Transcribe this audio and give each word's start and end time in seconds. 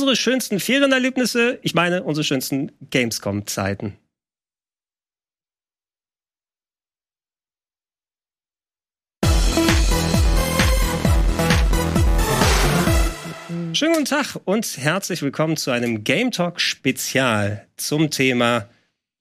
unsere 0.00 0.16
schönsten 0.16 0.60
Ferienerlebnisse, 0.60 1.58
ich 1.60 1.74
meine 1.74 2.02
unsere 2.02 2.24
schönsten 2.24 2.72
Gamescom-Zeiten. 2.90 3.98
Schönen 13.74 13.92
guten 13.92 14.04
Tag 14.06 14.36
und 14.46 14.78
herzlich 14.78 15.20
willkommen 15.20 15.58
zu 15.58 15.70
einem 15.70 16.02
Game 16.02 16.30
Talk 16.30 16.62
Spezial 16.62 17.66
zum 17.76 18.10
Thema. 18.10 18.70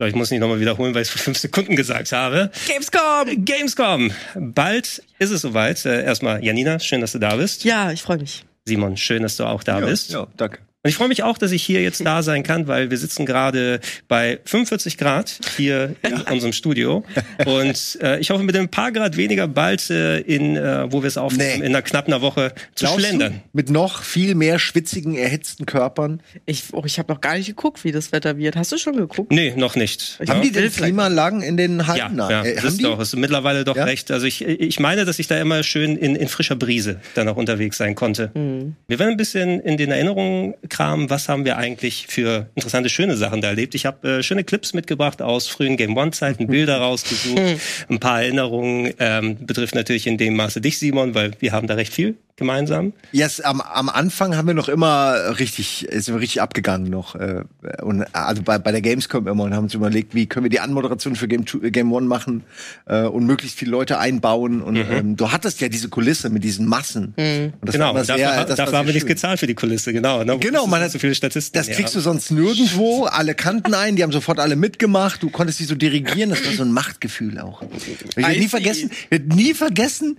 Ich 0.02 0.16
muss 0.16 0.32
nicht 0.32 0.40
nochmal 0.40 0.62
wiederholen, 0.62 0.96
weil 0.96 1.02
ich 1.02 1.10
es 1.10 1.14
vor 1.14 1.22
fünf 1.22 1.38
Sekunden 1.38 1.76
gesagt 1.76 2.14
habe. 2.14 2.52
Gamescom! 2.70 3.44
Gamescom! 3.44 4.12
Bald 4.36 5.04
ist 5.18 5.32
es 5.32 5.42
soweit. 5.42 5.86
Äh, 5.86 6.06
erstmal, 6.06 6.42
Janina, 6.42 6.80
schön, 6.80 7.02
dass 7.02 7.12
du 7.12 7.20
da 7.20 7.36
bist. 7.36 7.66
Ja, 7.66 7.92
ich 7.92 8.02
freue 8.02 8.20
mich. 8.20 8.46
Simon, 8.64 8.96
schön, 8.96 9.24
dass 9.24 9.36
du 9.36 9.44
auch 9.44 9.64
da 9.64 9.82
ja, 9.82 9.86
bist. 9.86 10.12
Ja, 10.12 10.26
danke. 10.38 10.60
Und 10.82 10.90
ich 10.90 10.96
freue 10.96 11.10
mich 11.10 11.24
auch, 11.24 11.38
dass 11.38 11.52
ich 11.52 11.62
hier 11.62 11.82
jetzt 11.82 12.06
da 12.06 12.24
sein 12.24 12.42
kann, 12.42 12.70
weil 12.70 12.90
wir 12.90 12.98
sitzen 12.98 13.26
gerade 13.26 13.82
bei 14.08 14.40
45 14.46 14.98
Grad 14.98 15.38
hier 15.58 15.96
in 16.04 16.12
ja. 16.12 16.32
unserem 16.32 16.54
Studio. 16.54 17.04
Und 17.46 17.98
äh, 18.02 18.18
ich 18.20 18.30
hoffe, 18.30 18.44
mit 18.44 18.56
ein 18.56 18.70
paar 18.70 18.94
Grad 18.94 19.18
weniger 19.18 19.50
bald 19.50 19.90
äh, 19.90 20.20
in, 20.20 20.56
äh, 20.56 20.90
wo 20.90 21.02
wir 21.04 21.08
es 21.08 21.18
aufnehmen, 21.18 21.60
nee. 21.60 21.66
in 21.66 21.76
einer 21.76 21.82
knapp 21.82 22.08
einer 22.08 22.22
Woche 22.22 22.54
zu 22.76 22.86
Glaubst 22.86 23.06
schlendern. 23.06 23.34
Du, 23.34 23.50
mit 23.52 23.70
noch 23.70 24.04
viel 24.04 24.36
mehr 24.36 24.58
schwitzigen, 24.58 25.16
erhitzten 25.16 25.66
Körpern. 25.66 26.22
Ich, 26.46 26.68
oh, 26.72 26.84
ich 26.86 26.98
habe 26.98 27.12
noch 27.12 27.20
gar 27.20 27.36
nicht 27.36 27.48
geguckt, 27.48 27.84
wie 27.84 27.92
das 27.92 28.14
Wetter 28.14 28.38
wird. 28.38 28.56
Hast 28.56 28.72
du 28.72 28.78
schon 28.78 28.96
geguckt? 28.96 29.34
Nee, 29.34 29.54
noch 29.58 29.76
nicht. 29.76 30.18
Ich 30.22 30.30
haben 30.30 30.42
die 30.42 30.54
denn 30.54 30.72
Klimaanlagen 30.72 31.42
in 31.42 31.58
den 31.58 31.88
Hallen? 31.88 32.18
Ja, 32.18 32.32
ja 32.32 32.44
äh, 32.46 32.56
das 32.56 32.64
ist 32.64 32.84
doch, 32.86 33.02
ist 33.02 33.18
mittlerweile 33.18 33.66
doch 33.66 33.76
ja? 33.76 33.84
recht. 33.84 34.12
Also 34.12 34.26
ich, 34.26 34.46
ich 34.46 34.80
meine, 34.80 35.04
dass 35.04 35.20
ich 35.20 35.28
da 35.28 35.42
immer 35.42 35.62
schön 35.64 35.98
in, 35.98 36.16
in 36.16 36.30
frischer 36.30 36.56
Brise 36.56 37.02
dann 37.16 37.28
auch 37.28 37.36
unterwegs 37.36 37.76
sein 37.76 37.96
konnte. 37.96 38.32
Mhm. 38.34 38.78
Wir 38.88 38.98
werden 38.98 39.12
ein 39.12 39.18
bisschen 39.18 39.60
in 39.60 39.76
den 39.76 39.92
Erinnerungen 39.92 40.54
kramen, 40.70 41.10
was 41.10 41.30
haben 41.30 41.46
wir 41.46 41.58
eigentlich 41.58 42.08
für 42.08 42.50
interessante, 42.56 42.90
schöne 42.90 43.18
Sachen 43.18 43.42
da 43.42 43.50
erlebt. 43.50 43.76
Ich 43.76 43.86
habe 43.86 44.20
äh, 44.20 44.24
schöne 44.24 44.44
Clips 44.44 44.74
mitgebracht 44.74 45.22
aus 45.22 45.48
frühen 45.48 45.78
Game 45.78 45.98
One-Zeiten, 45.98 46.48
Bilder 46.48 46.78
rausgesucht, 46.78 47.42
ein 47.90 48.00
paar 48.00 48.22
Erinnerungen. 48.22 48.94
Ähm, 49.00 49.46
betrifft 49.46 49.76
natürlich 49.76 50.08
in 50.08 50.18
dem 50.18 50.36
Maße 50.36 50.62
dich, 50.62 50.80
Simon, 50.80 51.16
weil 51.16 51.32
wir 51.40 51.52
haben 51.52 51.68
da 51.68 51.76
recht 51.76 51.94
viel 51.94 52.16
gemeinsam? 52.40 52.94
Yes, 53.12 53.40
am, 53.42 53.62
am 53.62 53.90
Anfang 53.90 54.36
haben 54.36 54.48
wir 54.48 54.54
noch 54.54 54.70
immer 54.70 55.38
richtig, 55.40 55.88
sind 55.92 56.16
wir 56.16 56.22
richtig 56.22 56.42
abgegangen 56.42 56.90
noch. 56.90 57.16
Äh, 57.16 57.44
und 57.82 58.04
also 58.14 58.42
bei, 58.42 58.58
bei 58.58 58.72
der 58.72 58.82
Gamescom 58.82 59.28
immer 59.28 59.44
und 59.44 59.54
haben 59.54 59.66
uns 59.66 59.74
überlegt, 59.74 60.16
wie 60.16 60.26
können 60.26 60.46
wir 60.46 60.50
die 60.50 60.60
Anmoderation 60.60 61.16
für 61.16 61.28
Game, 61.28 61.46
Two, 61.46 61.60
Game 61.60 61.92
One 61.94 62.08
machen 62.08 62.44
äh, 62.86 63.04
und 63.04 63.26
möglichst 63.26 63.58
viele 63.58 63.72
Leute 63.72 64.00
einbauen. 64.00 64.62
Und 64.62 64.76
mhm. 64.76 64.86
ähm, 64.92 65.16
du 65.16 65.32
hattest 65.32 65.62
ja 65.62 65.70
diese 65.70 65.90
Kulisse 65.90 66.30
mit 66.30 66.44
diesen 66.44 66.66
Massen. 66.66 67.14
Mhm. 67.18 67.54
Und 67.60 67.68
das 67.68 67.74
genau, 67.74 67.94
war 67.94 68.04
sehr, 68.04 68.18
dafür, 68.18 68.46
das 68.46 68.58
dafür 68.58 68.78
haben 68.80 68.88
wir 68.88 68.94
nichts 68.94 69.08
gezahlt 69.08 69.40
für 69.40 69.48
die 69.48 69.56
Kulisse, 69.56 69.94
genau. 69.94 70.24
Ne? 70.24 70.38
Genau, 70.40 70.68
man 70.68 70.82
hat 70.82 70.92
so 70.92 71.00
viele 71.00 71.16
Statisten. 71.16 71.58
Das 71.58 71.68
kriegst 71.68 71.96
du 71.96 72.00
sonst 72.00 72.32
nirgendwo. 72.32 73.06
Alle 73.06 73.36
kannten 73.36 73.74
ein, 73.74 73.96
die 73.96 74.04
haben 74.04 74.12
sofort 74.12 74.40
alle 74.40 74.56
mitgemacht. 74.56 75.22
Du 75.22 75.30
konntest 75.30 75.60
sie 75.60 75.66
so 75.66 75.76
dirigieren. 75.76 76.30
Das 76.30 76.46
war 76.46 76.54
so 76.54 76.64
ein 76.64 76.72
Machtgefühl 76.72 77.40
auch. 77.40 77.62
Ich 78.10 78.18
werde 78.18 78.40
nie 78.40 78.48
vergessen, 78.48 78.92
werd 79.10 79.28
nie 79.28 79.54
vergessen. 79.54 80.18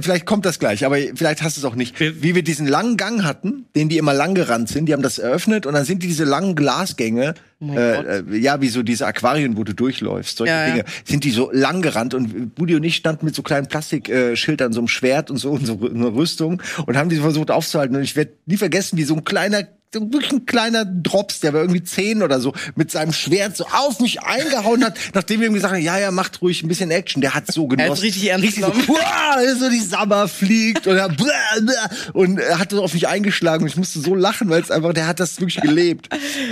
Vielleicht 0.00 0.26
kommt 0.26 0.46
das 0.46 0.58
gleich, 0.58 0.84
aber 0.84 0.96
vielleicht 1.14 1.42
hast 1.42 1.49
hast 1.50 1.56
es 1.56 1.64
auch 1.64 1.74
nicht. 1.74 1.98
Wie 1.98 2.34
wir 2.34 2.42
diesen 2.42 2.66
langen 2.66 2.96
Gang 2.96 3.24
hatten, 3.24 3.66
den 3.74 3.88
die 3.88 3.98
immer 3.98 4.14
lang 4.14 4.34
gerannt 4.34 4.68
sind, 4.68 4.86
die 4.86 4.92
haben 4.92 5.02
das 5.02 5.18
eröffnet 5.18 5.66
und 5.66 5.74
dann 5.74 5.84
sind 5.84 6.02
die 6.02 6.06
diese 6.06 6.24
langen 6.24 6.54
Glasgänge, 6.54 7.34
oh 7.60 7.72
äh, 7.72 8.18
äh, 8.18 8.36
ja, 8.38 8.60
wie 8.60 8.68
so 8.68 8.82
diese 8.82 9.06
Aquarien, 9.06 9.56
wo 9.56 9.64
du 9.64 9.74
durchläufst, 9.74 10.38
solche 10.38 10.52
ja, 10.52 10.66
Dinge, 10.66 10.78
ja. 10.78 10.84
sind 11.04 11.24
die 11.24 11.30
so 11.30 11.50
lang 11.52 11.82
gerannt 11.82 12.14
und 12.14 12.54
Budi 12.54 12.76
und 12.76 12.84
ich 12.84 12.96
standen 12.96 13.26
mit 13.26 13.34
so 13.34 13.42
kleinen 13.42 13.66
Plastikschildern, 13.66 14.72
so 14.72 14.80
einem 14.80 14.88
Schwert 14.88 15.30
und 15.30 15.38
so 15.38 15.50
und 15.50 15.66
so 15.66 15.80
eine 15.82 16.14
Rüstung 16.14 16.62
und 16.86 16.96
haben 16.96 17.08
die 17.10 17.16
versucht 17.16 17.50
aufzuhalten 17.50 17.96
und 17.96 18.02
ich 18.02 18.14
werde 18.14 18.32
nie 18.46 18.56
vergessen, 18.56 18.96
wie 18.96 19.04
so 19.04 19.14
ein 19.14 19.24
kleiner 19.24 19.64
wirklich 19.92 20.32
ein 20.32 20.46
kleiner 20.46 20.84
Drops, 20.84 21.40
der 21.40 21.52
war 21.52 21.60
irgendwie 21.60 21.82
zehn 21.82 22.22
oder 22.22 22.40
so, 22.40 22.52
mit 22.76 22.90
seinem 22.90 23.12
Schwert 23.12 23.56
so 23.56 23.64
auf 23.64 24.00
mich 24.00 24.22
eingehauen 24.22 24.84
hat, 24.84 24.96
nachdem 25.14 25.40
wir 25.40 25.48
ihm 25.48 25.54
gesagt 25.54 25.74
haben, 25.74 25.82
ja, 25.82 25.98
ja, 25.98 26.10
macht 26.10 26.40
ruhig 26.42 26.62
ein 26.62 26.68
bisschen 26.68 26.90
Action. 26.90 27.20
Der 27.20 27.34
hat 27.34 27.52
so 27.52 27.66
genossen. 27.66 27.90
Er 27.90 27.96
hat 27.96 28.02
richtig 28.02 28.28
ernst 28.28 28.44
richtig 28.44 28.64
so, 28.64 28.72
so 29.58 29.70
die 29.70 29.80
Sabber 29.80 30.28
fliegt 30.28 30.86
und 30.86 30.96
er, 30.96 31.10
und 32.12 32.38
er 32.38 32.58
hat 32.58 32.70
so 32.70 32.82
auf 32.82 32.94
mich 32.94 33.08
eingeschlagen 33.08 33.64
und 33.64 33.68
ich 33.68 33.76
musste 33.76 34.00
so 34.00 34.14
lachen, 34.14 34.48
weil 34.48 34.62
es 34.62 34.70
einfach, 34.70 34.92
der 34.92 35.06
hat 35.06 35.20
das 35.20 35.40
wirklich 35.40 35.60
gelebt. 35.60 36.08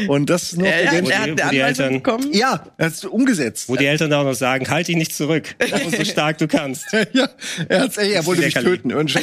Und 0.08 0.30
das 0.30 0.52
ist 0.52 0.58
noch 0.58 0.66
ja, 0.66 0.80
ja, 0.80 0.92
er 0.92 1.18
hat 1.20 1.52
die 1.52 1.58
Eltern 1.58 1.94
bekommen. 1.94 2.32
Ja, 2.32 2.64
er 2.76 2.86
hat 2.86 2.92
es 2.92 3.04
umgesetzt. 3.04 3.68
Wo 3.68 3.76
die 3.76 3.86
Eltern 3.86 4.12
auch 4.12 4.24
noch 4.24 4.34
sagen, 4.34 4.68
halt 4.68 4.88
dich 4.88 4.96
nicht 4.96 5.14
zurück. 5.14 5.54
so 5.96 6.04
stark 6.04 6.38
du 6.38 6.48
kannst. 6.48 6.86
ja, 7.12 7.28
er 7.68 7.80
hat's, 7.82 7.96
ey, 7.96 8.12
er 8.12 8.26
wollte 8.26 8.42
mich 8.42 8.54
töten. 8.54 8.92
Und 8.92 9.14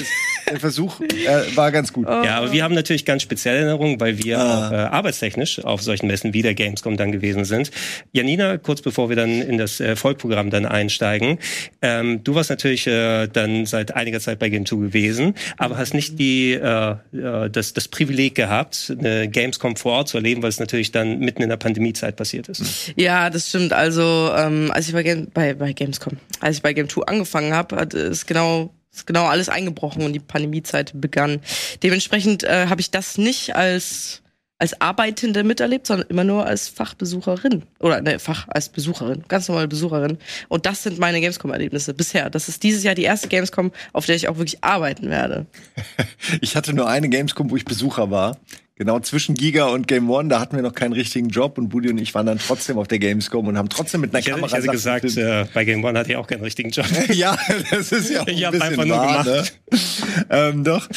der 0.50 0.59
Versuch 0.59 1.02
äh, 1.02 1.56
war 1.56 1.72
ganz 1.72 1.92
gut. 1.92 2.08
Ja, 2.08 2.38
aber 2.38 2.52
wir 2.52 2.64
haben 2.64 2.76
natürlich 2.76 3.06
ganz 3.06 3.22
spezielle 3.22 3.58
Erinnerungen, 3.58 4.00
weil 4.06 4.24
wir 4.24 4.40
ah. 4.40 4.68
auch 4.68 4.72
äh, 4.72 4.76
arbeitstechnisch 4.76 5.66
auf 5.66 5.82
solchen 5.82 6.06
Messen 6.06 6.34
wie 6.34 6.44
der 6.44 6.54
Gamescom 6.54 6.96
dann 6.96 7.12
gewesen 7.12 7.44
sind. 7.44 7.72
Janina, 8.12 8.58
kurz 8.58 8.82
bevor 8.82 9.10
wir 9.10 9.16
dann 9.16 9.42
in 9.42 9.58
das 9.58 9.80
äh, 9.80 9.96
Vollprogramm 9.96 10.52
dann 10.52 10.68
einsteigen, 10.68 11.40
ähm, 11.82 12.24
du 12.24 12.36
warst 12.36 12.52
natürlich 12.52 12.86
äh, 12.86 13.28
dann 13.28 13.66
seit 13.66 13.96
einiger 13.96 14.20
Zeit 14.20 14.38
bei 14.38 14.50
Game 14.50 14.66
2 14.66 14.76
gewesen, 14.76 15.34
aber 15.58 15.78
hast 15.78 15.96
nicht 15.96 16.20
die 16.20 16.54
äh, 16.54 16.92
äh, 16.92 17.50
das, 17.50 17.74
das 17.74 17.88
Privileg 17.88 18.36
gehabt, 18.36 18.94
eine 18.98 19.28
Gamescom 19.28 19.76
vor 19.76 19.94
Ort 19.94 20.10
zu 20.10 20.18
erleben, 20.18 20.44
weil 20.44 20.50
es 20.50 20.60
natürlich 20.60 20.92
dann 20.92 21.20
mitten 21.20 21.42
in 21.42 21.50
der 21.50 21.58
Pandemiezeit 21.58 22.16
passiert 22.16 22.48
ist. 22.48 22.94
Ja, 22.96 23.32
das 23.32 23.50
stimmt. 23.50 23.74
Also 23.74 24.32
ähm, 24.38 24.72
als 24.72 24.88
ich 24.88 24.94
bei, 24.94 25.26
bei, 25.34 25.54
bei 25.56 25.74
Gamescom, 25.74 26.18
als 26.42 26.58
ich 26.58 26.62
bei 26.62 26.74
Game 26.74 26.90
2 26.90 27.02
angefangen 27.04 27.54
habe, 27.54 27.76
hat 27.76 27.96
es 27.96 28.28
genau 28.28 28.72
ist 28.96 29.08
genau 29.08 29.26
alles 29.26 29.50
eingebrochen 29.50 30.04
und 30.04 30.14
die 30.14 30.20
Pandemiezeit 30.20 30.92
begann. 30.96 31.42
Dementsprechend 31.84 32.44
äh, 32.44 32.68
habe 32.68 32.82
ich 32.82 32.92
das 32.92 33.18
nicht 33.18 33.56
als 33.56 34.22
als 34.58 34.80
Arbeitende 34.80 35.44
miterlebt, 35.44 35.86
sondern 35.86 36.08
immer 36.08 36.24
nur 36.24 36.46
als 36.46 36.70
Fachbesucherin 36.70 37.64
oder 37.80 38.02
ne, 38.02 38.20
Fach 38.20 38.48
als 38.48 38.70
Besucherin, 38.70 39.24
ganz 39.28 39.50
normale 39.50 39.68
Besucherin. 39.68 40.18
Und 40.48 40.66
das 40.66 40.84
sind 40.84 40.98
meine 40.98 41.20
Gamescom-Erlebnisse 41.20 41.94
bisher. 41.94 42.30
Das 42.30 42.48
ist 42.48 42.64
dieses 42.64 42.84
Jahr 42.84 42.96
die 42.96 43.04
erste 43.04 43.28
Gamescom, 43.28 43.74
auf 43.92 44.06
der 44.06 44.16
ich 44.16 44.30
auch 44.30 44.38
wirklich 44.38 44.64
arbeiten 44.64 45.10
werde. 45.10 45.46
ich 46.42 46.56
hatte 46.56 46.74
nur 46.74 46.88
eine 46.88 47.10
Gamescom, 47.10 47.52
wo 47.52 47.58
ich 47.58 47.66
Besucher 47.66 48.12
war. 48.12 48.38
Genau, 48.78 49.00
zwischen 49.00 49.36
Giga 49.36 49.68
und 49.68 49.88
Game 49.88 50.09
One, 50.09 50.28
da 50.28 50.41
hatten 50.41 50.58
wir 50.58 50.62
noch 50.62 50.74
keinen 50.74 50.91
richtigen 50.91 51.30
Job 51.30 51.58
und 51.58 51.69
Budi 51.69 51.90
und 51.90 51.97
ich 51.97 52.13
waren 52.13 52.25
dann 52.25 52.40
trotzdem 52.40 52.78
auf 52.78 52.90
der 52.90 53.00
Gamescom 53.00 53.47
und 53.47 53.58
haben 53.58 53.69
trotzdem 53.69 54.02
mit 54.02 54.13
einer 54.13 54.19
ich 54.19 54.25
Kamera. 54.25 54.47
Hätte, 54.47 54.58
ich 54.58 54.63
hätte 54.63 54.72
gesagt, 54.74 55.18
äh, 55.18 55.46
bei 55.53 55.63
Game 55.63 55.81
One 55.81 55.97
hatte 55.97 56.12
ich 56.12 56.18
auch 56.18 56.28
keinen 56.28 56.41
richtigen 56.41 56.72
Job. 56.72 56.85
ja, 57.14 57.38
das 57.72 57.94
ist 57.94 58.09
ja 58.09 58.24
auch 58.24 58.28
Ich 58.28 58.44
habe 58.44 58.62
einfach 58.62 58.84
nur 58.84 58.97
wahr, 58.97 59.24
gemacht. 59.24 59.53
Ne? 59.72 59.80
ähm, 60.30 60.64
doch. 60.66 60.90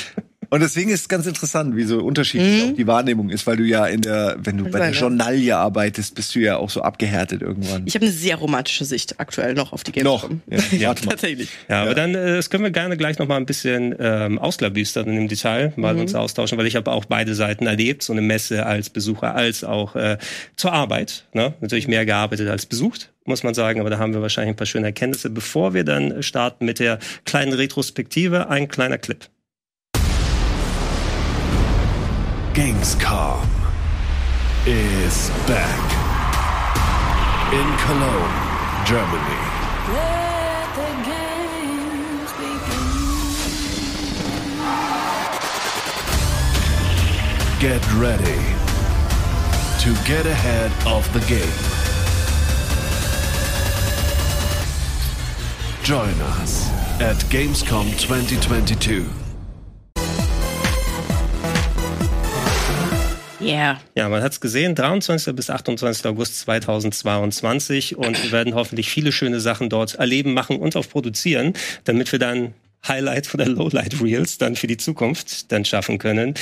Und 0.50 0.60
deswegen 0.60 0.90
ist 0.90 1.02
es 1.02 1.08
ganz 1.08 1.26
interessant, 1.26 1.76
wie 1.76 1.84
so 1.84 1.98
unterschiedlich 1.98 2.64
mhm. 2.64 2.70
auch 2.70 2.76
die 2.76 2.86
Wahrnehmung 2.86 3.28
ist, 3.28 3.46
weil 3.46 3.58
du 3.58 3.64
ja 3.64 3.86
in 3.86 4.00
der, 4.00 4.36
wenn 4.38 4.56
du 4.56 4.64
bei 4.64 4.78
der 4.78 4.92
Journalie 4.92 5.54
arbeitest, 5.54 6.14
bist 6.14 6.34
du 6.34 6.40
ja 6.40 6.56
auch 6.56 6.70
so 6.70 6.80
abgehärtet 6.80 7.42
irgendwann. 7.42 7.82
Ich 7.86 7.94
habe 7.94 8.06
eine 8.06 8.14
sehr 8.14 8.36
romantische 8.36 8.86
Sicht 8.86 9.20
aktuell 9.20 9.52
noch 9.52 9.72
auf 9.72 9.84
die 9.84 9.92
Gamescom. 9.92 10.40
Noch, 10.46 10.58
ja, 10.72 10.78
ja 10.78 10.94
tatsächlich. 11.08 11.50
Ja, 11.68 11.82
aber 11.82 11.94
dann 11.94 12.14
äh, 12.14 12.36
das 12.36 12.48
können 12.48 12.64
wir 12.64 12.70
gerne 12.70 12.96
gleich 12.96 13.18
noch 13.18 13.28
mal 13.28 13.36
ein 13.36 13.46
bisschen 13.46 13.94
ähm, 13.98 14.38
ausklabüstern 14.38 15.08
im 15.08 15.28
Detail, 15.28 15.74
mal 15.76 15.94
mhm. 15.94 16.00
uns 16.00 16.14
austauschen, 16.14 16.56
weil 16.56 16.66
ich 16.66 16.76
habe 16.76 16.90
auch 16.92 17.04
beide 17.04 17.34
Seiten 17.34 17.66
erlebt, 17.66 18.02
so 18.02 18.14
eine 18.14 18.22
Messe 18.22 18.64
als 18.64 18.88
Besucher 18.88 19.34
als 19.34 19.64
auch 19.64 19.96
äh, 19.96 20.16
zur 20.56 20.72
Arbeit. 20.72 21.26
Ne? 21.34 21.54
Natürlich 21.60 21.88
mehr 21.88 22.06
gearbeitet 22.06 22.48
als 22.48 22.66
besucht 22.66 23.10
muss 23.28 23.42
man 23.42 23.52
sagen, 23.52 23.78
aber 23.78 23.90
da 23.90 23.98
haben 23.98 24.14
wir 24.14 24.22
wahrscheinlich 24.22 24.54
ein 24.54 24.56
paar 24.56 24.66
schöne 24.66 24.86
Erkenntnisse. 24.86 25.28
Bevor 25.28 25.74
wir 25.74 25.84
dann 25.84 26.22
starten 26.22 26.64
mit 26.64 26.78
der 26.78 26.98
kleinen 27.26 27.52
Retrospektive, 27.52 28.48
ein 28.48 28.68
kleiner 28.68 28.96
Clip. 28.96 29.28
Gamescom 32.58 33.46
is 34.66 35.30
back 35.46 35.78
in 37.54 37.68
Cologne, 37.86 38.36
Germany. 38.84 39.40
Let 39.94 40.66
the 40.74 40.90
games 41.06 42.32
begin. 42.32 42.88
Get 47.60 47.82
ready 47.94 48.42
to 49.84 49.94
get 50.04 50.26
ahead 50.26 50.72
of 50.84 51.06
the 51.12 51.20
game. 51.28 51.60
Join 55.84 56.20
us 56.40 56.68
at 57.00 57.18
Gamescom 57.30 57.96
2022. 58.00 59.17
Yeah. 63.40 63.80
Ja, 63.94 64.08
man 64.08 64.22
hat 64.22 64.32
es 64.32 64.40
gesehen, 64.40 64.74
23. 64.74 65.34
bis 65.34 65.48
28. 65.48 66.06
August 66.06 66.40
2022 66.40 67.96
und 67.96 68.22
wir 68.22 68.32
werden 68.32 68.54
hoffentlich 68.54 68.90
viele 68.90 69.12
schöne 69.12 69.40
Sachen 69.40 69.68
dort 69.68 69.94
erleben, 69.94 70.34
machen 70.34 70.56
und 70.56 70.74
auch 70.76 70.88
produzieren, 70.88 71.52
damit 71.84 72.10
wir 72.10 72.18
dann 72.18 72.54
Highlight 72.86 73.32
oder 73.34 73.46
Lowlight 73.46 74.00
Reels 74.02 74.38
dann 74.38 74.56
für 74.56 74.66
die 74.66 74.76
Zukunft 74.76 75.52
dann 75.52 75.64
schaffen 75.64 75.98
können. 75.98 76.34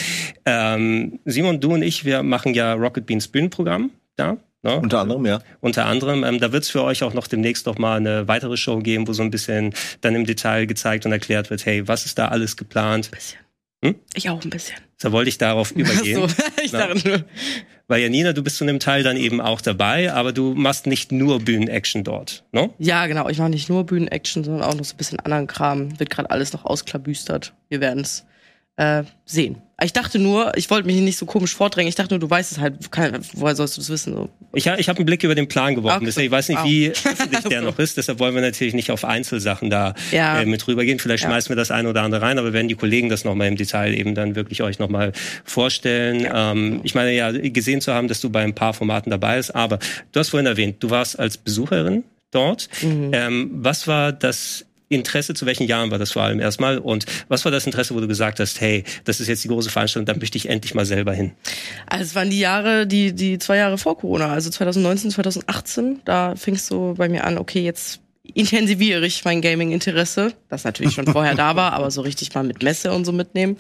Ähm, 0.45 1.19
Simon, 1.25 1.61
du 1.61 1.75
und 1.75 1.83
ich, 1.83 2.05
wir 2.05 2.23
machen 2.23 2.55
ja 2.55 2.73
Rocket 2.75 3.07
Beans 3.07 3.29
Bühnenprogramm 3.29 3.91
da. 4.17 4.39
Ne? 4.63 4.81
Unter 4.81 5.01
anderem, 5.01 5.27
ja. 5.27 5.41
Unter 5.61 5.87
anderem. 5.87 6.25
Ähm, 6.25 6.41
da 6.41 6.51
wird 6.51 6.65
es 6.65 6.71
für 6.71 6.83
euch 6.83 7.03
auch 7.03 7.15
noch 7.15 7.27
demnächst 7.29 7.67
noch 7.67 7.79
mal 7.79 7.97
eine 7.99 8.27
weitere 8.27 8.57
Show 8.57 8.79
geben, 8.79 9.07
wo 9.07 9.13
so 9.13 9.23
ein 9.23 9.31
bisschen 9.31 9.75
dann 10.01 10.15
im 10.15 10.27
Detail 10.27 10.67
gezeigt 10.67 11.07
und 11.07 11.13
erklärt 11.13 11.51
wird, 11.51 11.65
hey, 11.67 11.87
was 11.87 12.07
ist 12.07 12.19
da 12.19 12.29
alles 12.29 12.57
geplant? 12.57 13.11
Bisschen. 13.11 13.39
Hm? 13.87 13.95
Ich 14.15 14.29
auch 14.31 14.43
ein 14.43 14.51
bisschen. 14.51 14.77
Da 15.01 15.13
wollte 15.13 15.29
ich 15.29 15.39
darauf 15.39 15.73
übergehen. 15.73 16.29
So, 16.29 16.35
ich 16.63 16.71
dachte 16.71 17.07
nur. 17.07 17.25
Weil 17.89 18.03
Janina, 18.03 18.33
du 18.33 18.43
bist 18.43 18.57
zu 18.57 18.65
einem 18.65 18.81
Teil 18.81 19.05
dann 19.05 19.17
eben 19.17 19.41
auch 19.41 19.61
dabei, 19.61 20.13
aber 20.13 20.33
du 20.33 20.55
machst 20.55 20.87
nicht 20.87 21.13
nur 21.13 21.41
Bühnenaction 21.41 22.03
dort, 22.03 22.45
ne? 22.51 22.71
Ja, 22.79 23.07
genau. 23.07 23.29
Ich 23.29 23.39
mache 23.39 23.51
nicht 23.51 23.69
nur 23.69 23.85
Bühnenaction, 23.85 24.43
sondern 24.43 24.65
auch 24.65 24.75
noch 24.75 24.85
so 24.85 24.95
ein 24.95 24.97
bisschen 24.97 25.21
anderen 25.21 25.47
Kram. 25.47 25.99
Wird 26.01 26.11
gerade 26.11 26.31
alles 26.31 26.53
noch 26.53 26.65
ausklabüstert. 26.65 27.55
Wir 27.69 27.81
werden 27.81 28.03
es 28.03 28.27
äh, 28.77 29.05
sehen. 29.25 29.63
Ich 29.83 29.93
dachte 29.93 30.19
nur, 30.19 30.57
ich 30.57 30.71
wollte 30.71 30.87
mich 30.87 30.97
nicht 30.97 31.19
so 31.19 31.27
komisch 31.27 31.55
vordrängen. 31.55 31.89
Ich 31.89 31.97
dachte 31.97 32.15
nur, 32.15 32.19
du 32.19 32.31
weißt 32.31 32.53
es 32.53 32.59
halt. 32.59 32.77
woher 33.35 33.55
sollst 33.55 33.77
du 33.77 33.83
das 33.83 33.91
wissen? 33.91 34.15
So. 34.15 34.31
Ich, 34.55 34.67
ich 34.67 34.89
habe 34.89 34.99
einen 34.99 35.05
Blick 35.05 35.23
über 35.23 35.35
den 35.35 35.49
Plan 35.49 35.75
geworfen. 35.75 36.09
Okay. 36.09 36.25
Ich 36.25 36.31
weiß 36.31 36.49
nicht, 36.49 36.65
wie 36.65 36.89
öffentlich 37.05 37.43
der 37.43 37.61
noch 37.61 37.79
ist. 37.79 37.99
Deshalb 37.99 38.19
wollen 38.19 38.35
wir 38.35 38.41
natürlich 38.41 38.73
nicht 38.73 38.91
auf 38.91 39.05
Einzelsachen 39.05 39.69
da 39.69 39.95
ja. 40.13 40.41
äh, 40.41 40.47
mit 40.47 40.67
rübergehen. 40.67 40.99
Vielleicht 40.99 41.25
ja. 41.25 41.29
schmeißen 41.29 41.51
wir 41.51 41.57
das 41.57 41.71
eine 41.71 41.91
oder 41.91 42.03
andere 42.03 42.23
rein, 42.23 42.39
aber 42.39 42.55
werden 42.55 42.69
die 42.69 42.75
Kollegen 42.75 43.11
das 43.11 43.25
nochmal 43.25 43.49
im 43.49 43.57
Detail 43.57 43.93
eben 43.93 44.15
dann 44.15 44.35
wirklich 44.35 44.63
euch 44.63 44.79
nochmal 44.79 45.13
vorstellen. 45.45 46.21
Ja. 46.21 46.53
Ähm, 46.53 46.81
ich 46.83 46.95
meine 46.95 47.13
ja, 47.13 47.31
gesehen 47.33 47.83
zu 47.83 47.93
haben, 47.93 48.09
dass 48.09 48.23
du 48.23 48.31
bei 48.31 48.43
ein 48.43 48.55
paar 48.55 48.73
Formaten 48.73 49.11
dabei 49.11 49.37
bist. 49.37 49.55
Aber 49.55 49.79
du 50.13 50.21
hast 50.21 50.31
vorhin 50.31 50.47
erwähnt, 50.47 50.77
du 50.81 50.89
warst 50.89 51.19
als 51.19 51.37
Besucherin 51.37 52.05
dort. 52.31 52.69
Mhm. 52.83 53.11
Ähm, 53.13 53.51
was 53.53 53.87
war 53.87 54.13
das 54.13 54.66
Interesse, 54.89 55.35
zu 55.35 55.47
welchen 55.47 55.67
Jahren 55.67 55.91
war 55.91 55.99
das 55.99 56.13
vor 56.13 56.23
allem 56.23 56.41
erstmal? 56.41 56.79
Und 56.79 57.07
was 57.29 57.45
war 57.45 57.53
das 57.53 57.67
Interesse, 57.67 57.95
wo 57.95 58.01
du 58.01 58.09
gesagt 58.09 58.41
hast, 58.41 58.61
hey, 58.61 58.85
das 59.05 59.21
ist 59.21 59.29
jetzt 59.29 59.43
die 59.45 59.49
große 59.49 59.71
Veranstaltung, 59.71 60.07
da 60.07 60.19
möchte 60.19 60.39
ich 60.39 60.49
endlich 60.49 60.75
mal 60.75 60.87
selber 60.87 61.13
hin? 61.13 61.33
Also 61.87 62.05
es 62.05 62.15
waren 62.15 62.31
die 62.31 62.39
Jahre, 62.39 62.87
die, 62.87 63.13
die 63.13 63.39
zwei 63.39 63.57
Jahre 63.57 63.79
vor 63.79 63.99
Corona, 63.99 64.29
also 64.29 64.51
2019, 64.51 65.11
2018, 65.11 66.01
da 66.05 66.37
fing 66.37 66.55
es 66.55 66.67
so 66.67 66.95
bei 66.97 67.09
mir 67.09 67.25
an, 67.25 67.39
okay, 67.39 67.63
jetzt 67.63 68.01
intensiviere 68.35 69.07
ich 69.07 69.25
mein 69.25 69.41
Gaming-Interesse, 69.41 70.33
das 70.49 70.65
natürlich 70.65 70.95
schon 70.95 71.07
vorher 71.07 71.35
da 71.35 71.57
war, 71.57 71.73
aber 71.73 71.91
so 71.91 72.01
richtig 72.01 72.35
mal 72.35 72.45
mit 72.45 72.63
Messe 72.63 72.93
und 72.93 73.05
so 73.05 73.13
mitnehmen. 73.13 73.57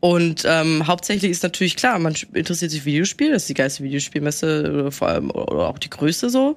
Und 0.00 0.44
ähm, 0.46 0.86
hauptsächlich 0.86 1.30
ist 1.30 1.42
natürlich 1.42 1.76
klar, 1.76 1.98
man 1.98 2.14
interessiert 2.34 2.70
sich 2.70 2.84
Videospiel, 2.84 3.32
das 3.32 3.42
ist 3.42 3.48
die 3.48 3.54
geilste 3.54 3.82
Videospielmesse, 3.84 4.90
vor 4.92 5.08
allem 5.08 5.30
oder 5.30 5.68
auch 5.68 5.78
die 5.78 5.90
größte 5.90 6.30
so 6.30 6.56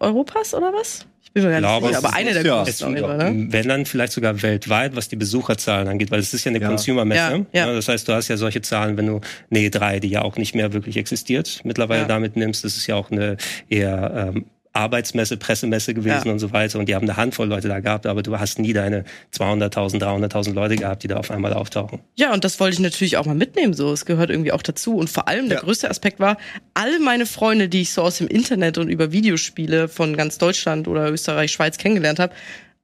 Europas 0.00 0.54
oder 0.54 0.72
was? 0.72 1.06
Ich 1.38 1.44
bin 1.44 1.52
mir 1.52 1.60
gar 1.60 1.80
nicht 1.80 1.86
sicher, 1.86 2.06
aber 2.06 2.16
eine 2.16 2.32
der 2.32 2.44
ja. 2.44 2.62
größten. 2.62 2.92
Ne? 2.92 3.46
Wenn 3.50 3.68
dann 3.68 3.86
vielleicht 3.86 4.12
sogar 4.12 4.42
weltweit, 4.42 4.96
was 4.96 5.08
die 5.08 5.16
Besucherzahlen 5.16 5.88
angeht, 5.88 6.10
weil 6.10 6.20
es 6.20 6.34
ist 6.34 6.44
ja 6.44 6.50
eine 6.50 6.60
ja. 6.60 6.68
Consumer-Messe. 6.68 7.46
Ja, 7.52 7.66
ja. 7.66 7.72
Das 7.72 7.88
heißt, 7.88 8.08
du 8.08 8.12
hast 8.12 8.28
ja 8.28 8.36
solche 8.36 8.62
Zahlen, 8.62 8.96
wenn 8.96 9.06
du 9.06 9.20
nee, 9.50 9.70
drei, 9.70 10.00
die 10.00 10.08
ja 10.08 10.22
auch 10.22 10.36
nicht 10.36 10.54
mehr 10.54 10.72
wirklich 10.72 10.96
existiert, 10.96 11.60
mittlerweile 11.64 12.06
damit 12.06 12.36
nimmst. 12.36 12.64
Das 12.64 12.76
ist 12.76 12.86
ja 12.86 12.96
auch 12.96 13.10
eine 13.10 13.36
eher 13.68 14.32
ähm, 14.34 14.46
Arbeitsmesse, 14.78 15.36
Pressemesse 15.36 15.92
gewesen 15.92 16.26
ja. 16.26 16.32
und 16.32 16.38
so 16.38 16.52
weiter. 16.52 16.78
Und 16.78 16.88
die 16.88 16.94
haben 16.94 17.04
eine 17.04 17.16
Handvoll 17.16 17.48
Leute 17.48 17.68
da 17.68 17.80
gehabt, 17.80 18.06
aber 18.06 18.22
du 18.22 18.38
hast 18.38 18.58
nie 18.58 18.72
deine 18.72 19.04
200.000, 19.34 20.00
300.000 20.00 20.52
Leute 20.54 20.76
gehabt, 20.76 21.02
die 21.02 21.08
da 21.08 21.16
auf 21.16 21.30
einmal 21.30 21.52
auftauchen. 21.52 22.00
Ja, 22.16 22.32
und 22.32 22.44
das 22.44 22.58
wollte 22.60 22.74
ich 22.74 22.80
natürlich 22.80 23.16
auch 23.16 23.26
mal 23.26 23.34
mitnehmen. 23.34 23.74
So, 23.74 23.92
es 23.92 24.06
gehört 24.06 24.30
irgendwie 24.30 24.52
auch 24.52 24.62
dazu. 24.62 24.96
Und 24.96 25.10
vor 25.10 25.28
allem 25.28 25.48
der 25.48 25.58
ja. 25.58 25.64
größte 25.64 25.90
Aspekt 25.90 26.20
war, 26.20 26.38
alle 26.74 27.00
meine 27.00 27.26
Freunde, 27.26 27.68
die 27.68 27.82
ich 27.82 27.92
so 27.92 28.02
aus 28.02 28.18
dem 28.18 28.28
Internet 28.28 28.78
und 28.78 28.88
über 28.88 29.12
Videospiele 29.12 29.88
von 29.88 30.16
ganz 30.16 30.38
Deutschland 30.38 30.88
oder 30.88 31.10
Österreich, 31.10 31.52
Schweiz 31.52 31.76
kennengelernt 31.76 32.20
habe, 32.20 32.32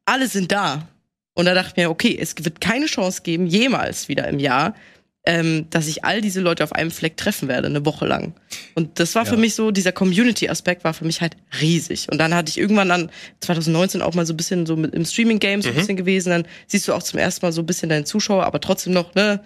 alle 0.04 0.26
sind 0.26 0.52
da. 0.52 0.88
Und 1.34 1.46
da 1.46 1.54
dachte 1.54 1.70
ich 1.70 1.76
mir, 1.76 1.90
okay, 1.90 2.16
es 2.20 2.34
wird 2.44 2.60
keine 2.60 2.86
Chance 2.86 3.22
geben, 3.22 3.46
jemals 3.46 4.08
wieder 4.08 4.28
im 4.28 4.38
Jahr, 4.38 4.74
ähm, 5.26 5.66
dass 5.70 5.88
ich 5.88 6.04
all 6.04 6.20
diese 6.20 6.40
Leute 6.40 6.62
auf 6.64 6.72
einem 6.72 6.90
Fleck 6.90 7.16
treffen 7.16 7.48
werde, 7.48 7.66
eine 7.68 7.84
Woche 7.86 8.06
lang. 8.06 8.34
Und 8.74 9.00
das 9.00 9.14
war 9.14 9.24
ja. 9.24 9.30
für 9.30 9.36
mich 9.38 9.54
so, 9.54 9.70
dieser 9.70 9.92
Community-Aspekt 9.92 10.84
war 10.84 10.92
für 10.92 11.06
mich 11.06 11.22
halt 11.22 11.36
riesig. 11.60 12.08
Und 12.10 12.18
dann 12.18 12.34
hatte 12.34 12.50
ich 12.50 12.58
irgendwann 12.58 12.90
dann 12.90 13.10
2019 13.40 14.02
auch 14.02 14.14
mal 14.14 14.26
so 14.26 14.34
ein 14.34 14.36
bisschen 14.36 14.66
so 14.66 14.76
mit 14.76 14.94
im 14.94 15.04
Streaming-Game 15.04 15.62
so 15.62 15.68
ein 15.70 15.74
mhm. 15.74 15.78
bisschen 15.78 15.96
gewesen. 15.96 16.30
Dann 16.30 16.46
siehst 16.66 16.88
du 16.88 16.92
auch 16.92 17.02
zum 17.02 17.18
ersten 17.18 17.44
Mal 17.46 17.52
so 17.52 17.62
ein 17.62 17.66
bisschen 17.66 17.88
deine 17.88 18.04
Zuschauer, 18.04 18.44
aber 18.44 18.60
trotzdem 18.60 18.92
noch, 18.92 19.14
ne, 19.14 19.40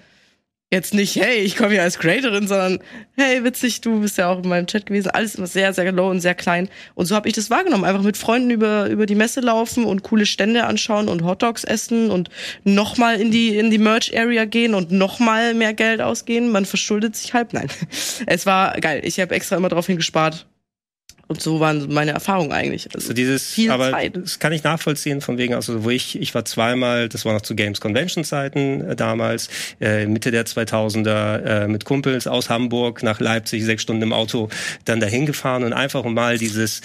jetzt 0.71 0.93
nicht, 0.93 1.17
hey, 1.17 1.39
ich 1.39 1.57
komme 1.57 1.71
hier 1.71 1.83
als 1.83 1.99
Creatorin, 1.99 2.47
sondern 2.47 2.81
hey, 3.17 3.43
witzig, 3.43 3.81
du 3.81 4.01
bist 4.01 4.19
ja 4.19 4.29
auch 4.29 4.43
in 4.43 4.49
meinem 4.49 4.67
Chat 4.67 4.87
gewesen. 4.87 5.11
Alles 5.11 5.35
immer 5.35 5.47
sehr, 5.47 5.73
sehr 5.73 5.91
low 5.93 6.11
und 6.11 6.21
sehr 6.21 6.35
klein. 6.35 6.69
Und 6.95 7.07
so 7.07 7.15
habe 7.15 7.27
ich 7.29 7.35
das 7.35 7.49
wahrgenommen. 7.49 7.85
Einfach 7.85 8.03
mit 8.03 8.17
Freunden 8.17 8.51
über, 8.51 8.89
über 8.89 9.07
die 9.07 9.15
Messe 9.15 9.41
laufen 9.41 9.85
und 9.85 10.03
coole 10.03 10.27
Stände 10.27 10.65
anschauen 10.65 11.09
und 11.09 11.25
Hotdogs 11.25 11.65
essen 11.65 12.11
und 12.11 12.29
nochmal 12.65 13.21
in 13.21 13.31
die, 13.31 13.57
in 13.57 13.71
die 13.71 13.79
Merch-Area 13.79 14.45
gehen 14.45 14.75
und 14.75 14.93
nochmal 14.93 15.55
mehr 15.55 15.73
Geld 15.73 16.03
ausgehen. 16.03 16.51
Man 16.51 16.67
verschuldet 16.67 17.17
sich 17.17 17.35
halb. 17.35 17.53
Nein. 17.53 17.69
Es 18.27 18.47
war 18.47 18.79
geil. 18.81 19.01
Ich 19.05 19.21
habe 19.21 19.35
extra 19.35 19.57
immer 19.57 19.69
drauf 19.69 19.87
hingespart, 19.87 20.47
und 21.29 21.43
so 21.43 21.61
waren 21.61 21.93
meine 21.93 22.13
Erfahrungen 22.13 22.53
eigentlich. 22.53 22.87
Also, 22.87 22.99
also 22.99 23.13
dieses, 23.13 23.53
viel 23.53 23.71
aber 23.71 23.91
Zeit. 23.91 24.17
das 24.17 24.39
kann 24.39 24.53
ich 24.53 24.65
nachvollziehen 24.65 25.21
von 25.21 25.37
wegen, 25.37 25.53
also 25.53 25.85
wo 25.85 25.91
ich, 25.91 26.19
ich 26.19 26.35
war 26.35 26.47
zweimal, 26.47 27.11
das 27.11 27.27
war 27.27 27.35
noch 27.35 27.43
zu 27.43 27.55
Games 27.55 27.81
Convention 27.81 28.25
Zeiten 28.25 28.81
äh, 28.81 28.97
damals, 28.97 29.51
äh, 29.79 30.07
Mitte 30.07 30.31
der 30.31 30.47
2000er 30.47 31.43
äh, 31.45 31.69
mit 31.69 31.85
Kumpels 31.85 32.27
aus 32.27 32.49
Hamburg 32.49 33.03
nach 33.03 33.21
Leipzig, 33.21 33.63
sechs 33.65 33.83
Stunden 33.83 34.03
im 34.03 34.15
Auto 34.15 34.49
dann 34.87 35.01
dahin 35.01 35.27
gefahren 35.27 35.65
und 35.65 35.75
einfach 35.75 36.03
mal 36.05 36.39
dieses 36.39 36.81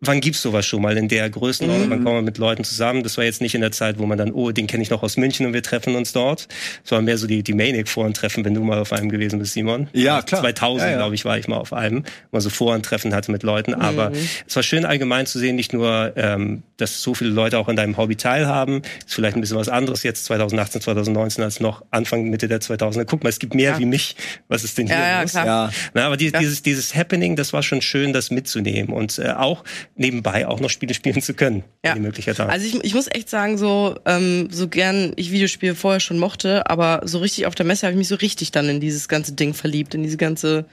wann 0.00 0.20
gibt's 0.20 0.42
sowas 0.42 0.66
schon 0.66 0.82
mal 0.82 0.96
in 0.96 1.08
der 1.08 1.28
Größenordnung? 1.30 1.86
Mhm. 1.86 1.90
Wann 1.90 2.04
kommen 2.04 2.16
wir 2.16 2.22
mit 2.22 2.38
Leuten 2.38 2.64
zusammen? 2.64 3.02
Das 3.02 3.16
war 3.16 3.24
jetzt 3.24 3.40
nicht 3.40 3.54
in 3.54 3.60
der 3.60 3.72
Zeit, 3.72 3.98
wo 3.98 4.06
man 4.06 4.18
dann, 4.18 4.32
oh, 4.32 4.50
den 4.50 4.66
kenne 4.66 4.82
ich 4.82 4.90
noch 4.90 5.02
aus 5.02 5.16
München 5.16 5.46
und 5.46 5.54
wir 5.54 5.62
treffen 5.62 5.96
uns 5.96 6.12
dort. 6.12 6.48
Es 6.84 6.90
war 6.90 7.00
mehr 7.02 7.18
so 7.18 7.26
die, 7.26 7.42
die 7.42 7.54
Maniac-Foren-Treffen, 7.54 8.44
wenn 8.44 8.54
du 8.54 8.62
mal 8.62 8.78
auf 8.78 8.92
einem 8.92 9.08
gewesen 9.08 9.38
bist, 9.38 9.54
Simon. 9.54 9.88
Ja, 9.92 10.22
klar. 10.22 10.42
2000, 10.42 10.82
ja, 10.82 10.90
ja. 10.90 10.96
glaube 10.98 11.14
ich, 11.14 11.24
war 11.24 11.38
ich 11.38 11.48
mal 11.48 11.56
auf 11.56 11.72
einem, 11.72 12.04
mal 12.30 12.40
so 12.40 12.50
Foren-Treffen 12.50 13.14
hatte 13.14 13.32
mit 13.32 13.42
Leuten. 13.42 13.72
Mhm. 13.72 13.80
Aber 13.80 14.12
es 14.46 14.54
war 14.54 14.62
schön 14.62 14.84
allgemein 14.84 15.26
zu 15.26 15.38
sehen, 15.38 15.56
nicht 15.56 15.72
nur, 15.72 16.12
ähm, 16.16 16.62
dass 16.76 17.00
so 17.00 17.14
viele 17.14 17.30
Leute 17.30 17.58
auch 17.58 17.68
an 17.68 17.76
deinem 17.76 17.96
Hobby 17.96 18.16
teilhaben. 18.16 18.82
Ist 19.06 19.14
vielleicht 19.14 19.36
ein 19.36 19.40
bisschen 19.40 19.56
was 19.56 19.68
anderes 19.68 20.02
jetzt 20.02 20.26
2018, 20.26 20.82
2019 20.82 21.42
als 21.42 21.60
noch 21.60 21.84
Anfang, 21.90 22.24
Mitte 22.28 22.48
der 22.48 22.60
2000er. 22.60 23.04
Guck 23.04 23.22
mal, 23.22 23.30
es 23.30 23.38
gibt 23.38 23.54
mehr 23.54 23.72
ja. 23.72 23.78
wie 23.78 23.86
mich. 23.86 24.16
Was 24.48 24.62
ist 24.62 24.76
denn 24.76 24.86
hier 24.86 24.96
ja, 24.96 25.22
los? 25.22 25.32
Ja, 25.32 25.42
klar. 25.42 25.72
Na, 25.94 26.06
aber 26.06 26.16
die, 26.16 26.32
dieses, 26.32 26.62
dieses 26.62 26.94
Happening, 26.94 27.36
das 27.36 27.52
war 27.52 27.62
schon 27.62 27.80
schön, 27.80 28.12
das 28.12 28.30
mitzunehmen 28.30 28.94
und 28.94 29.18
äh, 29.18 29.30
auch 29.30 29.64
nebenbei 29.96 30.46
auch 30.46 30.60
noch 30.60 30.70
Spiele 30.70 30.94
spielen 30.94 31.20
zu 31.20 31.34
können, 31.34 31.64
ja. 31.84 31.94
die 31.94 32.00
Möglichkeit 32.00 32.38
haben. 32.38 32.50
Also 32.50 32.66
ich, 32.66 32.84
ich 32.84 32.94
muss 32.94 33.08
echt 33.10 33.28
sagen, 33.28 33.58
so, 33.58 33.98
ähm, 34.04 34.48
so 34.50 34.68
gern 34.68 35.12
ich 35.16 35.32
Videospiele 35.32 35.74
vorher 35.74 36.00
schon 36.00 36.18
mochte, 36.18 36.68
aber 36.68 37.00
so 37.04 37.18
richtig 37.18 37.46
auf 37.46 37.54
der 37.54 37.66
Messe 37.66 37.86
habe 37.86 37.92
ich 37.92 37.98
mich 37.98 38.08
so 38.08 38.16
richtig 38.16 38.52
dann 38.52 38.68
in 38.68 38.80
dieses 38.80 39.08
ganze 39.08 39.32
Ding 39.32 39.54
verliebt, 39.54 39.94
in 39.94 40.02
diese 40.02 40.18
ganze, 40.18 40.66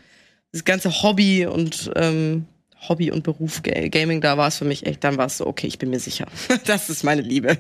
dieses 0.52 0.66
ganze 0.66 1.02
Hobby 1.02 1.46
und 1.46 1.92
ähm, 1.96 2.46
Hobby 2.88 3.12
und 3.12 3.24
Beruf 3.24 3.62
Gaming, 3.64 4.20
da 4.20 4.38
war 4.38 4.50
es 4.50 4.58
für 4.58 4.66
mich 4.66 4.86
echt, 4.86 5.04
dann 5.06 5.18
war 5.18 5.28
es 5.28 5.38
so, 5.38 5.48
okay, 5.48 5.68
ich 5.68 5.80
bin 5.80 5.90
mir 5.90 6.00
sicher. 6.00 6.28
das 6.66 6.90
ist 6.90 7.04
meine 7.04 7.22
Liebe. 7.22 7.58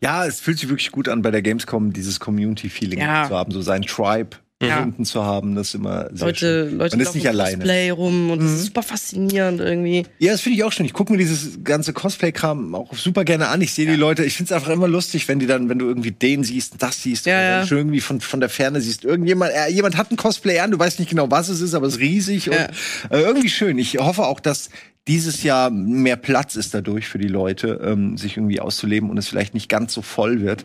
Ja, 0.00 0.24
es 0.24 0.40
fühlt 0.40 0.58
sich 0.58 0.68
wirklich 0.68 0.92
gut 0.92 1.08
an, 1.08 1.20
bei 1.20 1.30
der 1.30 1.42
Gamescom 1.42 1.92
dieses 1.92 2.20
Community-Feeling 2.20 3.00
ja. 3.00 3.28
zu 3.28 3.34
haben, 3.34 3.52
so 3.52 3.60
sein 3.60 3.82
Tribe 3.82 4.38
gefunden 4.68 5.02
ja. 5.02 5.04
zu 5.04 5.24
haben. 5.24 5.54
Das 5.54 5.68
ist 5.68 5.74
immer 5.74 6.08
sehr 6.12 6.26
Leute, 6.26 6.38
schön. 6.38 6.78
Leute 6.78 6.96
Man 6.96 7.06
ist 7.06 7.14
nicht 7.14 7.28
alleine. 7.28 7.56
Cosplay 7.58 7.90
rum 7.90 8.30
und 8.30 8.40
mhm. 8.40 8.44
das 8.44 8.52
ist 8.52 8.64
super 8.66 8.82
faszinierend 8.82 9.60
irgendwie. 9.60 10.06
Ja, 10.18 10.32
das 10.32 10.40
finde 10.40 10.58
ich 10.58 10.64
auch 10.64 10.72
schön. 10.72 10.86
Ich 10.86 10.92
gucke 10.92 11.12
mir 11.12 11.18
dieses 11.18 11.62
ganze 11.64 11.92
Cosplay-Kram 11.92 12.74
auch 12.74 12.94
super 12.94 13.24
gerne 13.24 13.48
an. 13.48 13.60
Ich 13.60 13.72
sehe 13.72 13.86
ja. 13.86 13.92
die 13.92 13.98
Leute, 13.98 14.24
ich 14.24 14.36
finde 14.36 14.52
es 14.52 14.52
einfach 14.52 14.72
immer 14.72 14.88
lustig, 14.88 15.28
wenn 15.28 15.38
die 15.38 15.46
dann, 15.46 15.68
wenn 15.68 15.78
du 15.78 15.86
irgendwie 15.86 16.12
den 16.12 16.44
siehst, 16.44 16.74
das 16.78 17.02
siehst, 17.02 17.26
ja, 17.26 17.66
schon 17.66 17.78
irgendwie 17.78 18.00
von, 18.00 18.20
von 18.20 18.40
der 18.40 18.48
Ferne 18.48 18.80
siehst, 18.80 19.04
irgendjemand, 19.04 19.52
äh, 19.52 19.70
jemand 19.70 19.96
hat 19.96 20.10
ein 20.10 20.16
Cosplay 20.16 20.58
an, 20.60 20.70
du 20.70 20.78
weißt 20.78 20.98
nicht 20.98 21.10
genau, 21.10 21.30
was 21.30 21.48
es 21.48 21.60
ist, 21.60 21.74
aber 21.74 21.86
es 21.86 21.94
ist 21.94 22.00
riesig 22.00 22.50
und 22.50 22.56
äh, 22.56 22.68
irgendwie 23.10 23.48
schön. 23.48 23.78
Ich 23.78 23.98
hoffe 23.98 24.24
auch, 24.26 24.40
dass 24.40 24.70
dieses 25.06 25.42
Jahr 25.42 25.70
mehr 25.70 26.16
Platz 26.16 26.56
ist 26.56 26.72
dadurch 26.72 27.08
für 27.08 27.18
die 27.18 27.28
Leute, 27.28 27.80
ähm, 27.84 28.16
sich 28.16 28.36
irgendwie 28.36 28.60
auszuleben 28.60 29.10
und 29.10 29.18
es 29.18 29.28
vielleicht 29.28 29.54
nicht 29.54 29.68
ganz 29.68 29.92
so 29.92 30.02
voll 30.02 30.40
wird 30.40 30.64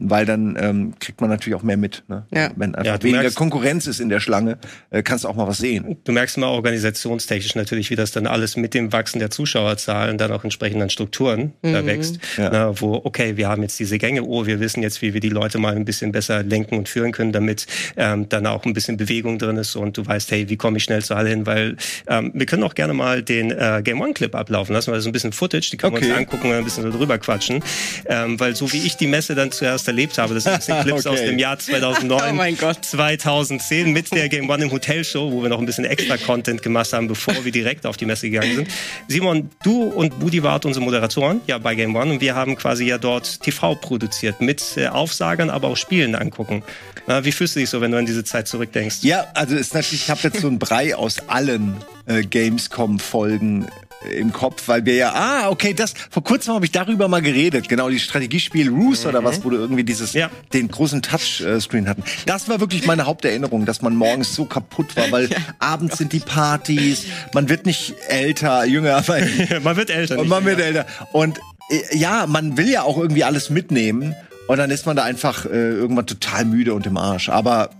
weil 0.00 0.24
dann 0.24 0.56
ähm, 0.58 0.94
kriegt 0.98 1.20
man 1.20 1.30
natürlich 1.30 1.58
auch 1.58 1.62
mehr 1.62 1.76
mit. 1.76 2.02
Ne? 2.08 2.24
Ja. 2.34 2.50
Wenn 2.56 2.74
einfach 2.74 2.94
ja, 2.94 3.02
weniger 3.02 3.20
merkst, 3.20 3.36
Konkurrenz 3.36 3.86
ist 3.86 4.00
in 4.00 4.08
der 4.08 4.20
Schlange, 4.20 4.58
äh, 4.90 5.02
kannst 5.02 5.24
du 5.24 5.28
auch 5.28 5.36
mal 5.36 5.46
was 5.46 5.58
sehen. 5.58 5.98
Du 6.04 6.12
merkst 6.12 6.38
mal 6.38 6.46
organisationstechnisch 6.46 7.54
natürlich, 7.54 7.90
wie 7.90 7.96
das 7.96 8.12
dann 8.12 8.26
alles 8.26 8.56
mit 8.56 8.74
dem 8.74 8.92
Wachsen 8.92 9.18
der 9.18 9.30
Zuschauerzahlen 9.30 10.18
dann 10.18 10.32
auch 10.32 10.42
entsprechend 10.44 10.82
an 10.82 10.90
Strukturen 10.90 11.52
mhm. 11.62 11.72
da 11.72 11.86
wächst. 11.86 12.18
Ja. 12.36 12.50
Na, 12.50 12.80
wo, 12.80 13.00
okay, 13.04 13.36
wir 13.36 13.48
haben 13.48 13.62
jetzt 13.62 13.78
diese 13.78 13.98
Gänge, 13.98 14.22
oh, 14.22 14.46
wir 14.46 14.60
wissen 14.60 14.82
jetzt, 14.82 15.02
wie 15.02 15.12
wir 15.12 15.20
die 15.20 15.28
Leute 15.28 15.58
mal 15.58 15.76
ein 15.76 15.84
bisschen 15.84 16.12
besser 16.12 16.42
lenken 16.42 16.78
und 16.78 16.88
führen 16.88 17.12
können, 17.12 17.32
damit 17.32 17.66
ähm, 17.96 18.28
dann 18.28 18.46
auch 18.46 18.64
ein 18.64 18.72
bisschen 18.72 18.96
Bewegung 18.96 19.38
drin 19.38 19.56
ist 19.56 19.76
und 19.76 19.96
du 19.98 20.06
weißt, 20.06 20.30
hey, 20.30 20.48
wie 20.48 20.56
komme 20.56 20.78
ich 20.78 20.84
schnell 20.84 21.02
zu 21.02 21.14
Halle 21.14 21.28
hin? 21.28 21.46
Weil 21.46 21.76
ähm, 22.06 22.32
wir 22.34 22.46
können 22.46 22.62
auch 22.62 22.74
gerne 22.74 22.94
mal 22.94 23.22
den 23.22 23.50
äh, 23.50 23.82
Game 23.84 24.00
One 24.00 24.14
Clip 24.14 24.34
ablaufen 24.34 24.72
lassen, 24.72 24.88
weil 24.88 24.96
das 24.96 25.04
ist 25.04 25.08
ein 25.08 25.12
bisschen 25.12 25.32
Footage, 25.32 25.70
die 25.70 25.76
können 25.76 25.94
okay. 25.94 26.06
wir 26.06 26.12
uns 26.12 26.18
angucken 26.18 26.48
und 26.48 26.54
ein 26.54 26.64
bisschen 26.64 26.90
drüber 26.90 27.18
quatschen. 27.18 27.62
Ähm, 28.06 28.40
weil 28.40 28.56
so 28.56 28.72
wie 28.72 28.78
ich 28.78 28.96
die 28.96 29.06
Messe 29.06 29.34
dann 29.34 29.52
zuerst 29.52 29.89
erlebt 29.90 30.18
habe. 30.18 30.34
Das 30.34 30.44
sind 30.44 30.80
Clips 30.82 31.06
okay. 31.06 31.08
aus 31.08 31.20
dem 31.20 31.38
Jahr 31.38 31.58
2009, 31.58 32.56
oh 32.62 32.72
2010 32.80 33.92
mit 33.92 34.12
der 34.12 34.28
Game 34.28 34.48
One 34.48 34.64
im 34.64 34.72
Hotel 34.72 35.04
Show, 35.04 35.30
wo 35.30 35.42
wir 35.42 35.48
noch 35.48 35.58
ein 35.58 35.66
bisschen 35.66 35.84
extra 35.84 36.16
Content 36.16 36.62
gemacht 36.62 36.92
haben, 36.92 37.08
bevor 37.08 37.44
wir 37.44 37.52
direkt 37.52 37.86
auf 37.86 37.96
die 37.96 38.06
Messe 38.06 38.30
gegangen 38.30 38.56
sind. 38.56 38.68
Simon, 39.08 39.50
du 39.62 39.84
und 39.84 40.18
Budi 40.18 40.42
wart 40.42 40.64
unsere 40.64 40.84
Moderatoren 40.84 41.40
ja 41.46 41.58
bei 41.58 41.74
Game 41.74 41.94
One 41.94 42.12
und 42.12 42.20
wir 42.20 42.34
haben 42.34 42.56
quasi 42.56 42.84
ja 42.84 42.98
dort 42.98 43.42
TV 43.42 43.74
produziert 43.74 44.40
mit 44.40 44.62
äh, 44.76 44.86
Aufsagern, 44.86 45.50
aber 45.50 45.68
auch 45.68 45.76
Spielen 45.76 46.14
angucken. 46.14 46.62
Na, 47.06 47.24
wie 47.24 47.32
fühlst 47.32 47.56
du 47.56 47.60
dich 47.60 47.70
so, 47.70 47.80
wenn 47.80 47.90
du 47.90 47.98
an 47.98 48.06
diese 48.06 48.24
Zeit 48.24 48.48
zurückdenkst? 48.48 48.98
Ja, 49.02 49.26
also 49.34 49.56
ist 49.56 49.74
natürlich, 49.74 50.04
ich 50.04 50.10
habe 50.10 50.20
jetzt 50.22 50.40
so 50.40 50.48
ein 50.48 50.58
Brei 50.58 50.94
aus 50.94 51.28
allen 51.28 51.76
äh, 52.06 52.22
Gamescom-Folgen 52.22 53.66
im 54.08 54.32
Kopf, 54.32 54.68
weil 54.68 54.86
wir 54.86 54.94
ja, 54.94 55.12
ah, 55.14 55.50
okay, 55.50 55.74
das, 55.74 55.94
vor 56.10 56.24
kurzem 56.24 56.54
habe 56.54 56.64
ich 56.64 56.72
darüber 56.72 57.08
mal 57.08 57.20
geredet, 57.20 57.68
genau, 57.68 57.88
die 57.90 57.98
Strategiespiel 57.98 58.70
Ruse 58.70 59.02
mhm. 59.02 59.08
oder 59.10 59.24
was, 59.24 59.44
wo 59.44 59.50
du 59.50 59.56
irgendwie 59.56 59.84
dieses, 59.84 60.14
ja. 60.14 60.30
den 60.52 60.68
großen 60.68 61.02
Touchscreen 61.02 61.88
hatten. 61.88 62.02
Das 62.26 62.48
war 62.48 62.60
wirklich 62.60 62.86
meine 62.86 63.06
Haupterinnerung, 63.06 63.66
dass 63.66 63.82
man 63.82 63.94
morgens 63.94 64.34
so 64.34 64.46
kaputt 64.46 64.96
war, 64.96 65.10
weil 65.10 65.24
ja. 65.30 65.36
abends 65.58 65.98
sind 65.98 66.12
die 66.12 66.20
Partys, 66.20 67.04
man 67.34 67.48
wird 67.48 67.66
nicht 67.66 67.94
älter, 68.08 68.64
jünger, 68.64 68.96
aber 69.08 69.18
man 69.62 69.76
wird 69.76 69.90
älter. 69.90 70.18
Und 70.18 70.28
man 70.28 70.44
wird 70.44 70.60
älter. 70.60 70.86
Und 71.12 71.38
äh, 71.70 71.96
ja, 71.96 72.26
man 72.26 72.56
will 72.56 72.68
ja 72.68 72.82
auch 72.82 72.96
irgendwie 72.96 73.24
alles 73.24 73.50
mitnehmen. 73.50 74.14
Und 74.48 74.56
dann 74.58 74.70
ist 74.70 74.84
man 74.86 74.96
da 74.96 75.04
einfach 75.04 75.46
äh, 75.46 75.50
irgendwann 75.50 76.06
total 76.06 76.44
müde 76.44 76.74
und 76.74 76.86
im 76.86 76.96
Arsch. 76.96 77.28
Aber 77.28 77.70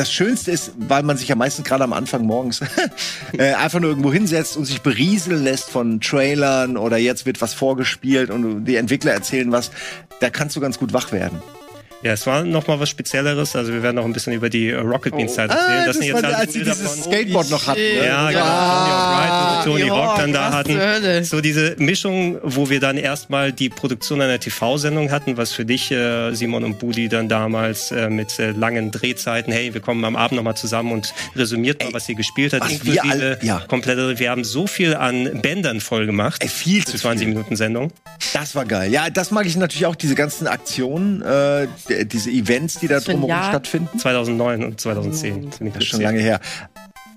das 0.00 0.10
Schönste 0.10 0.50
ist, 0.50 0.72
weil 0.78 1.02
man 1.02 1.18
sich 1.18 1.28
ja 1.28 1.36
meistens 1.36 1.66
gerade 1.66 1.84
am 1.84 1.92
Anfang 1.92 2.24
morgens 2.24 2.62
äh, 3.36 3.52
einfach 3.52 3.80
nur 3.80 3.90
irgendwo 3.90 4.10
hinsetzt 4.10 4.56
und 4.56 4.64
sich 4.64 4.80
berieseln 4.80 5.44
lässt 5.44 5.68
von 5.68 6.00
Trailern 6.00 6.78
oder 6.78 6.96
jetzt 6.96 7.26
wird 7.26 7.42
was 7.42 7.52
vorgespielt 7.52 8.30
und 8.30 8.64
die 8.64 8.76
Entwickler 8.76 9.12
erzählen 9.12 9.52
was, 9.52 9.70
da 10.20 10.30
kannst 10.30 10.56
du 10.56 10.60
ganz 10.60 10.78
gut 10.78 10.94
wach 10.94 11.12
werden. 11.12 11.38
Ja, 12.02 12.12
es 12.12 12.26
war 12.26 12.44
noch 12.44 12.66
mal 12.66 12.80
was 12.80 12.88
Spezielleres. 12.88 13.54
Also 13.54 13.74
wir 13.74 13.82
werden 13.82 13.96
noch 13.96 14.06
ein 14.06 14.12
bisschen 14.14 14.32
über 14.32 14.48
die 14.48 14.72
Rocket 14.72 15.14
Beans 15.14 15.34
Zeit 15.34 15.50
oh. 15.50 15.52
erzählen. 15.52 15.80
Ah, 15.80 15.84
das, 15.84 15.96
das 15.98 16.06
jetzt 16.06 16.22
war, 16.22 16.34
als 16.34 16.52
sie 16.54 16.58
dieses 16.60 16.82
davon. 16.82 17.02
Skateboard 17.02 17.50
noch 17.50 17.66
hatten. 17.66 17.80
Ne? 17.80 18.06
Ja, 18.06 18.30
genau. 18.30 18.42
Ah, 18.42 19.62
Tony 19.64 19.82
Wright 19.82 19.90
und 19.90 19.90
Tony 19.90 19.90
Rock 19.90 20.16
dann 20.16 20.32
da 20.32 20.52
hatten. 20.52 21.24
So 21.24 21.42
diese 21.42 21.76
Mischung, 21.78 22.38
wo 22.42 22.70
wir 22.70 22.80
dann 22.80 22.96
erstmal 22.96 23.52
die 23.52 23.68
Produktion 23.68 24.22
einer 24.22 24.40
TV-Sendung 24.40 25.10
hatten, 25.10 25.36
was 25.36 25.52
für 25.52 25.66
dich, 25.66 25.90
äh, 25.90 26.32
Simon 26.32 26.64
und 26.64 26.78
Budi, 26.78 27.10
dann 27.10 27.28
damals 27.28 27.90
äh, 27.90 28.08
mit 28.08 28.38
äh, 28.38 28.52
langen 28.52 28.90
Drehzeiten, 28.90 29.52
hey, 29.52 29.74
wir 29.74 29.82
kommen 29.82 30.02
am 30.06 30.16
Abend 30.16 30.36
noch 30.36 30.42
mal 30.42 30.54
zusammen 30.54 30.92
und 30.92 31.12
resümiert 31.36 31.84
mal, 31.84 31.92
was 31.92 32.08
ihr 32.08 32.14
gespielt 32.14 32.54
hat. 32.54 32.62
Inklusive 32.70 32.94
wir 32.94 33.04
all, 33.04 33.38
ja. 33.42 33.62
komplette, 33.68 34.18
wir 34.18 34.30
haben 34.30 34.44
so 34.44 34.66
viel 34.66 34.94
an 34.94 35.42
Bändern 35.42 35.80
voll 35.80 36.06
gemacht. 36.06 36.42
Ey, 36.42 36.48
viel 36.48 36.82
zu 36.86 36.96
20 36.96 37.26
viel. 37.26 37.34
Minuten 37.34 37.56
Sendung. 37.56 37.92
Das 38.32 38.54
war 38.54 38.64
geil. 38.64 38.90
Ja, 38.90 39.10
das 39.10 39.30
mag 39.30 39.44
ich 39.44 39.56
natürlich 39.56 39.84
auch, 39.84 39.96
diese 39.96 40.14
ganzen 40.14 40.46
Aktionen. 40.46 41.22
Diese 42.04 42.30
Events, 42.30 42.78
die 42.78 42.88
da 42.88 43.00
drumherum 43.00 43.44
stattfinden? 43.48 43.98
2009 43.98 44.64
und 44.64 44.80
2010. 44.80 45.50
Oh, 45.60 45.64
das 45.72 45.82
ist 45.82 45.88
schon 45.88 46.00
lange 46.00 46.20
her. 46.20 46.40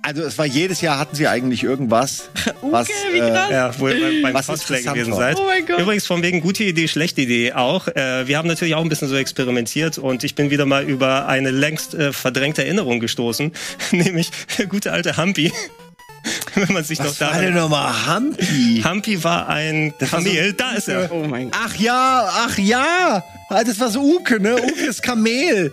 Also 0.05 0.23
es 0.23 0.37
war 0.37 0.45
jedes 0.45 0.81
Jahr 0.81 0.99
hatten 0.99 1.15
sie 1.15 1.29
eigentlich 1.29 1.63
irgendwas, 1.63 2.29
was 2.61 2.89
okay, 2.89 3.19
äh, 3.19 3.53
ja, 3.53 3.71
wo 3.79 3.87
ihr 3.87 4.21
beim 4.21 4.33
was 4.33 4.47
Cosplay 4.47 4.81
gewesen 4.81 5.13
seid. 5.13 5.39
Oh 5.39 5.45
mein 5.45 5.65
Gott. 5.65 5.79
Übrigens 5.79 6.05
von 6.05 6.21
wegen 6.21 6.41
gute 6.41 6.65
Idee, 6.65 6.89
schlechte 6.89 7.21
Idee 7.21 7.53
auch. 7.53 7.87
Äh, 7.87 8.27
wir 8.27 8.37
haben 8.37 8.49
natürlich 8.49 8.75
auch 8.75 8.81
ein 8.81 8.89
bisschen 8.89 9.07
so 9.07 9.15
experimentiert 9.15 9.97
und 9.97 10.25
ich 10.25 10.35
bin 10.35 10.49
wieder 10.49 10.65
mal 10.65 10.83
über 10.83 11.27
eine 11.27 11.51
längst 11.51 11.93
äh, 11.93 12.11
verdrängte 12.11 12.65
Erinnerung 12.65 12.99
gestoßen, 12.99 13.53
nämlich 13.91 14.29
der 14.57 14.65
gute 14.67 14.91
alte 14.91 15.15
Humpy. 15.15 15.53
wenn 16.67 16.73
man 16.73 16.83
sich 16.83 16.99
Was 16.99 17.07
noch 17.07 17.17
da. 17.17 17.27
Was 17.27 17.35
war 17.35 17.41
denn 17.41 17.53
nochmal 17.53 17.93
Humpy? 18.07 18.83
Humpy 18.85 19.23
war 19.23 19.49
ein 19.49 19.93
Kamel. 19.97 20.49
So, 20.49 20.53
da 20.53 20.71
ist 20.71 20.87
er. 20.87 21.11
Oh 21.11 21.25
mein 21.27 21.49
Gott. 21.49 21.61
Ach 21.65 21.75
ja, 21.75 22.29
ach 22.45 22.57
ja. 22.57 23.23
Ah, 23.49 23.63
das 23.63 23.79
war 23.79 23.89
so 23.89 24.01
Uke, 24.01 24.39
ne? 24.39 24.55
Uke 24.63 24.81
ist 24.81 25.01
Kamel. 25.01 25.71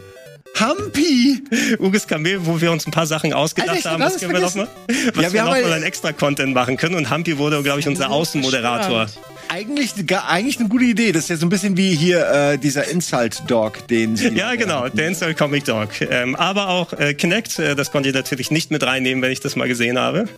Humpy! 0.58 1.42
Uges 1.78 2.06
Kamel, 2.06 2.44
wo 2.44 2.60
wir 2.60 2.72
uns 2.72 2.86
ein 2.86 2.90
paar 2.90 3.06
Sachen 3.06 3.32
ausgedacht 3.32 3.76
Alter, 3.76 3.92
haben. 3.92 4.02
Was 4.02 4.18
können 4.18 4.32
wir 4.32 4.40
noch 4.40 4.54
mal? 4.56 4.68
Was 5.14 5.24
ja, 5.24 5.32
wir, 5.32 5.32
wir 5.32 5.44
noch 5.44 5.50
mal 5.50 5.72
ein 5.72 5.82
extra 5.84 6.12
Content 6.12 6.52
machen 6.52 6.76
können. 6.76 6.96
Und 6.96 7.10
Humpy 7.10 7.38
wurde, 7.38 7.62
glaube 7.62 7.80
ich, 7.80 7.86
unser 7.86 8.10
Außenmoderator. 8.10 9.06
Eigentlich, 9.48 9.94
eigentlich 10.28 10.58
eine 10.58 10.68
gute 10.68 10.84
Idee. 10.84 11.12
Das 11.12 11.24
ist 11.24 11.30
ja 11.30 11.36
so 11.36 11.46
ein 11.46 11.50
bisschen 11.50 11.76
wie 11.76 11.94
hier 11.94 12.26
äh, 12.28 12.58
dieser 12.58 12.88
Insult 12.88 13.42
Dog, 13.48 13.86
den 13.88 14.16
Sie. 14.16 14.28
Ja, 14.28 14.54
genau, 14.56 14.88
der 14.88 15.08
Insult 15.08 15.36
Comic 15.38 15.64
Dog. 15.64 15.88
Ähm, 16.00 16.34
aber 16.36 16.68
auch 16.68 16.92
äh, 16.94 17.14
Kinect, 17.14 17.58
äh, 17.58 17.74
das 17.74 17.90
konnte 17.90 18.08
ich 18.08 18.14
natürlich 18.14 18.50
nicht 18.50 18.70
mit 18.70 18.82
reinnehmen, 18.82 19.22
wenn 19.22 19.32
ich 19.32 19.40
das 19.40 19.56
mal 19.56 19.68
gesehen 19.68 19.98
habe 19.98 20.28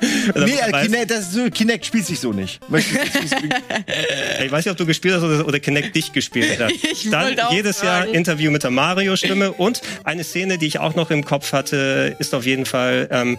nee, 0.00 0.52
äh, 0.52 0.82
Kinect, 0.82 1.10
das 1.10 1.32
so, 1.32 1.50
Kinect 1.50 1.86
spielt 1.86 2.06
sich 2.06 2.20
so 2.20 2.32
nicht. 2.32 2.60
ich 2.70 4.52
weiß 4.52 4.64
nicht, 4.64 4.70
ob 4.70 4.76
du 4.76 4.86
gespielt 4.86 5.14
hast 5.14 5.22
oder, 5.22 5.46
oder 5.46 5.60
Kinect 5.60 5.94
dich 5.94 6.12
gespielt 6.12 6.58
hat. 6.60 6.72
Ich 6.92 7.10
Dann 7.10 7.36
jedes 7.50 7.82
Jahr 7.82 8.06
Interview 8.06 8.50
mit 8.50 8.62
der 8.62 8.70
Mario-Stimme 8.70 9.52
und 9.52 9.82
eine 10.04 10.24
Szene, 10.24 10.56
die 10.58 10.66
ich 10.66 10.78
auch 10.78 10.94
noch 10.94 11.10
im 11.10 11.24
Kopf 11.24 11.52
hatte, 11.52 12.16
ist 12.18 12.34
auf 12.34 12.46
jeden 12.46 12.64
Fall, 12.64 13.08
ähm, 13.10 13.38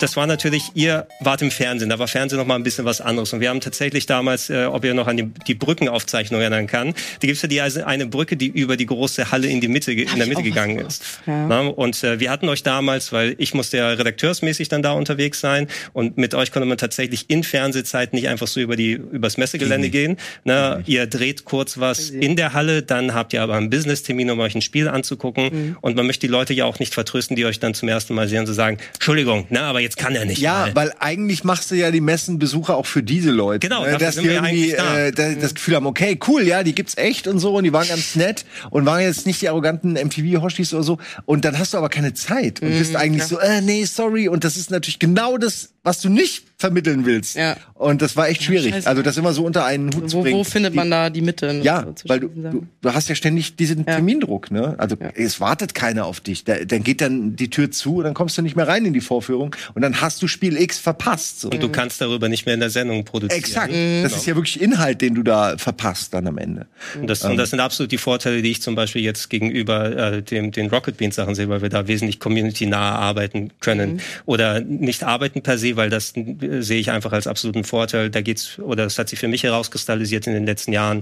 das 0.00 0.16
war 0.16 0.26
natürlich, 0.26 0.70
ihr 0.74 1.06
wart 1.20 1.42
im 1.42 1.50
Fernsehen, 1.50 1.88
da 1.88 1.98
war 1.98 2.08
Fernsehen 2.08 2.38
noch 2.38 2.46
mal 2.46 2.56
ein 2.56 2.62
bisschen 2.62 2.84
was 2.84 3.00
anderes 3.00 3.32
und 3.32 3.40
wir 3.40 3.50
haben 3.50 3.60
tatsächlich 3.60 4.06
damals, 4.06 4.50
äh, 4.50 4.64
ob 4.64 4.84
ihr 4.84 4.94
noch 4.94 5.06
an 5.06 5.16
die, 5.16 5.30
die 5.46 5.54
Brückenaufzeichnung 5.54 6.40
erinnern 6.40 6.66
kann, 6.66 6.94
da 7.20 7.26
gibt's 7.26 7.42
ja 7.42 7.48
die 7.48 7.60
also 7.60 7.84
eine 7.84 8.06
Brücke, 8.06 8.36
die 8.36 8.48
über 8.48 8.76
die 8.76 8.86
große 8.86 9.30
Halle 9.30 9.48
in 9.48 9.60
die 9.60 9.68
Mitte, 9.68 9.92
in 9.92 10.16
der 10.16 10.26
Mitte 10.26 10.42
gegangen 10.42 10.78
ist. 10.78 11.02
Ja. 11.26 11.46
Na, 11.46 11.60
und 11.60 12.02
äh, 12.02 12.20
wir 12.20 12.30
hatten 12.30 12.48
euch 12.48 12.62
damals, 12.62 13.12
weil 13.12 13.34
ich 13.38 13.54
musste 13.54 13.78
ja 13.78 13.88
redakteursmäßig 13.90 14.68
dann 14.68 14.82
da 14.82 14.92
unterwegs 14.92 15.40
sein, 15.40 15.68
und 15.92 16.16
mit 16.16 16.34
euch 16.34 16.52
konnte 16.52 16.66
man 16.66 16.78
tatsächlich 16.78 17.30
in 17.30 17.42
Fernsehzeiten 17.42 18.16
nicht 18.16 18.28
einfach 18.28 18.46
so 18.46 18.60
über 18.60 18.76
die 18.76 18.92
übers 18.92 19.36
Messegelände 19.36 19.88
mhm. 19.88 19.92
gehen. 19.92 20.16
Ne? 20.44 20.82
Ihr 20.86 21.06
dreht 21.06 21.44
kurz 21.44 21.78
was 21.78 22.10
in 22.10 22.36
der 22.36 22.52
Halle, 22.52 22.82
dann 22.82 23.14
habt 23.14 23.32
ihr 23.32 23.42
aber 23.42 23.54
einen 23.54 23.70
Business-Termin, 23.70 24.30
um 24.30 24.40
euch 24.40 24.54
ein 24.54 24.62
Spiel 24.62 24.88
anzugucken. 24.88 25.44
Mhm. 25.44 25.76
Und 25.80 25.96
man 25.96 26.06
möchte 26.06 26.26
die 26.26 26.30
Leute 26.30 26.54
ja 26.54 26.64
auch 26.64 26.78
nicht 26.78 26.94
vertrösten, 26.94 27.36
die 27.36 27.44
euch 27.44 27.60
dann 27.60 27.74
zum 27.74 27.88
ersten 27.88 28.14
Mal 28.14 28.28
sehen 28.28 28.40
und 28.40 28.46
so 28.46 28.52
sagen, 28.52 28.78
Entschuldigung, 28.94 29.46
ne, 29.50 29.60
aber 29.62 29.80
jetzt 29.80 29.96
kann 29.96 30.14
er 30.14 30.24
nicht. 30.24 30.40
Ja, 30.40 30.66
mal. 30.66 30.76
weil 30.76 30.92
eigentlich 30.98 31.44
machst 31.44 31.70
du 31.70 31.74
ja 31.74 31.90
die 31.90 32.00
Messenbesucher 32.00 32.76
auch 32.76 32.86
für 32.86 33.02
diese 33.02 33.30
Leute. 33.30 33.68
Genau, 33.68 33.84
ne? 33.84 33.98
dass 33.98 34.16
die 34.16 34.26
irgendwie 34.26 34.72
da. 34.76 35.06
äh, 35.06 35.12
das, 35.12 35.38
das 35.38 35.54
Gefühl 35.54 35.76
haben, 35.76 35.86
okay, 35.86 36.18
cool, 36.26 36.42
ja, 36.42 36.62
die 36.62 36.74
gibt's 36.74 36.96
echt 36.96 37.26
und 37.26 37.38
so 37.38 37.54
und 37.56 37.64
die 37.64 37.72
waren 37.72 37.88
ganz 37.88 38.16
nett 38.16 38.44
und 38.70 38.86
waren 38.86 39.00
jetzt 39.00 39.26
nicht 39.26 39.40
die 39.42 39.48
arroganten 39.48 39.94
MTV-Hoshis 39.94 40.72
oder 40.74 40.82
so. 40.82 40.98
Und 41.26 41.44
dann 41.44 41.58
hast 41.58 41.74
du 41.74 41.78
aber 41.78 41.88
keine 41.88 42.14
Zeit 42.14 42.62
und 42.62 42.70
mhm, 42.70 42.78
bist 42.78 42.96
eigentlich 42.96 43.22
ja. 43.22 43.28
so, 43.28 43.38
äh, 43.38 43.60
nee, 43.60 43.84
sorry. 43.84 44.28
Und 44.28 44.44
das 44.44 44.56
ist 44.56 44.70
natürlich 44.70 44.98
genau 44.98 45.38
das, 45.38 45.63
it's 45.64 45.73
was 45.84 46.00
du 46.00 46.08
nicht 46.08 46.44
vermitteln 46.56 47.04
willst. 47.04 47.36
Ja. 47.36 47.56
Und 47.74 48.00
das 48.00 48.16
war 48.16 48.28
echt 48.28 48.42
schwierig. 48.42 48.74
Ja, 48.74 48.80
also 48.84 49.02
das 49.02 49.18
immer 49.18 49.34
so 49.34 49.44
unter 49.44 49.66
einen 49.66 49.94
Hut 49.94 50.04
wo, 50.04 50.06
zu 50.06 50.20
bringen. 50.22 50.38
Wo 50.38 50.44
findet 50.44 50.74
man 50.74 50.90
da 50.90 51.10
die 51.10 51.20
Mitte? 51.20 51.60
Ja, 51.62 51.86
weil 52.06 52.20
du, 52.20 52.28
du, 52.28 52.66
du, 52.80 52.94
hast 52.94 53.08
ja 53.10 53.14
ständig 53.14 53.56
diesen 53.56 53.80
ja. 53.80 53.96
Termindruck. 53.96 54.50
Ne? 54.50 54.74
Also 54.78 54.96
ja. 54.98 55.10
es 55.14 55.40
wartet 55.40 55.74
keiner 55.74 56.06
auf 56.06 56.20
dich. 56.20 56.44
Da, 56.44 56.64
dann 56.64 56.82
geht 56.82 57.02
dann 57.02 57.36
die 57.36 57.50
Tür 57.50 57.70
zu 57.70 57.96
und 57.96 58.04
dann 58.04 58.14
kommst 58.14 58.38
du 58.38 58.42
nicht 58.42 58.56
mehr 58.56 58.66
rein 58.66 58.86
in 58.86 58.94
die 58.94 59.02
Vorführung 59.02 59.54
und 59.74 59.82
dann 59.82 60.00
hast 60.00 60.22
du 60.22 60.26
Spiel 60.26 60.56
X 60.56 60.78
verpasst. 60.78 61.42
So. 61.42 61.50
Und 61.50 61.62
du 61.62 61.68
kannst 61.68 62.00
darüber 62.00 62.30
nicht 62.30 62.46
mehr 62.46 62.54
in 62.54 62.60
der 62.60 62.70
Sendung 62.70 63.04
produzieren. 63.04 63.38
Exakt. 63.38 63.72
Mhm. 63.72 64.02
Das 64.02 64.16
ist 64.16 64.24
ja 64.24 64.34
wirklich 64.34 64.62
Inhalt, 64.62 65.02
den 65.02 65.14
du 65.14 65.22
da 65.22 65.58
verpasst 65.58 66.14
dann 66.14 66.26
am 66.26 66.38
Ende. 66.38 66.66
Und 66.98 67.10
das, 67.10 67.24
ähm. 67.24 67.32
und 67.32 67.36
das 67.36 67.50
sind 67.50 67.60
absolut 67.60 67.92
die 67.92 67.98
Vorteile, 67.98 68.40
die 68.40 68.52
ich 68.52 68.62
zum 68.62 68.74
Beispiel 68.74 69.02
jetzt 69.02 69.28
gegenüber 69.28 70.14
äh, 70.14 70.22
dem, 70.22 70.50
den 70.50 70.68
Rocket 70.68 70.96
Beans 70.96 71.16
Sachen 71.16 71.34
sehe, 71.34 71.50
weil 71.50 71.60
wir 71.60 71.68
da 71.68 71.88
wesentlich 71.88 72.20
community-nah 72.20 72.94
arbeiten 72.94 73.50
können. 73.60 73.94
Mhm. 73.94 74.00
Oder 74.24 74.60
nicht 74.60 75.04
arbeiten 75.04 75.42
per 75.42 75.58
se, 75.58 75.73
weil 75.76 75.90
das 75.90 76.14
äh, 76.16 76.60
sehe 76.60 76.80
ich 76.80 76.90
einfach 76.90 77.12
als 77.12 77.26
absoluten 77.26 77.64
Vorteil. 77.64 78.10
Da 78.10 78.20
geht's, 78.20 78.58
oder 78.58 78.84
das 78.84 78.98
hat 78.98 79.08
sich 79.08 79.18
für 79.18 79.28
mich 79.28 79.42
herauskristallisiert 79.42 80.26
in 80.26 80.34
den 80.34 80.46
letzten 80.46 80.72
Jahren, 80.72 81.00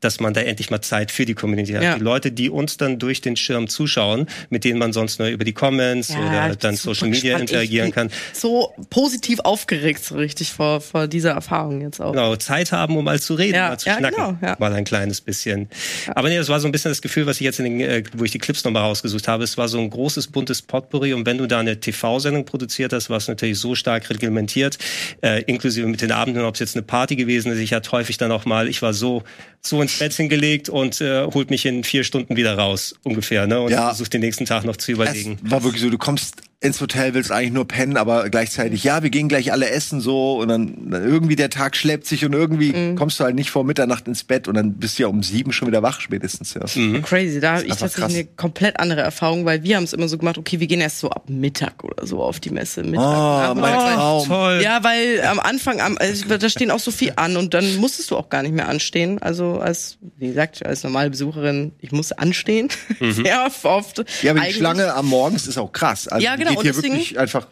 dass 0.00 0.20
man 0.20 0.34
da 0.34 0.40
endlich 0.40 0.70
mal 0.70 0.82
Zeit 0.82 1.10
für 1.10 1.24
die 1.24 1.34
Community 1.34 1.72
hat. 1.72 1.82
Ja. 1.82 1.94
Die 1.96 2.04
Leute, 2.04 2.32
die 2.32 2.50
uns 2.50 2.76
dann 2.76 2.98
durch 2.98 3.20
den 3.20 3.36
Schirm 3.36 3.68
zuschauen, 3.68 4.26
mit 4.50 4.64
denen 4.64 4.78
man 4.78 4.92
sonst 4.92 5.18
nur 5.18 5.28
über 5.28 5.44
die 5.44 5.52
Comments 5.52 6.08
ja, 6.08 6.18
oder 6.18 6.56
dann 6.56 6.76
Social 6.76 7.08
Media 7.08 7.38
gespannt. 7.38 7.50
interagieren 7.50 7.90
kann. 7.92 8.10
So 8.32 8.72
positiv 8.90 9.40
aufgeregt, 9.40 10.04
so 10.04 10.16
richtig 10.16 10.52
vor, 10.52 10.80
vor 10.80 11.06
dieser 11.06 11.32
Erfahrung 11.32 11.80
jetzt 11.80 12.00
auch. 12.00 12.12
Genau, 12.12 12.36
Zeit 12.36 12.72
haben, 12.72 12.96
um 12.96 13.04
mal 13.04 13.20
zu 13.20 13.34
reden, 13.34 13.56
ja. 13.56 13.68
mal 13.70 13.78
zu 13.78 13.90
schnacken. 13.90 14.38
Genau, 14.40 14.56
mal 14.58 14.72
ein 14.72 14.84
kleines 14.84 15.20
bisschen. 15.20 15.68
Aber 16.14 16.28
nee, 16.28 16.36
das 16.36 16.48
war 16.48 16.60
so 16.60 16.68
ein 16.68 16.72
bisschen 16.72 16.90
das 16.90 17.02
Gefühl, 17.02 17.26
was 17.26 17.36
ich 17.36 17.44
jetzt 17.44 17.60
in 17.60 17.78
den, 17.78 17.80
äh, 17.80 18.02
wo 18.14 18.24
ich 18.24 18.30
die 18.30 18.38
Clips 18.38 18.64
nochmal 18.64 18.82
rausgesucht 18.82 19.28
habe. 19.28 19.44
Es 19.44 19.56
war 19.58 19.68
so 19.68 19.78
ein 19.78 19.90
großes, 19.90 20.28
buntes 20.28 20.62
Potpourri 20.62 21.14
und 21.14 21.26
wenn 21.26 21.38
du 21.38 21.46
da 21.46 21.60
eine 21.60 21.80
TV-Sendung 21.80 22.44
produziert 22.44 22.92
hast, 22.92 23.10
war 23.10 23.18
es 23.18 23.28
natürlich 23.28 23.58
so 23.58 23.74
stark 23.74 24.04
reglementiert, 24.12 24.78
äh, 25.22 25.42
inklusive 25.42 25.86
mit 25.86 26.00
den 26.00 26.12
Abenden, 26.12 26.42
ob 26.44 26.54
es 26.54 26.60
jetzt 26.60 26.76
eine 26.76 26.82
Party 26.82 27.16
gewesen 27.16 27.52
ist. 27.52 27.58
Ich 27.58 27.72
hatte 27.72 27.90
häufig 27.92 28.18
dann 28.18 28.32
auch 28.32 28.44
mal, 28.44 28.68
ich 28.68 28.82
war 28.82 28.94
so 28.94 29.22
so 29.60 29.80
ins 29.80 29.98
Bett 29.98 30.12
hingelegt 30.12 30.68
und 30.68 31.00
äh, 31.00 31.24
holt 31.26 31.50
mich 31.50 31.66
in 31.66 31.84
vier 31.84 32.02
Stunden 32.04 32.36
wieder 32.36 32.58
raus 32.58 32.94
ungefähr, 33.04 33.46
ne? 33.46 33.60
Und 33.60 33.70
ja. 33.70 33.86
versucht 33.88 34.12
den 34.12 34.20
nächsten 34.20 34.44
Tag 34.44 34.64
noch 34.64 34.76
zu 34.76 34.92
überlegen. 34.92 35.38
Es 35.44 35.50
war 35.50 35.62
wirklich 35.62 35.82
so, 35.82 35.90
du 35.90 35.98
kommst 35.98 36.42
ins 36.62 36.80
Hotel, 36.80 37.12
willst 37.14 37.32
eigentlich 37.32 37.52
nur 37.52 37.66
pennen, 37.66 37.96
aber 37.96 38.30
gleichzeitig, 38.30 38.84
ja, 38.84 39.02
wir 39.02 39.10
gehen 39.10 39.28
gleich 39.28 39.52
alle 39.52 39.68
essen 39.68 40.00
so 40.00 40.38
und 40.40 40.48
dann, 40.48 40.90
dann 40.90 41.04
irgendwie 41.04 41.34
der 41.34 41.50
Tag 41.50 41.76
schleppt 41.76 42.06
sich 42.06 42.24
und 42.24 42.32
irgendwie 42.32 42.72
mhm. 42.72 42.94
kommst 42.94 43.18
du 43.18 43.24
halt 43.24 43.34
nicht 43.34 43.50
vor 43.50 43.64
Mitternacht 43.64 44.06
ins 44.06 44.22
Bett 44.22 44.46
und 44.46 44.54
dann 44.54 44.74
bist 44.74 44.98
du 44.98 45.02
ja 45.02 45.08
um 45.08 45.22
sieben 45.24 45.52
schon 45.52 45.66
wieder 45.66 45.82
wach 45.82 46.00
spätestens. 46.00 46.54
Ja. 46.54 46.62
Mhm. 46.74 47.02
Crazy, 47.02 47.40
da 47.40 47.54
habe 47.54 47.64
ich 47.64 47.70
tatsächlich 47.70 47.94
krass. 47.96 48.14
eine 48.14 48.24
komplett 48.36 48.78
andere 48.78 49.00
Erfahrung, 49.00 49.44
weil 49.44 49.64
wir 49.64 49.76
haben 49.76 49.82
es 49.82 49.92
immer 49.92 50.06
so 50.06 50.18
gemacht, 50.18 50.38
okay, 50.38 50.60
wir 50.60 50.68
gehen 50.68 50.80
erst 50.80 51.00
so 51.00 51.10
ab 51.10 51.24
Mittag 51.28 51.82
oder 51.82 52.06
so 52.06 52.22
auf 52.22 52.38
die 52.38 52.50
Messe. 52.50 52.84
Mittag, 52.84 53.56
oh, 53.56 53.60
mein 53.60 53.74
Traum. 53.74 54.28
Toll. 54.28 54.60
Ja, 54.62 54.84
weil 54.84 55.20
am 55.22 55.40
Anfang, 55.40 55.80
am, 55.80 55.98
also, 55.98 56.38
da 56.38 56.48
stehen 56.48 56.70
auch 56.70 56.80
so 56.80 56.92
viel 56.92 57.12
an 57.16 57.36
und 57.36 57.54
dann 57.54 57.76
musstest 57.76 58.12
du 58.12 58.16
auch 58.16 58.28
gar 58.28 58.42
nicht 58.42 58.54
mehr 58.54 58.68
anstehen. 58.68 59.20
Also 59.20 59.58
als, 59.58 59.98
wie 60.16 60.28
gesagt, 60.28 60.64
als 60.64 60.84
normale 60.84 61.10
Besucherin, 61.10 61.72
ich 61.80 61.90
muss 61.90 62.12
anstehen. 62.12 62.68
Mhm. 63.00 63.12
Sehr 63.24 63.50
oft. 63.64 64.04
Ja, 64.22 64.30
aber 64.30 64.40
die 64.42 64.52
Schlange 64.52 64.94
am 64.94 65.06
Morgens 65.06 65.48
ist 65.48 65.58
auch 65.58 65.72
krass. 65.72 66.06
Also 66.06 66.24
ja, 66.24 66.36
genau. 66.36 66.51
Geht 66.54 66.62
hier 66.62 66.72
deswegen, 66.72 66.94
wirklich 66.94 67.18
einfach 67.18 67.46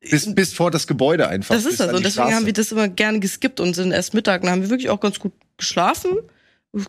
bis, 0.00 0.34
bis 0.34 0.52
vor 0.52 0.70
das 0.70 0.86
Gebäude 0.86 1.28
einfach. 1.28 1.54
Das 1.54 1.64
ist 1.64 1.80
das. 1.80 1.88
Und 1.88 2.04
deswegen 2.04 2.12
Straße. 2.12 2.34
haben 2.34 2.46
wir 2.46 2.52
das 2.52 2.72
immer 2.72 2.88
gerne 2.88 3.20
geskippt 3.20 3.60
und 3.60 3.74
sind 3.74 3.92
erst 3.92 4.14
Mittag. 4.14 4.42
Dann 4.42 4.50
haben 4.50 4.62
wir 4.62 4.70
wirklich 4.70 4.90
auch 4.90 5.00
ganz 5.00 5.18
gut 5.18 5.32
geschlafen. 5.56 6.18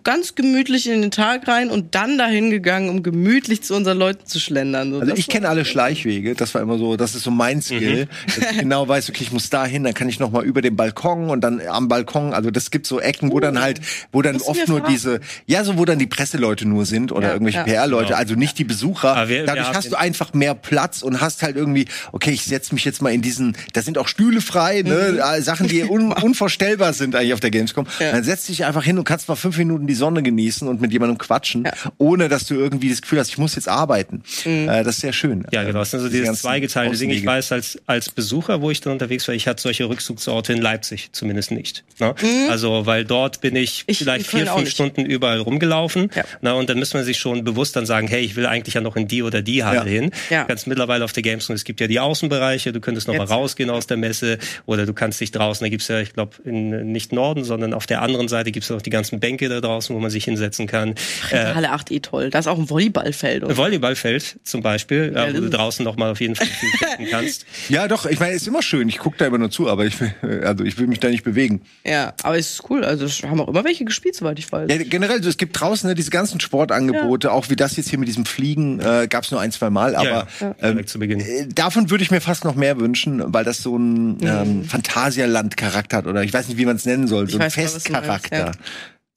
Ganz 0.03 0.35
gemütlich 0.35 0.87
in 0.87 1.01
den 1.01 1.09
Tag 1.09 1.47
rein 1.47 1.71
und 1.71 1.95
dann 1.95 2.19
dahin 2.19 2.51
gegangen, 2.51 2.87
um 2.89 3.01
gemütlich 3.01 3.63
zu 3.63 3.75
unseren 3.75 3.97
Leuten 3.97 4.27
zu 4.27 4.39
schlendern. 4.39 4.91
So, 4.91 4.99
also 4.99 5.15
ich 5.15 5.27
kenne 5.27 5.49
alle 5.49 5.65
Schleichwege, 5.65 6.35
das 6.35 6.53
war 6.53 6.61
immer 6.61 6.77
so, 6.77 6.97
das 6.97 7.15
ist 7.15 7.23
so 7.23 7.31
mein 7.31 7.63
Skill. 7.63 8.05
Mhm. 8.05 8.09
Dass 8.27 8.51
ich 8.51 8.59
genau 8.59 8.87
weiß, 8.87 9.09
okay, 9.09 9.23
ich 9.23 9.31
muss 9.31 9.49
da 9.49 9.65
hin, 9.65 9.83
dann 9.83 9.95
kann 9.95 10.07
ich 10.07 10.19
noch 10.19 10.29
mal 10.29 10.43
über 10.43 10.61
den 10.61 10.75
Balkon 10.75 11.31
und 11.31 11.41
dann 11.41 11.61
am 11.67 11.87
Balkon, 11.87 12.35
also 12.35 12.51
das 12.51 12.69
gibt 12.69 12.85
so 12.85 12.99
Ecken, 12.99 13.31
wo 13.31 13.39
dann 13.39 13.59
halt, 13.59 13.81
wo 14.11 14.21
dann 14.21 14.39
oft 14.41 14.67
nur 14.67 14.81
diese, 14.81 15.19
ja, 15.47 15.63
so 15.63 15.79
wo 15.79 15.85
dann 15.85 15.97
die 15.97 16.05
Presseleute 16.05 16.67
nur 16.67 16.85
sind 16.85 17.11
oder 17.11 17.29
ja, 17.29 17.33
irgendwelche 17.33 17.59
ja. 17.59 17.63
PR-Leute, 17.63 18.09
genau. 18.09 18.17
also 18.17 18.35
nicht 18.35 18.59
die 18.59 18.65
Besucher. 18.65 19.27
Wir, 19.27 19.45
Dadurch 19.45 19.67
wir 19.67 19.73
hast 19.73 19.91
du 19.91 19.95
einfach 19.95 20.35
mehr 20.35 20.53
Platz 20.53 21.01
und 21.01 21.21
hast 21.21 21.41
halt 21.41 21.55
irgendwie, 21.55 21.87
okay, 22.11 22.31
ich 22.31 22.45
setze 22.45 22.75
mich 22.75 22.85
jetzt 22.85 23.01
mal 23.01 23.11
in 23.11 23.23
diesen, 23.23 23.57
da 23.73 23.81
sind 23.81 23.97
auch 23.97 24.07
Stühle 24.07 24.41
frei, 24.41 24.83
ne, 24.83 25.13
mhm. 25.13 25.41
Sachen, 25.41 25.67
die 25.67 25.85
un, 25.85 26.11
unvorstellbar 26.21 26.93
sind 26.93 27.15
eigentlich 27.15 27.33
auf 27.33 27.39
der 27.39 27.49
Gamescom. 27.49 27.87
Ja. 27.99 28.11
Dann 28.11 28.23
setzt 28.23 28.47
dich 28.47 28.63
einfach 28.63 28.83
hin 28.83 28.99
und 28.99 29.05
kannst 29.05 29.27
mal 29.27 29.35
fünf 29.35 29.57
Minuten 29.57 29.70
Minuten 29.71 29.87
die 29.87 29.95
Sonne 29.95 30.21
genießen 30.21 30.67
und 30.67 30.81
mit 30.81 30.91
jemandem 30.91 31.17
quatschen, 31.17 31.63
ja. 31.65 31.73
ohne 31.97 32.29
dass 32.29 32.45
du 32.45 32.55
irgendwie 32.55 32.89
das 32.89 33.01
Gefühl 33.01 33.19
hast, 33.19 33.29
ich 33.29 33.37
muss 33.37 33.55
jetzt 33.55 33.67
arbeiten. 33.67 34.23
Mhm. 34.45 34.69
Äh, 34.69 34.83
das 34.83 34.95
ist 34.95 35.01
sehr 35.01 35.13
schön. 35.13 35.45
Ja, 35.51 35.63
genau. 35.63 35.79
Das 35.79 35.91
sind 35.91 36.01
so 36.01 36.09
dieses 36.09 36.41
zweigeteilte 36.41 36.97
Ding. 36.97 37.09
Ich 37.09 37.25
weiß 37.25 37.51
als, 37.51 37.79
als 37.85 38.09
Besucher, 38.09 38.61
wo 38.61 38.71
ich 38.71 38.81
dann 38.81 38.93
unterwegs 38.93 39.27
war, 39.27 39.35
ich 39.35 39.47
hatte 39.47 39.61
solche 39.61 39.87
Rückzugsorte 39.87 40.53
in 40.53 40.61
Leipzig 40.61 41.09
zumindest 41.13 41.51
nicht. 41.51 41.83
Ne? 41.99 42.13
Mhm. 42.21 42.49
Also, 42.49 42.85
weil 42.85 43.05
dort 43.05 43.41
bin 43.41 43.55
ich, 43.55 43.83
ich 43.87 43.99
vielleicht 43.99 44.27
vier, 44.27 44.47
fünf 44.47 44.69
Stunden 44.69 45.05
überall 45.05 45.39
rumgelaufen. 45.39 46.09
Ja. 46.15 46.23
Na, 46.41 46.53
und 46.53 46.69
dann 46.69 46.79
müsste 46.79 46.97
man 46.97 47.05
sich 47.05 47.17
schon 47.17 47.43
bewusst 47.43 47.75
dann 47.75 47.85
sagen, 47.85 48.07
hey, 48.07 48.21
ich 48.21 48.35
will 48.35 48.45
eigentlich 48.45 48.75
ja 48.75 48.81
noch 48.81 48.95
in 48.95 49.07
die 49.07 49.23
oder 49.23 49.41
die 49.41 49.63
Halle 49.63 49.77
ja. 49.77 49.83
hin. 49.85 50.11
Ja. 50.29 50.41
Du 50.41 50.47
kannst 50.47 50.67
mittlerweile 50.67 51.05
auf 51.05 51.13
der 51.13 51.23
Gamescom, 51.23 51.55
es 51.55 51.63
gibt 51.63 51.79
ja 51.79 51.87
die 51.87 51.99
Außenbereiche, 51.99 52.71
du 52.71 52.81
könntest 52.81 53.07
noch 53.07 53.13
jetzt. 53.13 53.29
mal 53.29 53.35
rausgehen 53.35 53.69
aus 53.69 53.87
der 53.87 53.97
Messe 53.97 54.37
oder 54.65 54.85
du 54.85 54.93
kannst 54.93 55.21
dich 55.21 55.31
draußen, 55.31 55.63
da 55.63 55.69
gibt's 55.69 55.87
ja, 55.87 55.99
ich 55.99 56.13
glaube, 56.13 56.37
nicht 56.49 57.13
Norden, 57.13 57.43
sondern 57.43 57.73
auf 57.73 57.85
der 57.85 58.01
anderen 58.01 58.27
Seite 58.27 58.51
gibt's 58.51 58.71
auch 58.71 58.81
die 58.81 58.89
ganzen 58.89 59.19
Bänke 59.19 59.49
da 59.49 59.60
draußen, 59.61 59.95
wo 59.95 59.99
man 59.99 60.09
sich 60.09 60.25
hinsetzen 60.25 60.67
kann. 60.67 60.95
Äh, 61.31 61.53
Halle 61.53 61.71
8 61.71 61.91
eh 61.91 61.99
toll. 61.99 62.29
Da 62.29 62.39
ist 62.39 62.47
auch 62.47 62.57
ein 62.57 62.69
Volleyballfeld. 62.69 63.43
Ein 63.43 63.57
Volleyballfeld 63.57 64.39
zum 64.43 64.61
Beispiel, 64.61 65.13
ja, 65.15 65.29
wo 65.29 65.39
du 65.39 65.49
draußen 65.49 65.83
noch 65.83 65.97
mal 65.97 66.11
auf 66.11 66.21
jeden 66.21 66.35
Fall 66.35 66.47
viel 66.47 67.07
kannst. 67.09 67.45
Ja, 67.69 67.87
doch. 67.87 68.05
Ich 68.05 68.19
meine, 68.19 68.33
es 68.33 68.43
ist 68.43 68.47
immer 68.47 68.61
schön. 68.61 68.89
Ich 68.89 68.97
gucke 68.97 69.17
da 69.17 69.25
immer 69.25 69.37
nur 69.37 69.51
zu, 69.51 69.69
aber 69.69 69.85
ich 69.85 69.99
will, 69.99 70.13
also 70.43 70.63
ich 70.63 70.77
will 70.77 70.87
mich 70.87 70.99
da 70.99 71.09
nicht 71.09 71.23
bewegen. 71.23 71.61
Ja, 71.85 72.13
aber 72.23 72.37
es 72.37 72.53
ist 72.53 72.69
cool. 72.69 72.83
Also 72.83 73.07
haben 73.27 73.39
auch 73.39 73.47
immer 73.47 73.63
welche 73.63 73.85
gespielt, 73.85 74.15
soweit 74.15 74.39
ich 74.39 74.51
weiß. 74.51 74.69
Ja, 74.69 74.77
generell, 74.77 75.25
es 75.25 75.37
gibt 75.37 75.59
draußen 75.59 75.87
ne, 75.87 75.95
diese 75.95 76.11
ganzen 76.11 76.39
Sportangebote, 76.39 77.27
ja. 77.27 77.33
auch 77.33 77.49
wie 77.49 77.55
das 77.55 77.77
jetzt 77.77 77.89
hier 77.89 77.99
mit 77.99 78.07
diesem 78.07 78.25
Fliegen, 78.25 78.79
äh, 78.79 79.07
gab 79.09 79.23
es 79.23 79.31
nur 79.31 79.39
ein, 79.39 79.51
zwei 79.51 79.69
Mal. 79.69 79.95
Aber 79.95 80.27
ja, 80.39 80.55
ähm, 80.61 80.85
zu 80.87 80.99
Beginn. 80.99 81.23
Davon 81.53 81.89
würde 81.89 82.03
ich 82.03 82.11
mir 82.11 82.21
fast 82.21 82.43
noch 82.43 82.55
mehr 82.55 82.79
wünschen, 82.79 83.21
weil 83.33 83.43
das 83.43 83.61
so 83.61 83.77
ein 83.77 84.17
ähm. 84.21 84.65
Phantasialand-Charakter 84.65 85.97
hat 85.97 86.07
oder 86.07 86.23
ich 86.23 86.33
weiß 86.33 86.47
nicht, 86.47 86.57
wie 86.57 86.65
man 86.65 86.75
es 86.75 86.85
nennen 86.85 87.07
soll, 87.07 87.29
so 87.29 87.37
ein 87.37 87.51
Festcharakter. 87.51 88.51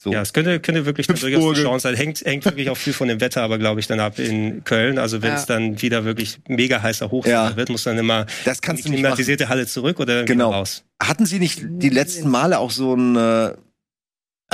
So. 0.05 0.13
Ja, 0.13 0.21
es 0.21 0.35
könnte, 0.35 0.61
könnte 0.61 0.85
wirklich 0.85 1.09
eine 1.09 1.19
durchaus 1.19 1.57
eine 1.57 1.65
Chance 1.65 1.89
sein. 1.89 1.95
Hängt, 1.97 2.21
hängt 2.27 2.45
wirklich 2.45 2.69
auch 2.69 2.77
viel 2.77 2.93
von 2.93 3.09
dem 3.09 3.23
Wetter, 3.23 3.41
aber 3.41 3.57
glaube 3.57 3.81
ich 3.81 3.87
dann 3.87 4.01
ab 4.01 4.19
in 4.19 4.63
Köln. 4.63 4.99
Also 4.99 5.23
wenn 5.23 5.31
ja. 5.31 5.37
es 5.37 5.47
dann 5.47 5.81
wieder 5.81 6.05
wirklich 6.05 6.41
mega 6.47 6.83
heißer 6.83 7.11
Hochsommer 7.11 7.51
ja. 7.51 7.57
wird, 7.57 7.71
muss 7.71 7.85
dann 7.85 7.97
immer 7.97 8.27
das 8.45 8.61
kannst 8.61 8.85
in 8.85 8.93
die 8.93 8.99
klimatisierte 8.99 9.49
Halle 9.49 9.67
zurück 9.67 10.01
oder 10.01 10.25
genau. 10.25 10.51
raus. 10.51 10.85
Hatten 11.03 11.25
Sie 11.25 11.39
nicht 11.39 11.63
die 11.65 11.89
letzten 11.89 12.29
Male 12.29 12.59
auch 12.59 12.71
so 12.71 12.95
ein 12.95 13.17
äh, 13.17 13.55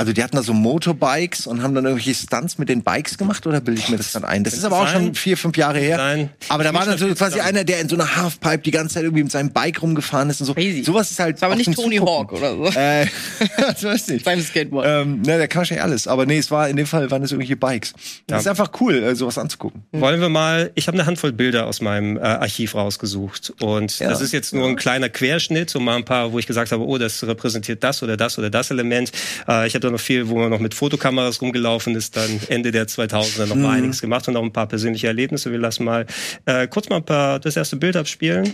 also 0.01 0.13
die 0.13 0.23
hatten 0.23 0.35
da 0.35 0.41
so 0.41 0.55
Motorbikes 0.55 1.45
und 1.45 1.61
haben 1.61 1.75
dann 1.75 1.85
irgendwelche 1.85 2.15
Stunts 2.15 2.57
mit 2.57 2.69
den 2.69 2.81
Bikes 2.81 3.19
gemacht 3.19 3.45
oder 3.45 3.61
bilde 3.61 3.79
ich 3.79 3.89
mir 3.89 3.97
das 3.97 4.13
dann 4.13 4.25
ein? 4.25 4.43
Das 4.43 4.55
ist 4.55 4.63
aber 4.63 4.79
auch 4.79 4.87
schon 4.87 5.13
vier, 5.13 5.37
fünf 5.37 5.55
Jahre 5.57 5.77
her. 5.77 5.97
Nein. 5.97 6.31
Aber 6.49 6.63
da 6.63 6.73
war 6.73 6.87
dann 6.87 6.97
so 6.97 7.05
quasi 7.13 7.39
einer, 7.39 7.63
der 7.63 7.81
in 7.81 7.87
so 7.87 7.95
einer 7.95 8.15
Halfpipe 8.15 8.63
die 8.63 8.71
ganze 8.71 8.95
Zeit 8.95 9.03
irgendwie 9.03 9.21
mit 9.21 9.31
seinem 9.31 9.51
Bike 9.51 9.79
rumgefahren 9.79 10.31
ist 10.31 10.41
und 10.41 10.47
so. 10.47 10.55
Crazy. 10.55 10.83
Sowas 10.83 11.11
ist 11.11 11.19
halt. 11.19 11.35
Das 11.35 11.43
war 11.43 11.49
aber 11.49 11.55
nicht 11.55 11.71
Tony 11.75 11.97
Hawk 11.97 12.33
oder 12.33 12.55
so. 12.55 12.65
Äh, 12.79 13.05
das 13.57 13.83
weiß 13.83 14.09
ich. 14.09 14.23
Beim 14.23 14.41
Skateboard. 14.41 14.87
Ähm, 14.87 15.21
ne, 15.21 15.37
der 15.37 15.47
kann 15.47 15.59
wahrscheinlich 15.59 15.83
alles. 15.83 16.07
Aber 16.07 16.25
nee, 16.25 16.39
es 16.39 16.49
war 16.49 16.67
in 16.67 16.77
dem 16.77 16.87
Fall 16.87 17.11
waren 17.11 17.21
es 17.21 17.31
irgendwelche 17.31 17.55
Bikes. 17.55 17.93
Ja. 17.95 18.37
Das 18.37 18.41
ist 18.41 18.47
einfach 18.47 18.71
cool, 18.81 19.03
äh, 19.03 19.15
sowas 19.15 19.37
anzugucken. 19.37 19.83
Mhm. 19.91 20.01
Wollen 20.01 20.19
wir 20.19 20.29
mal, 20.29 20.71
ich 20.73 20.87
habe 20.87 20.97
eine 20.97 21.05
Handvoll 21.05 21.31
Bilder 21.31 21.67
aus 21.67 21.79
meinem 21.79 22.17
äh, 22.17 22.21
Archiv 22.21 22.73
rausgesucht. 22.73 23.53
Und 23.61 23.99
ja. 23.99 24.09
das 24.09 24.21
ist 24.21 24.33
jetzt 24.33 24.51
nur 24.51 24.67
ein 24.67 24.77
kleiner 24.77 25.09
Querschnitt, 25.09 25.69
so 25.69 25.79
mal 25.79 25.95
ein 25.95 26.05
paar, 26.05 26.31
wo 26.31 26.39
ich 26.39 26.47
gesagt 26.47 26.71
habe, 26.71 26.83
oh, 26.87 26.97
das 26.97 27.23
repräsentiert 27.23 27.83
das 27.83 28.01
oder 28.01 28.17
das 28.17 28.39
oder 28.39 28.49
das 28.49 28.71
Element. 28.71 29.11
Äh, 29.47 29.67
ich 29.67 29.75
habe 29.75 29.90
noch 29.91 29.99
viel, 29.99 30.27
wo 30.29 30.37
man 30.37 30.49
noch 30.49 30.59
mit 30.59 30.73
Fotokameras 30.73 31.41
rumgelaufen 31.41 31.95
ist, 31.95 32.17
dann 32.17 32.39
Ende 32.49 32.71
der 32.71 32.87
2000er 32.87 33.45
noch 33.45 33.55
mal 33.55 33.69
mhm. 33.69 33.77
einiges 33.77 34.01
gemacht 34.01 34.27
und 34.27 34.35
auch 34.35 34.43
ein 34.43 34.53
paar 34.53 34.67
persönliche 34.67 35.07
Erlebnisse. 35.07 35.51
Wir 35.51 35.59
lassen 35.59 35.85
mal 35.85 36.05
äh, 36.45 36.67
kurz 36.67 36.89
mal 36.89 36.97
ein 36.97 37.05
paar 37.05 37.39
das 37.39 37.55
erste 37.55 37.75
Bild 37.75 37.95
abspielen. 37.95 38.53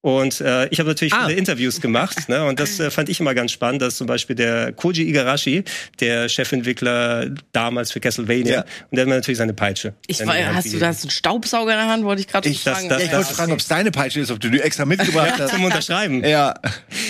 Und 0.00 0.40
äh, 0.40 0.68
ich 0.68 0.78
habe 0.78 0.88
natürlich 0.88 1.12
ah. 1.12 1.26
viele 1.26 1.36
Interviews 1.36 1.80
gemacht, 1.80 2.28
ne? 2.28 2.44
Und 2.44 2.60
das 2.60 2.78
äh, 2.78 2.88
fand 2.90 3.08
ich 3.08 3.18
immer 3.18 3.34
ganz 3.34 3.50
spannend, 3.50 3.82
dass 3.82 3.96
zum 3.96 4.06
Beispiel 4.06 4.36
der 4.36 4.70
Koji 4.72 5.08
Igarashi, 5.08 5.64
der 5.98 6.28
Chefentwickler 6.28 7.30
damals 7.50 7.90
für 7.90 7.98
Castlevania, 7.98 8.58
ja. 8.58 8.60
und 8.60 8.96
der 8.96 9.02
hat 9.02 9.08
natürlich 9.08 9.38
seine 9.38 9.54
Peitsche. 9.54 9.94
Ich 10.06 10.24
war, 10.24 10.36
hast 10.54 10.72
du 10.72 10.78
da 10.78 10.90
einen 10.90 11.10
Staubsauger 11.10 11.72
in 11.72 11.78
der 11.78 11.88
Hand, 11.88 12.04
wollte 12.04 12.20
ich 12.20 12.28
gerade 12.28 12.48
fragen. 12.54 12.88
Das, 12.88 12.98
das, 12.98 13.06
ich 13.08 13.12
wollte 13.12 13.34
fragen, 13.34 13.52
ob 13.52 13.58
es 13.58 13.66
deine 13.66 13.90
Peitsche 13.90 14.20
ist, 14.20 14.30
ob 14.30 14.38
du 14.38 14.50
die 14.50 14.60
extra 14.60 14.84
mitgebracht 14.84 15.34
hast. 15.36 15.50
Zum 15.50 15.64
Unterschreiben. 15.64 16.22
Ja. 16.24 16.54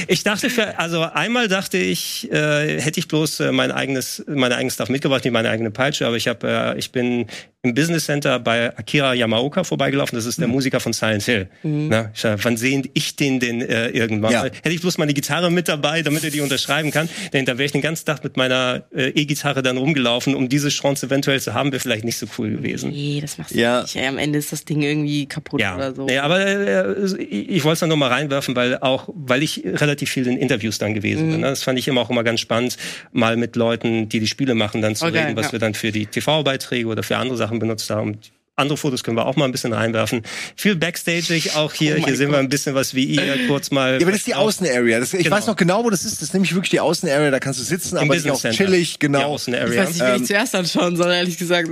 Ich 0.06 0.22
dachte 0.22 0.48
für, 0.48 0.78
also 0.78 1.02
einmal 1.02 1.48
dachte 1.48 1.76
ich, 1.76 2.30
äh, 2.32 2.80
hätte 2.80 3.00
ich 3.00 3.08
bloß 3.08 3.40
äh, 3.40 3.52
mein 3.52 3.70
eigenes, 3.70 4.24
meine 4.26 4.56
eigene 4.56 4.70
Stuff 4.70 4.88
mitgebracht, 4.88 5.24
nicht 5.24 5.32
meine 5.32 5.50
eigene 5.50 5.70
Peitsche, 5.70 6.06
aber 6.06 6.16
ich 6.16 6.26
habe, 6.26 6.74
äh, 6.74 6.78
ich 6.78 6.90
bin 6.90 7.26
im 7.62 7.74
Business 7.74 8.04
Center 8.04 8.38
bei 8.38 8.76
Akira 8.76 9.14
Yamaoka 9.14 9.64
vorbeigelaufen. 9.64 10.16
Das 10.16 10.26
ist 10.26 10.38
der 10.38 10.46
mhm. 10.46 10.54
Musiker 10.54 10.78
von 10.78 10.92
Silent 10.92 11.24
Hill. 11.24 11.48
Mhm. 11.64 11.88
Na, 11.88 12.12
ich, 12.14 12.22
wann 12.22 12.56
sehen 12.56 12.88
ich 12.94 13.16
den 13.16 13.40
denn 13.40 13.60
äh, 13.60 13.88
irgendwann? 13.88 14.30
Ja. 14.30 14.44
Hätte 14.44 14.70
ich 14.70 14.80
bloß 14.80 14.98
meine 14.98 15.12
Gitarre 15.12 15.50
mit 15.50 15.66
dabei, 15.66 16.02
damit 16.02 16.22
er 16.22 16.30
die 16.30 16.40
unterschreiben 16.40 16.92
kann, 16.92 17.08
denn 17.32 17.46
da 17.46 17.58
wäre 17.58 17.66
ich 17.66 17.72
den 17.72 17.80
ganzen 17.80 18.06
Tag 18.06 18.22
mit 18.22 18.36
meiner 18.36 18.84
äh, 18.94 19.08
E-Gitarre 19.08 19.62
dann 19.62 19.76
rumgelaufen, 19.76 20.36
um 20.36 20.48
diese 20.48 20.68
Chance 20.68 21.06
eventuell 21.06 21.40
zu 21.40 21.52
haben, 21.52 21.72
wäre 21.72 21.80
vielleicht 21.80 22.04
nicht 22.04 22.16
so 22.16 22.26
cool 22.38 22.50
gewesen. 22.50 22.90
Nee, 22.90 23.18
das 23.20 23.38
machst 23.38 23.52
du 23.52 23.58
ja. 23.58 23.82
nicht. 23.82 23.96
Am 23.98 24.18
Ende 24.18 24.38
ist 24.38 24.52
das 24.52 24.64
Ding 24.64 24.82
irgendwie 24.82 25.26
kaputt 25.26 25.60
ja. 25.60 25.74
oder 25.74 25.92
so. 25.92 26.06
Ja, 26.08 26.22
aber 26.22 26.46
äh, 26.46 27.16
ich, 27.24 27.48
ich 27.48 27.64
wollte 27.64 27.74
es 27.74 27.80
dann 27.80 27.88
noch 27.88 27.96
mal 27.96 28.08
reinwerfen, 28.08 28.54
weil 28.54 28.78
auch, 28.78 29.08
weil 29.12 29.42
ich 29.42 29.64
relativ 29.64 30.10
viel 30.10 30.28
in 30.28 30.36
Interviews 30.36 30.78
dann 30.78 30.94
gewesen 30.94 31.26
mhm. 31.26 31.30
bin. 31.32 31.40
Ne? 31.40 31.48
Das 31.48 31.64
fand 31.64 31.76
ich 31.76 31.88
immer 31.88 32.02
auch 32.02 32.10
immer 32.10 32.22
ganz 32.22 32.38
spannend, 32.38 32.76
mal 33.10 33.36
mit 33.36 33.56
Leuten, 33.56 34.08
die 34.08 34.20
die 34.20 34.28
Spiele 34.28 34.54
machen, 34.54 34.80
dann 34.80 34.94
zu 34.94 35.06
okay, 35.06 35.18
reden, 35.18 35.36
was 35.36 35.46
ja. 35.46 35.52
wir 35.52 35.58
dann 35.58 35.74
für 35.74 35.90
die 35.90 36.06
TV-Beiträge 36.06 36.86
oder 36.86 37.02
für 37.02 37.16
andere 37.16 37.36
Sachen 37.36 37.47
benutzt 37.50 37.90
haben. 37.90 38.18
Andere 38.56 38.76
Fotos 38.76 39.04
können 39.04 39.16
wir 39.16 39.24
auch 39.24 39.36
mal 39.36 39.44
ein 39.44 39.52
bisschen 39.52 39.72
reinwerfen. 39.72 40.22
Viel 40.56 40.74
Backstage 40.74 41.50
auch 41.54 41.72
hier. 41.72 41.96
Oh 42.00 42.04
hier 42.04 42.16
sehen 42.16 42.26
Gott. 42.26 42.36
wir 42.36 42.38
ein 42.40 42.48
bisschen 42.48 42.74
was 42.74 42.92
wie 42.92 43.04
ihr 43.04 43.38
kurz 43.46 43.70
mal. 43.70 43.92
Ja, 43.92 44.00
aber 44.00 44.10
das 44.10 44.20
ist 44.20 44.26
die 44.26 44.34
Außenarea. 44.34 45.00
ich 45.00 45.10
genau. 45.12 45.30
weiß 45.36 45.46
noch 45.46 45.54
genau, 45.54 45.84
wo 45.84 45.90
das 45.90 46.04
ist. 46.04 46.16
Das 46.16 46.22
ist 46.22 46.34
nämlich 46.34 46.52
wirklich 46.52 46.70
die 46.70 46.80
Außenarea. 46.80 47.30
Da 47.30 47.38
kannst 47.38 47.60
du 47.60 47.64
sitzen, 47.64 47.96
Im 47.96 48.04
aber 48.04 48.16
ist 48.16 48.28
auch 48.28 48.42
chillig, 48.50 48.98
genau. 48.98 49.20
Die 49.20 49.24
Außenarea. 49.26 49.68
Ich 49.68 49.78
weiß 49.78 49.88
nicht, 49.90 50.00
wie 50.00 50.10
ähm, 50.10 50.22
ich 50.22 50.26
zuerst 50.26 50.54
anschauen 50.56 50.96
soll, 50.96 51.12
ehrlich 51.12 51.38
gesagt. 51.38 51.70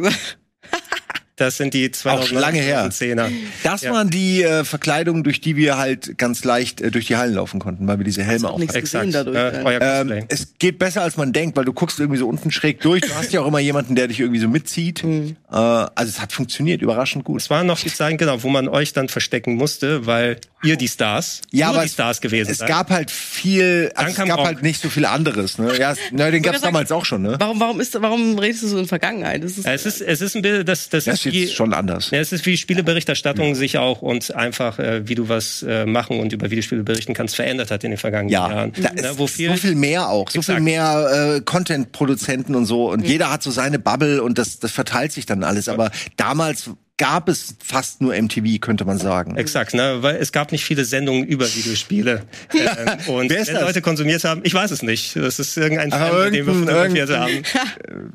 Das 1.37 1.59
sind 1.59 1.75
die 1.75 1.90
200 1.90 2.31
lange 2.33 2.61
her. 2.61 2.88
Zehner. 2.90 3.29
Das 3.62 3.83
ja. 3.83 3.92
waren 3.92 4.09
die 4.09 4.42
äh, 4.42 4.64
Verkleidungen, 4.64 5.22
durch 5.22 5.42
die 5.42 5.55
wir 5.55 5.77
halt 5.77 6.16
ganz 6.16 6.44
leicht 6.44 6.81
äh, 6.81 6.90
durch 6.90 7.07
die 7.07 7.16
Hallen 7.16 7.35
laufen 7.35 7.61
konnten, 7.61 7.87
weil 7.87 7.99
wir 7.99 8.05
diese 8.05 8.25
Helme 8.25 8.49
auch 8.49 8.59
Exakt. 8.59 9.12
Dadurch, 9.12 9.37
äh, 9.37 10.01
ähm, 10.01 10.25
es 10.29 10.55
geht 10.59 10.79
besser 10.79 11.03
als 11.03 11.18
man 11.18 11.35
denkt, 11.35 11.57
weil 11.57 11.66
du 11.66 11.75
guckst 11.75 12.01
irgendwie 12.01 12.18
so 12.18 12.27
unten 12.27 12.51
schräg 12.51 12.81
durch. 12.81 13.03
Du 13.03 13.14
hast 13.14 13.35
ja 13.35 13.42
auch 13.42 13.46
immer 13.46 13.59
jemanden, 13.59 13.94
der 13.94 14.09
dich 14.09 14.20
irgendwie 14.20 14.40
so 14.40 14.49
mitzieht. 14.49 15.05
Mhm. 15.05 15.37
Äh, 15.51 15.57
also 15.57 16.09
es 16.09 16.20
hat 16.20 16.33
funktioniert, 16.33 16.81
überraschend 16.81 17.25
gut. 17.25 17.42
Es 17.42 17.51
waren 17.51 17.66
noch 17.66 17.79
die 17.79 17.92
Zeiten, 17.92 18.16
genau, 18.16 18.42
wo 18.42 18.49
man 18.49 18.66
euch 18.66 18.94
dann 18.94 19.11
verstecken 19.11 19.57
musste, 19.57 20.07
weil 20.07 20.38
ihr 20.62 20.77
die 20.77 20.88
Stars, 20.88 21.42
ja, 21.53 21.68
aber 21.68 21.83
die 21.83 21.88
Stars 21.88 22.20
gewesen 22.20 22.51
Es 22.51 22.59
seid. 22.59 22.68
gab 22.68 22.90
halt 22.90 23.11
viel, 23.11 23.92
also 23.94 24.11
es 24.11 24.29
gab 24.29 24.40
halt 24.40 24.62
nicht 24.62 24.81
so 24.81 24.88
viel 24.88 25.05
anderes. 25.05 25.59
Ne? 25.59 25.79
Ja, 25.79 25.94
na, 26.12 26.31
den 26.31 26.42
gab 26.42 26.55
es 26.55 26.62
damals 26.62 26.90
auch 26.92 27.05
schon. 27.05 27.22
Ne? 27.22 27.37
Warum, 27.38 27.61
warum 27.61 27.81
ist, 27.81 28.01
warum 28.01 28.38
redest 28.38 28.62
du 28.62 28.68
so 28.68 28.79
in 28.79 28.87
Vergangenheit? 28.87 29.44
Das 29.44 29.59
ist, 29.59 29.66
es 29.66 29.87
ist, 29.87 30.01
es 30.01 30.20
ist 30.20 30.35
ein 30.35 30.42
Bild, 30.42 30.68
das, 30.68 30.88
das, 30.88 31.05
das 31.05 31.14
ist 31.14 31.25
jetzt 31.34 31.54
schon 31.54 31.74
anders. 31.74 32.10
Ja, 32.10 32.18
es 32.18 32.32
ist 32.32 32.46
wie 32.46 32.56
Spieleberichterstattung 32.56 33.48
ja. 33.48 33.54
sich 33.54 33.78
auch 33.78 34.02
und 34.02 34.34
einfach, 34.34 34.78
äh, 34.78 35.08
wie 35.08 35.14
du 35.14 35.28
was 35.28 35.62
äh, 35.62 35.86
machen 35.86 36.20
und 36.20 36.32
über 36.32 36.50
Videospiele 36.50 36.82
berichten 36.82 37.14
kannst, 37.14 37.36
verändert 37.36 37.70
hat 37.70 37.84
in 37.84 37.90
den 37.90 37.98
vergangenen 37.98 38.32
ja. 38.32 38.48
Jahren. 38.48 38.72
Da 38.76 38.90
ja, 39.02 39.18
wo 39.18 39.26
viel, 39.26 39.50
so 39.50 39.56
viel 39.56 39.74
mehr 39.74 40.08
auch, 40.08 40.30
so 40.30 40.38
exakt. 40.38 40.56
viel 40.56 40.64
mehr 40.64 41.36
äh, 41.36 41.40
Content-Produzenten 41.40 42.54
und 42.54 42.66
so 42.66 42.90
und 42.90 43.00
mhm. 43.00 43.06
jeder 43.06 43.30
hat 43.30 43.42
so 43.42 43.50
seine 43.50 43.78
Bubble 43.78 44.22
und 44.22 44.38
das, 44.38 44.58
das 44.58 44.72
verteilt 44.72 45.12
sich 45.12 45.26
dann 45.26 45.44
alles. 45.44 45.68
Aber 45.68 45.90
damals 46.16 46.70
gab 46.98 47.28
es 47.28 47.56
fast 47.62 48.00
nur 48.00 48.14
MTV, 48.14 48.59
könnte 48.61 48.85
man 48.85 48.98
sagen. 48.98 49.37
Exakt, 49.37 49.74
ne? 49.74 49.98
weil 50.00 50.16
es 50.16 50.32
gab 50.32 50.52
nicht 50.52 50.64
viele 50.64 50.85
Sendungen 50.85 51.24
über 51.24 51.46
Videospiele. 51.46 52.22
ähm, 52.54 53.14
und 53.14 53.30
Wer 53.30 53.40
ist 53.40 53.48
wenn 53.48 53.54
das? 53.54 53.64
Leute 53.64 53.82
konsumiert 53.82 54.24
haben, 54.24 54.40
ich 54.44 54.54
weiß 54.54 54.70
es 54.70 54.82
nicht. 54.82 55.16
Das 55.16 55.38
ist 55.38 55.56
irgendein 55.56 55.90
Fan, 55.90 56.32
den 56.32 56.46
wir 56.46 56.54
fotografiert 56.54 57.11
haben. 57.18 57.42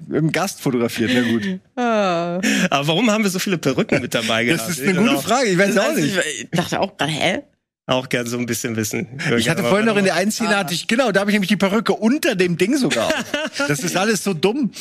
Irgendein 0.10 0.32
Gast 0.32 0.62
fotografiert, 0.62 1.12
na 1.14 1.22
gut. 1.22 1.60
Ah. 1.76 2.42
Aber 2.70 2.88
warum 2.88 3.12
haben 3.12 3.24
wir 3.24 3.30
so 3.30 3.40
viele 3.40 3.58
Perücken 3.58 4.02
mit 4.02 4.14
dabei 4.14 4.46
gehabt? 4.46 4.68
Das 4.68 4.78
ist 4.78 4.88
eine 4.88 4.96
gute 4.96 5.18
Frage, 5.20 5.50
ich 5.50 5.58
weiß 5.58 5.70
es 5.70 5.78
auch 5.78 5.94
nicht. 5.94 6.18
Ich 6.18 6.48
dachte 6.52 6.80
auch 6.80 6.98
gerade, 6.98 7.12
hä? 7.12 7.44
auch 7.88 8.10
gern 8.10 8.26
so 8.26 8.38
ein 8.38 8.46
bisschen 8.46 8.76
wissen. 8.76 9.20
Ich 9.38 9.50
hatte 9.50 9.64
vorhin 9.64 9.86
noch 9.86 9.98
in 9.98 10.06
der 10.06 10.16
einen 10.16 10.32
Szene, 10.32 10.56
ah. 10.56 10.60
hatte 10.60 10.74
ich, 10.74 10.88
genau, 10.88 11.12
da 11.12 11.20
habe 11.20 11.32
ich 11.32 11.34
nämlich 11.34 11.50
die 11.50 11.58
Perücke 11.58 11.94
unter 11.94 12.36
dem 12.36 12.58
Ding 12.58 12.78
sogar. 12.78 13.12
das 13.68 13.80
ist 13.80 13.98
alles 13.98 14.24
so 14.24 14.34
dumm. 14.34 14.72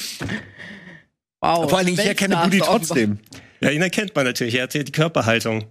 Wow. 1.40 1.68
Vor 1.68 1.78
allen 1.78 1.86
Dingen, 1.86 1.98
ich 1.98 2.06
erkenne 2.06 2.36
Booty 2.36 2.60
trotzdem. 2.60 3.18
Ja, 3.60 3.70
ihn 3.70 3.82
erkennt 3.82 4.14
man 4.14 4.24
natürlich. 4.24 4.54
Er 4.54 4.64
hat 4.64 4.74
die 4.74 4.84
Körperhaltung. 4.84 5.66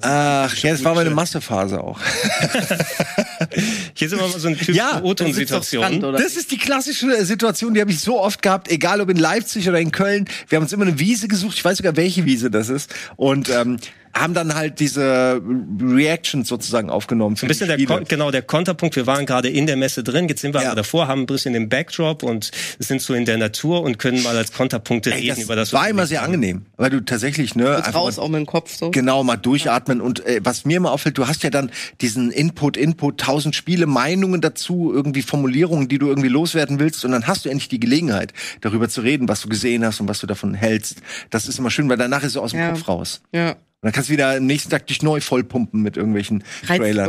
Ach, 0.00 0.56
ja, 0.56 0.70
das 0.70 0.82
war 0.82 0.94
meine 0.94 1.10
Massephase 1.10 1.78
auch. 1.82 2.00
Hier 3.94 4.08
sind 4.08 4.18
wir 4.18 4.26
mal 4.26 4.38
so 4.38 4.48
eine 4.48 4.56
typische 4.56 4.78
ja, 4.78 5.02
O-Ton-Situation. 5.02 6.00
Das, 6.00 6.22
das 6.22 6.36
ist 6.36 6.50
die 6.50 6.56
klassische 6.56 7.22
Situation, 7.26 7.74
die 7.74 7.80
habe 7.82 7.90
ich 7.90 8.00
so 8.00 8.18
oft 8.18 8.40
gehabt, 8.40 8.70
egal 8.70 9.02
ob 9.02 9.10
in 9.10 9.18
Leipzig 9.18 9.68
oder 9.68 9.78
in 9.78 9.92
Köln. 9.92 10.24
Wir 10.48 10.56
haben 10.56 10.62
uns 10.62 10.72
immer 10.72 10.86
eine 10.86 10.98
Wiese 10.98 11.28
gesucht, 11.28 11.58
ich 11.58 11.64
weiß 11.64 11.76
sogar, 11.76 11.96
welche 11.96 12.24
Wiese 12.24 12.50
das 12.50 12.70
ist. 12.70 12.94
Und 13.16 13.50
ähm, 13.50 13.78
haben 14.14 14.34
dann 14.34 14.54
halt 14.54 14.80
diese 14.80 15.40
Reactions 15.80 16.48
sozusagen 16.48 16.90
aufgenommen. 16.90 17.36
Ein 17.40 17.48
bisschen 17.48 17.68
der 17.68 17.76
genau 17.76 18.30
der 18.30 18.42
Konterpunkt. 18.42 18.96
Wir 18.96 19.06
waren 19.06 19.26
gerade 19.26 19.48
in 19.48 19.66
der 19.66 19.76
Messe 19.76 20.02
drin, 20.02 20.28
jetzt 20.28 20.40
sind 20.40 20.54
wir 20.54 20.62
ja. 20.62 20.68
aber 20.68 20.76
davor, 20.76 21.08
haben 21.08 21.22
ein 21.22 21.26
bisschen 21.26 21.52
den 21.52 21.68
Backdrop 21.68 22.22
und 22.22 22.50
sind 22.78 23.02
so 23.02 23.14
in 23.14 23.24
der 23.24 23.38
Natur 23.38 23.82
und 23.82 23.98
können 23.98 24.22
mal 24.22 24.36
als 24.36 24.52
Konterpunkte 24.52 25.10
Ey, 25.10 25.20
reden 25.20 25.28
das 25.28 25.38
über 25.44 25.56
das. 25.56 25.72
War 25.72 25.88
immer 25.88 26.06
sehr 26.06 26.22
angenehm, 26.22 26.66
weil 26.76 26.90
du 26.90 27.04
tatsächlich 27.04 27.54
ne 27.54 27.76
einfach 27.76 27.94
raus 27.94 28.18
auch 28.18 28.28
mit 28.28 28.38
dem 28.38 28.46
Kopf 28.46 28.74
so. 28.74 28.90
Genau 28.90 29.24
mal 29.24 29.36
durchatmen 29.36 29.98
ja. 29.98 30.04
und 30.04 30.24
äh, 30.26 30.40
was 30.42 30.64
mir 30.64 30.78
immer 30.78 30.92
auffällt, 30.92 31.18
du 31.18 31.26
hast 31.26 31.42
ja 31.42 31.50
dann 31.50 31.70
diesen 32.00 32.30
Input, 32.30 32.76
Input, 32.76 33.20
tausend 33.20 33.54
Spiele, 33.54 33.86
Meinungen 33.86 34.40
dazu, 34.40 34.92
irgendwie 34.92 35.22
Formulierungen, 35.22 35.88
die 35.88 35.98
du 35.98 36.08
irgendwie 36.08 36.28
loswerden 36.28 36.78
willst 36.78 37.04
und 37.04 37.12
dann 37.12 37.26
hast 37.26 37.44
du 37.44 37.48
endlich 37.48 37.68
die 37.68 37.80
Gelegenheit, 37.80 38.32
darüber 38.60 38.88
zu 38.88 39.00
reden, 39.00 39.28
was 39.28 39.42
du 39.42 39.48
gesehen 39.48 39.84
hast 39.84 40.00
und 40.00 40.08
was 40.08 40.20
du 40.20 40.26
davon 40.26 40.54
hältst. 40.54 40.98
Das 41.30 41.46
ist 41.46 41.58
immer 41.58 41.70
schön, 41.70 41.88
weil 41.88 41.96
danach 41.96 42.22
ist 42.22 42.32
es 42.32 42.36
aus 42.36 42.50
dem 42.52 42.60
ja. 42.60 42.70
Kopf 42.70 42.88
raus. 42.88 43.20
Ja. 43.32 43.56
Und 43.80 43.86
dann 43.86 43.92
kannst 43.92 44.08
du 44.08 44.12
wieder 44.12 44.36
am 44.36 44.46
nächsten 44.46 44.70
Tag 44.70 44.88
dich 44.88 45.02
neu 45.02 45.20
vollpumpen 45.20 45.80
mit 45.80 45.96
irgendwelchen 45.96 46.42
Trailern. 46.66 47.06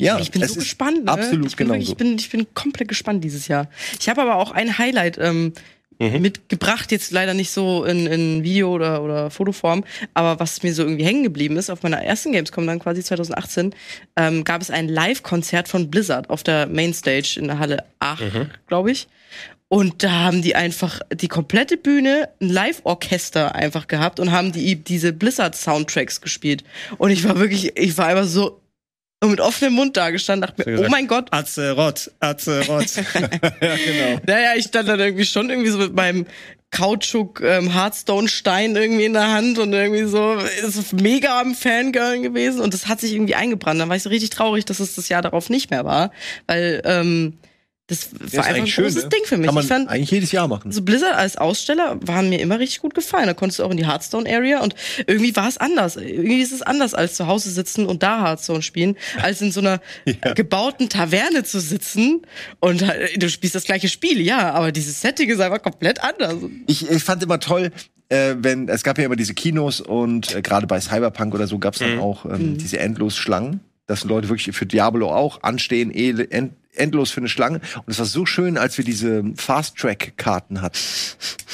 Ja, 0.00 0.18
ich 0.18 0.30
bin 0.30 0.42
so 0.46 0.54
gespannt. 0.54 1.04
Ne? 1.04 1.12
Absolut, 1.12 1.46
ich 1.48 1.56
bin 1.56 1.66
genau. 1.66 1.74
Wirklich, 1.74 1.90
ich, 1.90 1.96
bin, 1.96 2.16
ich 2.16 2.30
bin 2.30 2.46
komplett 2.54 2.88
gespannt 2.88 3.22
dieses 3.24 3.46
Jahr. 3.46 3.68
Ich 4.00 4.08
habe 4.08 4.22
aber 4.22 4.36
auch 4.36 4.50
ein 4.50 4.78
Highlight 4.78 5.18
ähm, 5.18 5.52
mhm. 5.98 6.22
mitgebracht, 6.22 6.92
jetzt 6.92 7.10
leider 7.10 7.34
nicht 7.34 7.50
so 7.50 7.84
in, 7.84 8.06
in 8.06 8.42
Video- 8.42 8.72
oder, 8.72 9.02
oder 9.02 9.30
Fotoform, 9.30 9.84
aber 10.14 10.40
was 10.40 10.62
mir 10.62 10.72
so 10.72 10.82
irgendwie 10.82 11.04
hängen 11.04 11.24
geblieben 11.24 11.56
ist, 11.56 11.70
auf 11.70 11.82
meiner 11.82 12.02
ersten 12.02 12.32
Gamescom 12.32 12.66
dann 12.66 12.78
quasi 12.78 13.02
2018, 13.02 13.74
ähm, 14.16 14.44
gab 14.44 14.62
es 14.62 14.70
ein 14.70 14.88
Live-Konzert 14.88 15.68
von 15.68 15.90
Blizzard 15.90 16.30
auf 16.30 16.42
der 16.42 16.66
Mainstage 16.66 17.36
in 17.38 17.48
der 17.48 17.58
Halle 17.58 17.84
8, 18.00 18.20
mhm. 18.22 18.50
glaube 18.66 18.90
ich. 18.92 19.08
Und 19.68 20.02
da 20.02 20.10
haben 20.10 20.40
die 20.40 20.56
einfach 20.56 21.00
die 21.12 21.28
komplette 21.28 21.76
Bühne 21.76 22.30
ein 22.40 22.48
Live-Orchester 22.48 23.54
einfach 23.54 23.86
gehabt 23.86 24.18
und 24.18 24.32
haben 24.32 24.50
die 24.50 24.76
diese 24.76 25.12
Blizzard-Soundtracks 25.12 26.22
gespielt. 26.22 26.64
Und 26.96 27.10
ich 27.10 27.24
war 27.24 27.38
wirklich, 27.38 27.76
ich 27.76 27.98
war 27.98 28.06
einfach 28.06 28.24
so 28.24 28.62
mit 29.26 29.40
offenem 29.40 29.74
Mund 29.74 29.96
da 29.96 30.10
gestanden, 30.10 30.48
dachte 30.48 30.70
mir, 30.70 30.86
oh 30.86 30.88
mein 30.88 31.06
Gott. 31.06 31.32
Azeroth, 31.32 32.10
Azeroth. 32.20 32.96
ja, 33.14 33.76
genau. 33.76 34.20
Naja, 34.26 34.52
ich 34.56 34.66
stand 34.66 34.88
dann 34.88 35.00
irgendwie 35.00 35.26
schon 35.26 35.50
irgendwie 35.50 35.70
so 35.70 35.78
mit 35.78 35.94
meinem 35.94 36.26
Kautschuk 36.70 37.40
ähm, 37.42 37.72
Hearthstone 37.72 38.28
Stein 38.28 38.76
irgendwie 38.76 39.06
in 39.06 39.14
der 39.14 39.30
Hand 39.30 39.58
und 39.58 39.72
irgendwie 39.72 40.04
so 40.04 40.34
ist 40.34 40.92
mega 40.92 41.40
am 41.40 41.54
Fangirl 41.54 42.20
gewesen 42.20 42.60
und 42.60 42.74
das 42.74 42.88
hat 42.88 43.00
sich 43.00 43.14
irgendwie 43.14 43.34
eingebrannt. 43.34 43.80
Dann 43.80 43.88
war 43.88 43.96
ich 43.96 44.02
so 44.02 44.10
richtig 44.10 44.30
traurig, 44.30 44.66
dass 44.66 44.78
es 44.78 44.94
das 44.94 45.08
Jahr 45.08 45.22
darauf 45.22 45.50
nicht 45.50 45.70
mehr 45.70 45.84
war, 45.84 46.12
weil 46.46 46.82
ähm, 46.84 47.38
das 47.88 48.10
war 48.36 48.44
einfach 48.44 48.60
ein 48.60 48.66
schön, 48.66 48.84
großes 48.84 49.04
ne? 49.04 49.08
Ding 49.08 49.24
für 49.24 49.38
mich. 49.38 49.46
Kann 49.46 49.54
man 49.54 49.64
ich 49.64 49.68
fand, 49.68 49.88
eigentlich 49.88 50.10
jedes 50.10 50.30
Jahr 50.30 50.46
machen. 50.46 50.70
So 50.72 50.82
Blizzard 50.82 51.14
als 51.14 51.38
Aussteller 51.38 51.98
waren 52.02 52.28
mir 52.28 52.38
immer 52.38 52.58
richtig 52.58 52.82
gut 52.82 52.94
gefallen. 52.94 53.26
Da 53.26 53.32
konntest 53.32 53.60
du 53.60 53.64
auch 53.64 53.70
in 53.70 53.78
die 53.78 53.86
Hearthstone 53.86 54.30
Area 54.30 54.60
und 54.60 54.74
irgendwie 55.06 55.34
war 55.34 55.48
es 55.48 55.56
anders. 55.56 55.96
Irgendwie 55.96 56.42
ist 56.42 56.52
es 56.52 56.60
anders 56.60 56.92
als 56.92 57.14
zu 57.14 57.26
Hause 57.26 57.50
sitzen 57.50 57.86
und 57.86 58.02
da 58.02 58.22
Hearthstone 58.22 58.60
spielen, 58.60 58.94
als 59.22 59.40
in 59.40 59.52
so 59.52 59.60
einer 59.60 59.80
ja. 60.04 60.34
gebauten 60.34 60.90
Taverne 60.90 61.44
zu 61.44 61.60
sitzen 61.60 62.20
und 62.60 62.84
du 63.16 63.30
spielst 63.30 63.54
das 63.54 63.64
gleiche 63.64 63.88
Spiel, 63.88 64.20
ja, 64.20 64.52
aber 64.52 64.70
dieses 64.70 65.00
Setting 65.00 65.30
ist 65.30 65.40
einfach 65.40 65.62
komplett 65.62 66.04
anders. 66.04 66.36
Ich, 66.66 66.90
ich 66.90 67.02
fand 67.02 67.22
immer 67.22 67.40
toll, 67.40 67.70
äh, 68.10 68.34
wenn 68.38 68.68
es 68.68 68.82
gab 68.82 68.98
ja 68.98 69.04
immer 69.04 69.16
diese 69.16 69.32
Kinos 69.32 69.80
und 69.80 70.34
äh, 70.34 70.42
gerade 70.42 70.66
bei 70.66 70.78
Cyberpunk 70.78 71.34
oder 71.34 71.46
so 71.46 71.58
gab 71.58 71.72
es 71.72 71.80
dann 71.80 71.94
mhm. 71.94 72.00
auch 72.00 72.26
ähm, 72.26 72.52
mhm. 72.52 72.58
diese 72.58 72.78
endlos 72.80 73.16
Schlangen 73.16 73.60
dass 73.88 74.04
Leute 74.04 74.28
wirklich 74.28 74.54
für 74.54 74.66
Diablo 74.66 75.10
auch 75.10 75.42
anstehen, 75.42 75.90
end, 75.90 76.52
endlos 76.78 77.10
für 77.10 77.20
eine 77.20 77.28
Schlange. 77.28 77.60
Und 77.76 77.88
es 77.88 77.98
war 77.98 78.06
so 78.06 78.26
schön, 78.26 78.56
als 78.56 78.78
wir 78.78 78.84
diese 78.84 79.24
Fast-Track-Karten 79.36 80.60
hatten. 80.60 80.78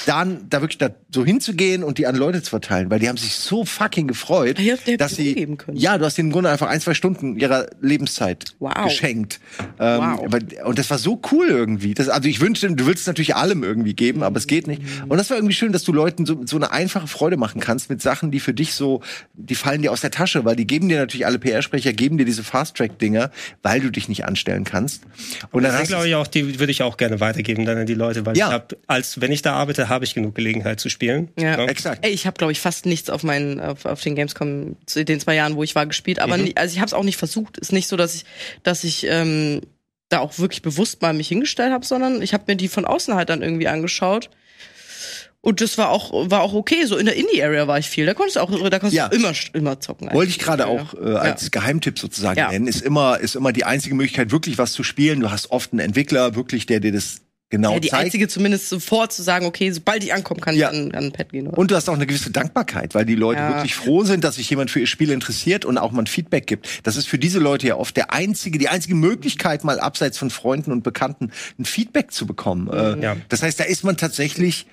Dann 0.06 0.46
da 0.50 0.60
wirklich 0.60 0.78
da 0.78 0.90
so 1.10 1.24
hinzugehen 1.24 1.82
und 1.82 1.98
die 1.98 2.06
an 2.06 2.16
Leute 2.16 2.42
zu 2.42 2.50
verteilen, 2.50 2.90
weil 2.90 2.98
die 2.98 3.08
haben 3.08 3.16
sich 3.16 3.34
so 3.34 3.64
fucking 3.64 4.06
gefreut, 4.06 4.58
ja, 4.58 4.76
dass 4.96 5.16
sie 5.16 5.46
ja, 5.72 5.96
du 5.96 6.04
hast 6.04 6.18
ihnen 6.18 6.28
im 6.28 6.32
Grunde 6.32 6.50
einfach 6.50 6.68
ein 6.68 6.80
zwei 6.80 6.94
Stunden 6.94 7.36
ihrer 7.36 7.66
Lebenszeit 7.80 8.54
wow. 8.58 8.84
geschenkt. 8.84 9.40
Ähm, 9.78 10.00
wow. 10.00 10.66
und 10.66 10.78
das 10.78 10.90
war 10.90 10.98
so 10.98 11.20
cool 11.32 11.46
irgendwie. 11.48 11.94
Das, 11.94 12.08
also 12.08 12.28
ich 12.28 12.40
wünschte, 12.40 12.70
du 12.72 12.86
willst 12.86 13.02
es 13.02 13.06
natürlich 13.06 13.36
allem 13.36 13.62
irgendwie 13.62 13.94
geben, 13.94 14.22
aber 14.22 14.36
es 14.36 14.46
geht 14.46 14.66
nicht. 14.66 14.82
Und 15.08 15.16
das 15.18 15.30
war 15.30 15.36
irgendwie 15.36 15.54
schön, 15.54 15.72
dass 15.72 15.84
du 15.84 15.92
Leuten 15.92 16.26
so, 16.26 16.42
so 16.44 16.56
eine 16.56 16.72
einfache 16.72 17.06
Freude 17.06 17.36
machen 17.36 17.60
kannst 17.60 17.90
mit 17.90 18.02
Sachen, 18.02 18.30
die 18.30 18.40
für 18.40 18.54
dich 18.54 18.74
so, 18.74 19.00
die 19.34 19.54
fallen 19.54 19.82
dir 19.82 19.92
aus 19.92 20.00
der 20.00 20.10
Tasche, 20.10 20.44
weil 20.44 20.56
die 20.56 20.66
geben 20.66 20.88
dir 20.88 20.98
natürlich 20.98 21.26
alle 21.26 21.38
PR-Sprecher, 21.38 21.92
geben 21.92 22.18
dir 22.18 22.24
diese 22.24 22.44
Fast-Track-Dinger, 22.44 23.30
weil 23.62 23.80
du 23.80 23.90
dich 23.90 24.08
nicht 24.08 24.24
anstellen 24.24 24.64
kannst. 24.64 25.02
Und 25.50 25.62
dann 25.62 25.72
das 25.72 25.88
glaube 25.88 26.08
ich 26.08 26.14
auch, 26.14 26.26
die 26.26 26.58
würde 26.58 26.70
ich 26.70 26.82
auch 26.82 26.96
gerne 26.96 27.20
weitergeben 27.20 27.64
dann 27.64 27.78
an 27.78 27.86
die 27.86 27.94
Leute, 27.94 28.26
weil 28.26 28.36
ja. 28.36 28.48
ich 28.48 28.52
hab, 28.52 28.74
als 28.86 29.20
wenn 29.20 29.32
ich 29.32 29.42
da 29.42 29.54
arbeite, 29.54 29.88
habe 29.88 30.04
ich 30.04 30.14
genug 30.14 30.34
Gelegenheit 30.34 30.80
zu 30.80 30.88
spielen. 30.88 31.30
Ja, 31.38 31.56
ne? 31.56 31.66
exakt. 31.66 32.04
Ey, 32.04 32.12
ich 32.12 32.26
habe 32.26 32.36
glaube 32.36 32.52
ich 32.52 32.60
fast 32.60 32.86
nichts 32.86 33.10
auf 33.10 33.22
meinen 33.22 33.60
auf, 33.60 33.84
auf 33.84 34.00
den 34.00 34.14
Gamescom 34.14 34.76
in 34.94 35.06
den 35.06 35.20
zwei 35.20 35.34
Jahren, 35.34 35.56
wo 35.56 35.62
ich 35.62 35.74
war, 35.74 35.86
gespielt, 35.86 36.18
aber 36.18 36.36
mhm. 36.36 36.44
nie, 36.44 36.56
also 36.56 36.72
ich 36.72 36.78
habe 36.78 36.86
es 36.86 36.94
auch 36.94 37.04
nicht 37.04 37.16
versucht. 37.16 37.58
Ist 37.58 37.72
nicht 37.72 37.88
so, 37.88 37.96
dass 37.96 38.14
ich 38.14 38.24
dass 38.62 38.84
ich 38.84 39.06
ähm, 39.08 39.60
da 40.08 40.20
auch 40.20 40.38
wirklich 40.38 40.62
bewusst 40.62 41.02
mal 41.02 41.12
mich 41.12 41.28
hingestellt 41.28 41.72
habe, 41.72 41.84
sondern 41.84 42.22
ich 42.22 42.34
habe 42.34 42.44
mir 42.46 42.56
die 42.56 42.68
von 42.68 42.84
außen 42.84 43.14
halt 43.14 43.28
dann 43.30 43.42
irgendwie 43.42 43.68
angeschaut 43.68 44.30
und 45.44 45.60
das 45.60 45.76
war 45.76 45.90
auch, 45.90 46.30
war 46.30 46.40
auch 46.40 46.54
okay. 46.54 46.86
So 46.86 46.96
in 46.96 47.04
der 47.04 47.16
Indie-Area 47.16 47.68
war 47.68 47.78
ich 47.78 47.90
viel. 47.90 48.06
Da 48.06 48.14
konntest 48.14 48.36
du 48.36 48.40
auch, 48.40 48.50
da 48.50 48.78
konntest 48.78 48.94
ja. 48.94 49.08
du 49.08 49.16
immer, 49.16 49.32
immer 49.52 49.78
zocken. 49.78 50.10
Wollte 50.10 50.30
ich 50.30 50.38
gerade 50.38 50.66
auch 50.66 50.94
äh, 50.94 51.16
als 51.16 51.42
ja. 51.42 51.48
Geheimtipp 51.50 51.98
sozusagen 51.98 52.38
ja. 52.38 52.50
nennen. 52.50 52.66
Ist 52.66 52.80
immer, 52.80 53.20
ist 53.20 53.36
immer 53.36 53.52
die 53.52 53.64
einzige 53.64 53.94
Möglichkeit, 53.94 54.32
wirklich 54.32 54.56
was 54.56 54.72
zu 54.72 54.82
spielen. 54.82 55.20
Du 55.20 55.30
hast 55.30 55.50
oft 55.50 55.72
einen 55.72 55.80
Entwickler, 55.80 56.34
wirklich, 56.34 56.64
der 56.64 56.80
dir 56.80 56.92
das 56.92 57.20
genau 57.50 57.74
ja, 57.74 57.80
die 57.80 57.88
zeigt. 57.88 58.04
einzige 58.04 58.26
zumindest 58.26 58.70
sofort 58.70 59.12
zu 59.12 59.22
sagen, 59.22 59.44
okay, 59.44 59.70
sobald 59.70 60.02
ich 60.02 60.14
ankomme, 60.14 60.40
kann 60.40 60.56
ja. 60.56 60.72
ich 60.72 60.78
an, 60.78 60.94
an 60.94 61.04
ein 61.04 61.12
Pad 61.12 61.30
gehen. 61.30 61.48
Oder? 61.48 61.58
Und 61.58 61.70
du 61.70 61.76
hast 61.76 61.90
auch 61.90 61.94
eine 61.94 62.06
gewisse 62.06 62.30
Dankbarkeit, 62.30 62.94
weil 62.94 63.04
die 63.04 63.14
Leute 63.14 63.40
ja. 63.40 63.50
wirklich 63.50 63.74
froh 63.74 64.02
sind, 64.02 64.24
dass 64.24 64.36
sich 64.36 64.48
jemand 64.48 64.70
für 64.70 64.80
ihr 64.80 64.86
Spiel 64.86 65.10
interessiert 65.10 65.66
und 65.66 65.76
auch 65.76 65.92
mal 65.92 66.02
ein 66.02 66.06
Feedback 66.06 66.46
gibt. 66.46 66.80
Das 66.84 66.96
ist 66.96 67.06
für 67.06 67.18
diese 67.18 67.38
Leute 67.38 67.66
ja 67.66 67.76
oft 67.76 67.98
der 67.98 68.14
einzige, 68.14 68.56
die 68.56 68.68
einzige 68.68 68.94
Möglichkeit, 68.94 69.62
mal 69.62 69.78
abseits 69.78 70.16
von 70.16 70.30
Freunden 70.30 70.72
und 70.72 70.82
Bekannten 70.82 71.32
ein 71.58 71.66
Feedback 71.66 72.12
zu 72.12 72.26
bekommen. 72.26 72.64
Mhm. 72.64 73.02
Ja. 73.02 73.16
Das 73.28 73.42
heißt, 73.42 73.60
da 73.60 73.64
ist 73.64 73.84
man 73.84 73.98
tatsächlich 73.98 74.66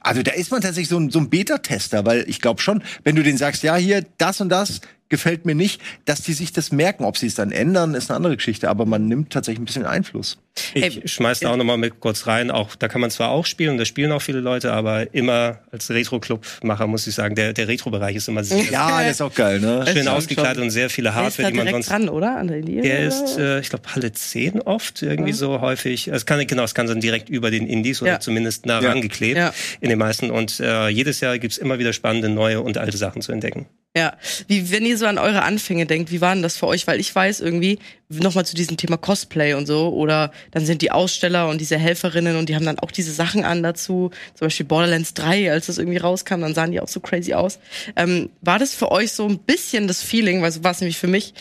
also 0.00 0.22
da 0.22 0.32
ist 0.32 0.50
man 0.50 0.60
tatsächlich 0.60 0.88
so 0.88 0.98
ein, 0.98 1.10
so 1.10 1.20
ein 1.20 1.30
Beta-Tester, 1.30 2.04
weil 2.04 2.28
ich 2.28 2.40
glaube 2.40 2.60
schon, 2.60 2.82
wenn 3.04 3.16
du 3.16 3.22
denen 3.22 3.38
sagst, 3.38 3.62
ja, 3.62 3.76
hier, 3.76 4.04
das 4.18 4.40
und 4.40 4.48
das 4.48 4.80
gefällt 5.08 5.46
mir 5.46 5.54
nicht, 5.54 5.80
dass 6.04 6.22
die 6.22 6.32
sich 6.32 6.52
das 6.52 6.72
merken. 6.72 7.04
Ob 7.04 7.16
sie 7.16 7.26
es 7.26 7.34
dann 7.34 7.50
ändern, 7.50 7.94
ist 7.94 8.10
eine 8.10 8.16
andere 8.16 8.36
Geschichte, 8.36 8.68
aber 8.68 8.86
man 8.86 9.06
nimmt 9.06 9.32
tatsächlich 9.32 9.60
ein 9.60 9.64
bisschen 9.64 9.86
Einfluss. 9.86 10.38
Ich 10.74 10.82
Ey, 10.82 11.02
schmeiß 11.08 11.40
da 11.40 11.52
auch 11.52 11.56
nochmal 11.56 11.78
mit 11.78 12.00
kurz 12.00 12.26
rein. 12.26 12.50
Auch 12.50 12.74
da 12.74 12.88
kann 12.88 13.00
man 13.00 13.10
zwar 13.10 13.30
auch 13.30 13.46
spielen, 13.46 13.70
und 13.70 13.78
da 13.78 13.84
spielen 13.84 14.12
auch 14.12 14.22
viele 14.22 14.40
Leute, 14.40 14.72
aber 14.72 15.14
immer 15.14 15.60
als 15.70 15.90
Retro-Club-Macher 15.90 16.86
muss 16.86 17.06
ich 17.06 17.14
sagen, 17.14 17.34
der, 17.34 17.52
der 17.52 17.68
Retro-Bereich 17.68 18.16
ist 18.16 18.28
immer 18.28 18.44
sehr 18.44 18.64
Ja, 18.64 19.02
das 19.02 19.12
ist 19.12 19.20
auch 19.20 19.34
geil, 19.34 19.60
ne? 19.60 19.84
Schön 19.92 20.08
ausgekleidet 20.08 20.62
und 20.62 20.70
sehr 20.70 20.90
viele 20.90 21.14
Hardware, 21.14 21.50
die 21.50 21.56
man 21.56 21.68
sonst. 21.68 21.90
Dran, 21.90 22.08
oder? 22.08 22.36
An 22.36 22.48
der, 22.48 22.60
Linie, 22.60 22.82
der 22.82 23.06
ist, 23.06 23.38
äh, 23.38 23.60
ich 23.60 23.70
glaube, 23.70 23.94
Halle 23.94 24.12
10 24.12 24.62
oft 24.62 25.02
irgendwie 25.02 25.30
ja. 25.30 25.36
so 25.36 25.60
häufig. 25.60 26.08
Es 26.08 26.26
kann 26.26 26.44
genau, 26.46 26.64
es 26.64 26.74
kann 26.74 26.86
dann 26.86 27.00
direkt 27.00 27.28
über 27.28 27.50
den 27.50 27.66
Indies 27.66 28.02
oder 28.02 28.12
ja. 28.12 28.20
zumindest 28.20 28.66
nah 28.66 28.80
ja. 28.80 28.90
rangeklebt 28.90 29.36
ja. 29.36 29.52
in 29.80 29.88
den 29.88 29.98
meisten. 29.98 30.30
Und 30.30 30.60
äh, 30.60 30.88
jedes 30.88 31.20
Jahr 31.20 31.38
gibt's 31.38 31.58
immer 31.58 31.78
wieder 31.78 31.92
spannende 31.92 32.28
neue 32.28 32.60
und 32.60 32.78
alte 32.78 32.96
Sachen 32.96 33.22
zu 33.22 33.32
entdecken. 33.32 33.66
Ja, 33.96 34.16
wie 34.46 34.70
wenn 34.70 34.84
ihr 34.84 34.97
so 34.98 35.06
an 35.06 35.18
eure 35.18 35.42
Anfänge 35.42 35.86
denkt, 35.86 36.10
wie 36.10 36.20
waren 36.20 36.42
das 36.42 36.56
für 36.56 36.66
euch? 36.66 36.86
Weil 36.86 37.00
ich 37.00 37.14
weiß 37.14 37.40
irgendwie 37.40 37.78
nochmal 38.08 38.46
zu 38.46 38.54
diesem 38.54 38.76
Thema 38.76 38.96
Cosplay 38.96 39.54
und 39.54 39.66
so 39.66 39.90
oder 39.90 40.32
dann 40.50 40.64
sind 40.64 40.82
die 40.82 40.90
Aussteller 40.90 41.48
und 41.48 41.60
diese 41.60 41.78
Helferinnen 41.78 42.36
und 42.36 42.48
die 42.48 42.54
haben 42.54 42.64
dann 42.64 42.78
auch 42.78 42.90
diese 42.90 43.12
Sachen 43.12 43.44
an 43.44 43.62
dazu. 43.62 44.10
Zum 44.34 44.46
Beispiel 44.46 44.66
Borderlands 44.66 45.14
3, 45.14 45.50
als 45.52 45.66
das 45.66 45.78
irgendwie 45.78 45.98
rauskam, 45.98 46.40
dann 46.40 46.54
sahen 46.54 46.72
die 46.72 46.80
auch 46.80 46.88
so 46.88 47.00
crazy 47.00 47.34
aus. 47.34 47.58
Ähm, 47.96 48.30
war 48.40 48.58
das 48.58 48.74
für 48.74 48.90
euch 48.90 49.12
so 49.12 49.26
ein 49.26 49.38
bisschen 49.38 49.88
das 49.88 50.02
Feeling, 50.02 50.42
weil 50.42 50.52
so 50.52 50.64
war 50.64 50.72
es 50.72 50.80
nämlich 50.80 50.98
für 50.98 51.08
mich, 51.08 51.34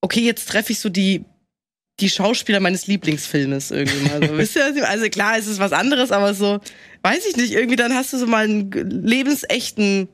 okay, 0.00 0.20
jetzt 0.20 0.48
treffe 0.48 0.72
ich 0.72 0.80
so 0.80 0.88
die 0.88 1.24
die 2.00 2.10
Schauspieler 2.10 2.60
meines 2.60 2.86
Lieblingsfilmes 2.86 3.70
irgendwie 3.70 4.08
mal. 4.08 4.26
So, 4.26 4.38
wisst 4.38 4.56
ihr, 4.56 4.88
also 4.88 5.08
klar, 5.10 5.36
es 5.38 5.46
ist 5.46 5.58
was 5.58 5.72
anderes, 5.72 6.12
aber 6.12 6.34
so, 6.34 6.60
weiß 7.02 7.26
ich 7.26 7.36
nicht, 7.36 7.52
irgendwie 7.52 7.76
dann 7.76 7.94
hast 7.94 8.12
du 8.12 8.18
so 8.18 8.26
mal 8.26 8.44
einen 8.44 8.70
lebensechten 8.70 10.08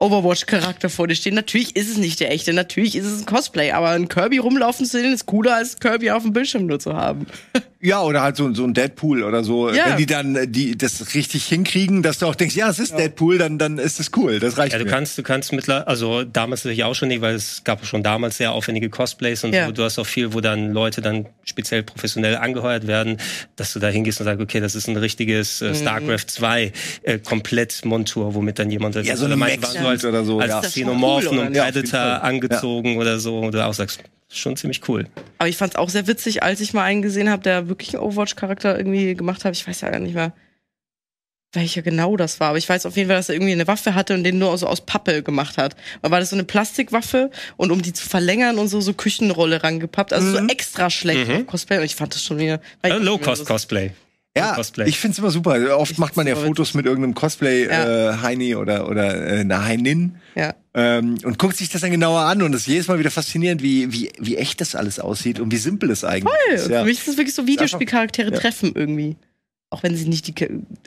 Overwatch-Charakter 0.00 0.88
vor 0.90 1.08
dir 1.08 1.16
stehen. 1.16 1.34
Natürlich 1.34 1.74
ist 1.76 1.90
es 1.90 1.96
nicht 1.96 2.20
der 2.20 2.30
echte, 2.30 2.52
natürlich 2.52 2.94
ist 2.94 3.06
es 3.06 3.20
ein 3.20 3.26
Cosplay, 3.26 3.72
aber 3.72 3.90
ein 3.90 4.08
Kirby 4.08 4.38
rumlaufen 4.38 4.86
zu 4.86 4.98
sehen 4.98 5.12
ist 5.12 5.26
cooler 5.26 5.56
als 5.56 5.78
Kirby 5.78 6.10
auf 6.10 6.22
dem 6.22 6.32
Bildschirm 6.32 6.66
nur 6.66 6.78
zu 6.78 6.94
haben. 6.94 7.26
Ja, 7.80 8.02
oder 8.02 8.22
halt 8.22 8.36
so, 8.36 8.52
so 8.54 8.64
ein 8.64 8.74
Deadpool 8.74 9.22
oder 9.22 9.44
so. 9.44 9.70
Ja. 9.70 9.90
Wenn 9.90 9.98
die 9.98 10.06
dann 10.06 10.34
äh, 10.34 10.48
die 10.48 10.76
das 10.76 11.14
richtig 11.14 11.44
hinkriegen, 11.44 12.02
dass 12.02 12.18
du 12.18 12.26
auch 12.26 12.34
denkst, 12.34 12.56
ja, 12.56 12.68
es 12.68 12.80
ist 12.80 12.90
ja. 12.90 12.96
Deadpool, 12.96 13.38
dann, 13.38 13.56
dann 13.56 13.78
ist 13.78 14.00
es 14.00 14.10
cool. 14.16 14.40
Das 14.40 14.58
reicht. 14.58 14.72
Ja, 14.72 14.80
du 14.80 14.84
mir. 14.84 14.90
kannst, 14.90 15.16
du 15.16 15.22
kannst 15.22 15.52
mittlerweile, 15.52 15.86
also 15.86 16.24
damals 16.24 16.64
natürlich 16.64 16.82
auch 16.82 16.94
schon 16.94 17.08
nicht, 17.08 17.20
weil 17.20 17.36
es 17.36 17.62
gab 17.62 17.84
schon 17.86 18.02
damals 18.02 18.36
sehr 18.36 18.50
aufwendige 18.52 18.90
Cosplays 18.90 19.44
und 19.44 19.54
ja. 19.54 19.66
so. 19.66 19.72
Du 19.72 19.84
hast 19.84 19.98
auch 20.00 20.06
viel, 20.06 20.34
wo 20.34 20.40
dann 20.40 20.72
Leute 20.72 21.02
dann 21.02 21.26
speziell 21.44 21.84
professionell 21.84 22.36
angeheuert 22.36 22.88
werden, 22.88 23.18
dass 23.54 23.72
du 23.72 23.78
da 23.78 23.86
hingehst 23.88 24.20
und 24.20 24.24
sagst, 24.24 24.42
okay, 24.42 24.58
das 24.58 24.74
ist 24.74 24.88
ein 24.88 24.96
richtiges 24.96 25.62
äh, 25.62 25.68
mhm. 25.68 25.74
StarCraft 25.76 26.26
2 26.26 26.72
äh, 27.02 27.18
Komplettmontur, 27.20 28.34
womit 28.34 28.58
dann 28.58 28.72
jemand 28.72 28.96
ja, 28.96 29.16
so 29.16 29.26
eine 29.26 29.36
Max 29.36 29.76
als, 29.88 30.04
oder 30.04 30.24
so, 30.24 30.40
als 30.40 30.50
ja. 30.50 30.60
Xenomorphen 30.60 31.38
cool, 31.38 31.46
und 31.46 31.52
Predator 31.52 32.22
angezogen 32.22 32.98
oder 32.98 33.18
so, 33.18 33.38
und 33.38 33.54
du 33.54 33.64
auch 33.64 33.74
sagst, 33.74 34.00
schon 34.30 34.56
ziemlich 34.56 34.86
cool. 34.88 35.06
Aber 35.38 35.48
ich 35.48 35.56
fand 35.56 35.74
es 35.74 35.78
auch 35.78 35.88
sehr 35.88 36.06
witzig, 36.06 36.42
als 36.42 36.60
ich 36.60 36.72
mal 36.74 36.84
einen 36.84 37.02
gesehen 37.02 37.30
habe, 37.30 37.42
der 37.42 37.68
wirklich 37.68 37.94
einen 37.94 38.02
Overwatch-Charakter 38.02 38.76
irgendwie 38.76 39.14
gemacht 39.14 39.44
hat. 39.44 39.54
Ich 39.54 39.66
weiß 39.66 39.80
ja 39.80 39.90
gar 39.90 40.00
nicht 40.00 40.14
mehr, 40.14 40.32
welcher 41.52 41.82
genau 41.82 42.16
das 42.16 42.40
war. 42.40 42.50
Aber 42.50 42.58
ich 42.58 42.68
weiß 42.68 42.86
auf 42.86 42.96
jeden 42.96 43.08
Fall, 43.08 43.16
dass 43.16 43.28
er 43.28 43.36
irgendwie 43.36 43.52
eine 43.52 43.66
Waffe 43.66 43.94
hatte 43.94 44.14
und 44.14 44.24
den 44.24 44.38
nur 44.38 44.56
so 44.58 44.66
aus 44.66 44.82
Pappe 44.82 45.22
gemacht 45.22 45.56
hat. 45.56 45.76
Und 46.02 46.10
war 46.10 46.20
das 46.20 46.30
so 46.30 46.36
eine 46.36 46.44
Plastikwaffe 46.44 47.30
und 47.56 47.70
um 47.70 47.80
die 47.80 47.92
zu 47.92 48.06
verlängern 48.06 48.58
und 48.58 48.68
so 48.68 48.80
so 48.80 48.92
Küchenrolle 48.92 49.62
rangepappt. 49.62 50.12
Also 50.12 50.26
mhm. 50.26 50.32
so 50.32 50.52
extra 50.52 50.90
schlecht 50.90 51.28
mhm. 51.28 51.46
Cosplay. 51.46 51.78
Und 51.78 51.84
ich 51.84 51.96
fand 51.96 52.14
das 52.14 52.22
schon 52.22 52.38
wieder. 52.38 52.60
Also 52.82 52.98
Low-Cost-Cosplay. 52.98 53.92
Ja, 54.38 54.54
Cosplay. 54.54 54.88
ich 54.88 54.98
finde 54.98 55.12
es 55.12 55.18
immer 55.18 55.30
super. 55.30 55.78
Oft 55.78 55.92
ich 55.92 55.98
macht 55.98 56.16
man 56.16 56.26
ja 56.26 56.36
Fotos 56.36 56.74
mit 56.74 56.86
irgendeinem 56.86 57.14
Cosplay-Heini 57.14 58.50
ja. 58.50 58.52
äh, 58.52 58.60
oder, 58.60 58.88
oder 58.88 59.26
äh, 59.26 59.40
einer 59.40 59.64
Heinin. 59.64 60.16
Ja. 60.34 60.54
Ähm, 60.74 61.18
und 61.24 61.38
guckt 61.38 61.56
sich 61.56 61.68
das 61.68 61.80
dann 61.80 61.90
genauer 61.90 62.20
an 62.20 62.42
und 62.42 62.54
es 62.54 62.62
ist 62.62 62.66
jedes 62.68 62.88
Mal 62.88 62.98
wieder 62.98 63.10
faszinierend, 63.10 63.62
wie, 63.62 63.92
wie, 63.92 64.10
wie 64.18 64.36
echt 64.36 64.60
das 64.60 64.74
alles 64.74 65.00
aussieht 65.00 65.40
und 65.40 65.50
wie 65.50 65.56
simpel 65.56 65.90
es 65.90 66.04
eigentlich 66.04 66.24
Voll. 66.24 66.54
ist. 66.54 66.68
Ja. 66.68 66.80
Für 66.80 66.86
mich 66.86 66.98
ist 66.98 67.08
das 67.08 67.16
wirklich 67.16 67.34
so 67.34 67.46
Videospielcharaktere 67.46 68.32
treffen 68.32 68.72
irgendwie. 68.74 69.16
Auch 69.70 69.82
wenn 69.82 69.96
sie 69.96 70.08
nicht 70.08 70.26
die. 70.26 70.34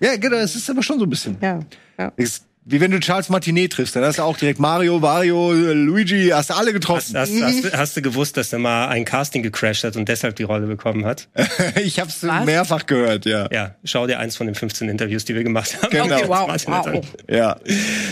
Ja, 0.01 0.15
genau, 0.15 0.37
es 0.37 0.55
ist 0.55 0.69
aber 0.69 0.81
schon 0.81 0.97
so 0.97 1.05
ein 1.05 1.09
bisschen. 1.09 1.37
Ja. 1.41 1.59
ja. 1.99 2.11
Es 2.15 2.45
wie 2.63 2.79
wenn 2.79 2.91
du 2.91 2.99
Charles 2.99 3.29
Martinet 3.29 3.73
triffst, 3.73 3.95
dann 3.95 4.03
hast 4.03 4.19
du 4.19 4.23
auch 4.23 4.37
direkt 4.37 4.59
Mario, 4.59 5.01
Wario, 5.01 5.51
Luigi, 5.51 6.29
hast 6.31 6.51
du 6.51 6.53
alle 6.53 6.73
getroffen. 6.73 7.17
Hast, 7.17 7.33
hast, 7.33 7.63
hast, 7.63 7.77
hast, 7.77 7.97
du 7.97 8.03
gewusst, 8.03 8.37
dass 8.37 8.53
er 8.53 8.59
mal 8.59 8.87
ein 8.87 9.03
Casting 9.03 9.41
gecrashed 9.41 9.83
hat 9.83 9.95
und 9.95 10.07
deshalb 10.07 10.35
die 10.35 10.43
Rolle 10.43 10.67
bekommen 10.67 11.03
hat? 11.03 11.27
ich 11.83 11.99
hab's 11.99 12.21
Was? 12.21 12.45
mehrfach 12.45 12.85
gehört, 12.85 13.25
ja. 13.25 13.49
Ja, 13.51 13.75
schau 13.83 14.05
dir 14.05 14.19
eins 14.19 14.35
von 14.35 14.45
den 14.45 14.53
15 14.53 14.89
Interviews, 14.89 15.25
die 15.25 15.33
wir 15.33 15.43
gemacht 15.43 15.75
haben. 15.81 15.89
Genau. 15.89 16.15
Okay, 16.15 16.27
wow, 16.27 16.67
wow. 16.67 17.01
Ja. 17.27 17.57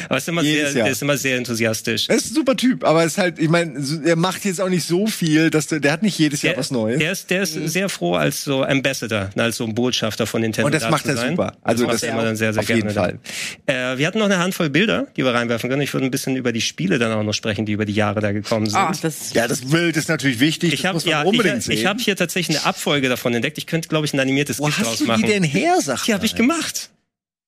Aber 0.07 0.17
ist 0.17 0.27
immer 0.27 0.41
sehr, 0.41 0.73
der 0.73 0.88
ist 0.88 1.01
immer 1.03 1.17
sehr 1.17 1.38
enthusiastisch. 1.38 2.09
Er 2.09 2.15
ist 2.15 2.31
ein 2.31 2.33
super 2.33 2.55
Typ, 2.55 2.83
aber 2.83 3.03
es 3.03 3.13
ist 3.13 3.17
halt, 3.19 3.38
ich 3.38 3.49
meine, 3.49 3.79
er 4.03 4.15
macht 4.15 4.45
jetzt 4.45 4.59
auch 4.62 4.69
nicht 4.69 4.88
so 4.88 5.05
viel, 5.05 5.51
dass 5.51 5.67
der, 5.67 5.79
der 5.79 5.91
hat 5.91 6.01
nicht 6.01 6.17
jedes 6.17 6.41
Jahr 6.41 6.53
der, 6.53 6.59
was 6.59 6.71
Neues. 6.71 6.97
Der 6.97 7.12
ist, 7.12 7.29
der 7.29 7.43
ist 7.43 7.55
mhm. 7.55 7.67
sehr 7.67 7.88
froh 7.88 8.15
als 8.15 8.43
so 8.43 8.63
Ambassador, 8.63 9.29
als 9.35 9.57
so 9.57 9.65
ein 9.65 9.75
Botschafter 9.75 10.25
von 10.25 10.41
Nintendo. 10.41 10.65
Und 10.65 10.73
das 10.73 10.89
macht 10.89 11.05
er 11.05 11.17
super. 11.17 11.53
Also 11.62 11.85
das, 11.85 12.01
das 12.01 12.01
macht 12.01 12.03
er 12.03 12.13
immer 12.13 12.25
dann 12.25 12.35
sehr, 12.35 12.53
sehr 12.53 12.62
auf 12.62 12.65
gerne. 12.65 12.81
Jeden 12.81 12.95
Fall. 12.95 13.19
Äh, 13.67 13.99
wir 13.99 14.07
hatten 14.07 14.17
noch 14.17 14.25
eine 14.25 14.38
Handvoll 14.39 14.69
Bilder, 14.69 15.08
die 15.15 15.23
wir 15.23 15.34
reinwerfen 15.34 15.69
können. 15.69 15.82
Ich 15.82 15.93
würde 15.93 16.06
ein 16.08 16.12
bisschen 16.12 16.36
über 16.36 16.52
die 16.52 16.62
Spiele 16.62 16.97
dann 16.97 17.12
auch 17.12 17.23
noch 17.23 17.34
sprechen, 17.34 17.65
die 17.65 17.73
über 17.73 17.86
die 17.86 17.93
Jahre 17.93 18.19
da 18.19 18.32
gekommen 18.32 18.65
sind. 18.65 18.80
Ah, 18.80 18.91
das 19.02 19.34
ja, 19.34 19.47
das 19.47 19.62
Bild 19.62 19.95
ist 19.97 20.10
natürlich 20.10 20.39
wichtig. 20.39 20.73
Ich 20.73 20.86
habe 20.86 20.99
ja, 21.06 21.23
ich, 21.23 21.69
ich 21.69 21.86
habe 21.86 21.99
hier 21.99 22.15
tatsächlich 22.15 22.58
eine 22.58 22.65
Abfolge 22.65 23.10
davon 23.10 23.34
entdeckt. 23.34 23.58
Ich 23.58 23.67
könnte, 23.67 23.89
glaube 23.89 24.06
ich, 24.06 24.13
ein 24.13 24.19
animiertes 24.19 24.60
Wo 24.60 24.65
GIF 24.65 24.78
draus 24.78 24.99
machen. 25.02 25.08
Wo 25.08 25.13
hast 25.13 25.21
du 25.21 25.28
die 25.28 25.34
denn 25.34 25.43
her, 25.43 25.75
sag 25.82 26.04
Die 26.04 26.13
habe 26.13 26.25
ich 26.25 26.36
gemacht. 26.36 26.89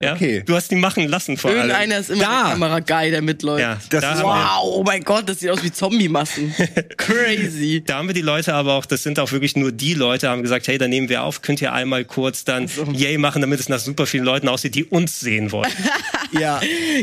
Ja? 0.02 0.14
Okay. 0.14 0.44
Du 0.46 0.56
hast 0.56 0.72
die 0.72 0.76
machen 0.76 1.08
lassen 1.08 1.38
vor 1.38 1.52
allem. 1.52 1.60
Irgendeiner 1.60 2.00
ist 2.00 2.10
immer 2.10 2.24
da. 2.24 2.44
der 2.44 2.52
Kamera-Guy, 2.54 3.12
der 3.12 3.22
mitläuft. 3.22 3.62
Ja, 3.62 3.78
das 3.90 4.02
da 4.02 4.24
wow, 4.24 4.62
oh 4.64 4.84
mein 4.84 5.04
Gott, 5.04 5.30
das 5.30 5.40
sieht 5.40 5.52
aus 5.52 5.64
wie 5.64 5.72
Zombie-Massen. 5.72 6.54
Crazy. 6.98 7.84
Da 7.86 7.98
haben 7.98 8.08
wir 8.08 8.16
die 8.16 8.22
Leute 8.22 8.54
aber 8.56 8.74
auch, 8.74 8.86
das 8.86 9.04
sind 9.04 9.20
auch 9.20 9.32
wirklich 9.32 9.56
nur 9.56 9.72
die 9.72 9.94
Leute, 9.94 10.30
haben 10.30 10.42
gesagt, 10.42 10.68
hey, 10.68 10.78
da 10.78 10.88
nehmen 10.88 11.10
wir 11.10 11.24
auf, 11.24 11.42
könnt 11.44 11.62
ihr 11.62 11.72
einmal 11.72 12.04
kurz 12.04 12.44
dann 12.44 12.68
so. 12.68 12.84
Yay 12.92 13.18
machen, 13.20 13.42
damit 13.42 13.60
es 13.60 13.70
nach 13.70 13.80
super 13.80 14.08
vielen 14.08 14.24
Leuten 14.24 14.48
aussieht, 14.48 14.74
die 14.74 14.86
uns 14.86 15.20
sehen 15.20 15.52
wollen. 15.52 15.72
ja. 16.32 16.60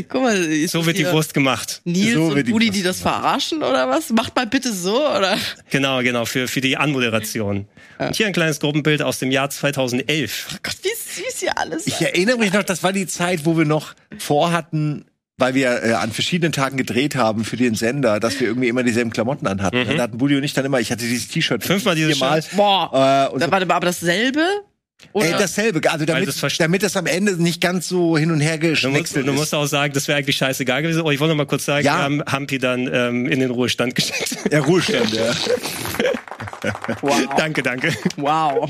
Guck 0.07 0.23
mal, 0.23 0.67
so 0.67 0.85
wird 0.85 0.97
die 0.97 1.05
Wurst 1.07 1.33
gemacht. 1.33 1.81
Nils 1.85 2.13
so 2.13 2.25
und 2.25 2.49
Budi, 2.49 2.69
die 2.69 2.83
das 2.83 3.01
verarschen 3.01 3.59
oder 3.59 3.89
was? 3.89 4.09
Macht 4.09 4.35
mal 4.35 4.47
bitte 4.47 4.73
so, 4.73 4.97
oder? 4.97 5.37
Genau, 5.69 6.01
genau, 6.01 6.25
für, 6.25 6.47
für 6.47 6.61
die 6.61 6.77
Anmoderation. 6.77 7.67
Ja. 7.99 8.07
Und 8.07 8.15
hier 8.15 8.27
ein 8.27 8.33
kleines 8.33 8.59
Gruppenbild 8.59 9.01
aus 9.01 9.19
dem 9.19 9.31
Jahr 9.31 9.49
2011. 9.49 10.47
Oh 10.51 10.57
Gott, 10.63 10.77
wie 10.83 11.21
süß 11.21 11.39
hier 11.39 11.57
alles. 11.57 11.87
Ich 11.87 12.01
erinnere 12.01 12.37
mich 12.37 12.53
noch, 12.53 12.63
das 12.63 12.83
war 12.83 12.93
die 12.93 13.07
Zeit, 13.07 13.45
wo 13.45 13.57
wir 13.57 13.65
noch 13.65 13.93
vorhatten, 14.17 15.05
weil 15.37 15.53
wir 15.53 15.83
äh, 15.83 15.93
an 15.93 16.11
verschiedenen 16.11 16.51
Tagen 16.51 16.77
gedreht 16.77 17.15
haben 17.15 17.45
für 17.45 17.57
den 17.57 17.75
Sender, 17.75 18.19
dass 18.19 18.39
wir 18.39 18.47
irgendwie 18.47 18.67
immer 18.67 18.83
dieselben 18.83 19.11
Klamotten 19.11 19.47
anhatten. 19.47 19.87
Mhm. 19.87 19.97
Da 19.97 20.03
hatten 20.03 20.17
Budi 20.17 20.35
und 20.35 20.43
ich 20.43 20.53
dann 20.53 20.65
immer, 20.65 20.79
ich 20.79 20.91
hatte 20.91 21.05
dieses 21.05 21.27
T-Shirt 21.27 21.63
fünfmal 21.63 21.95
dieses 21.95 22.19
Mal. 22.19 22.43
Boah. 22.55 23.27
Äh, 23.29 23.33
und 23.33 23.41
so. 23.41 23.51
Warte 23.51 23.65
mal, 23.65 23.75
aber 23.75 23.87
dasselbe? 23.87 24.41
Oder? 25.13 25.25
Ey, 25.25 25.31
dasselbe, 25.37 25.91
also 25.91 26.05
damit, 26.05 26.27
das 26.27 26.57
damit 26.57 26.83
das 26.83 26.95
am 26.95 27.05
Ende 27.05 27.41
nicht 27.41 27.61
ganz 27.61 27.87
so 27.87 28.17
hin 28.17 28.31
und 28.31 28.41
her 28.41 28.57
geschnetzelt 28.57 28.93
du, 28.93 28.99
musst, 28.99 29.27
du 29.27 29.33
musst 29.33 29.55
auch 29.55 29.65
sagen, 29.65 29.93
das 29.93 30.07
wäre 30.07 30.17
eigentlich 30.17 30.37
scheißegal 30.37 30.81
gewesen. 30.81 31.01
Oh, 31.01 31.11
ich 31.11 31.19
wollte 31.19 31.31
noch 31.31 31.37
mal 31.37 31.47
kurz 31.47 31.65
sagen, 31.65 31.85
ja. 31.85 31.97
wir 31.97 32.03
haben 32.03 32.23
Hampi 32.25 32.59
dann 32.59 32.89
ähm, 32.91 33.25
in 33.25 33.39
den 33.39 33.49
Ruhestand 33.49 33.95
geschickt. 33.95 34.37
Ja, 34.51 34.59
Ruhestand, 34.59 35.13
ja. 35.13 35.33
Wow. 37.01 37.35
danke, 37.37 37.63
danke. 37.63 37.93
Wow. 38.17 38.69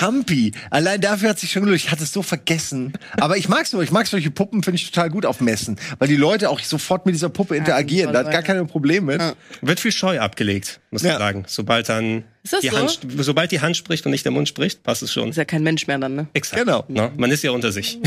Hampi. 0.00 0.52
Allein 0.70 1.00
dafür 1.00 1.30
hat 1.30 1.38
sich 1.38 1.50
schon 1.50 1.62
gelohnt. 1.62 1.80
Ich 1.80 1.90
hatte 1.90 2.04
es 2.04 2.12
so 2.12 2.22
vergessen. 2.22 2.92
Aber 3.18 3.36
ich 3.36 3.48
mag 3.48 3.66
so, 3.66 3.80
ich 3.82 3.90
mag 3.90 4.06
solche 4.06 4.30
Puppen, 4.30 4.62
finde 4.62 4.76
ich 4.76 4.90
total 4.90 5.10
gut 5.10 5.26
auf 5.26 5.40
Messen. 5.40 5.76
Weil 5.98 6.08
die 6.08 6.16
Leute 6.16 6.50
auch 6.50 6.60
sofort 6.60 7.06
mit 7.06 7.14
dieser 7.14 7.28
Puppe 7.28 7.56
interagieren. 7.56 8.12
Ja, 8.14 8.22
da 8.22 8.26
hat 8.26 8.32
gar 8.32 8.42
keine 8.42 8.64
Probleme 8.66 9.12
mit. 9.12 9.20
Ja. 9.20 9.34
Wird 9.62 9.80
viel 9.80 9.92
Scheu 9.92 10.20
abgelegt, 10.20 10.80
muss 10.90 11.02
man 11.02 11.18
sagen. 11.18 11.44
Sobald 11.48 11.88
dann 11.88 12.24
die 12.62 12.68
so? 12.68 12.76
Hand, 12.76 12.98
sobald 13.18 13.50
die 13.52 13.60
Hand 13.60 13.76
spricht 13.76 14.04
und 14.04 14.12
nicht 14.12 14.24
der 14.24 14.32
Mund 14.32 14.48
spricht, 14.48 14.82
passt 14.82 15.02
es 15.02 15.12
schon. 15.12 15.30
Ist 15.30 15.36
ja 15.36 15.46
kein 15.46 15.62
Mensch 15.62 15.86
mehr 15.86 15.98
dann, 15.98 16.14
ne? 16.14 16.26
Exakt. 16.34 16.62
Genau. 16.62 16.84
No? 16.88 17.10
Man 17.16 17.30
ist 17.30 17.42
ja 17.42 17.52
unter 17.52 17.72
sich. 17.72 17.98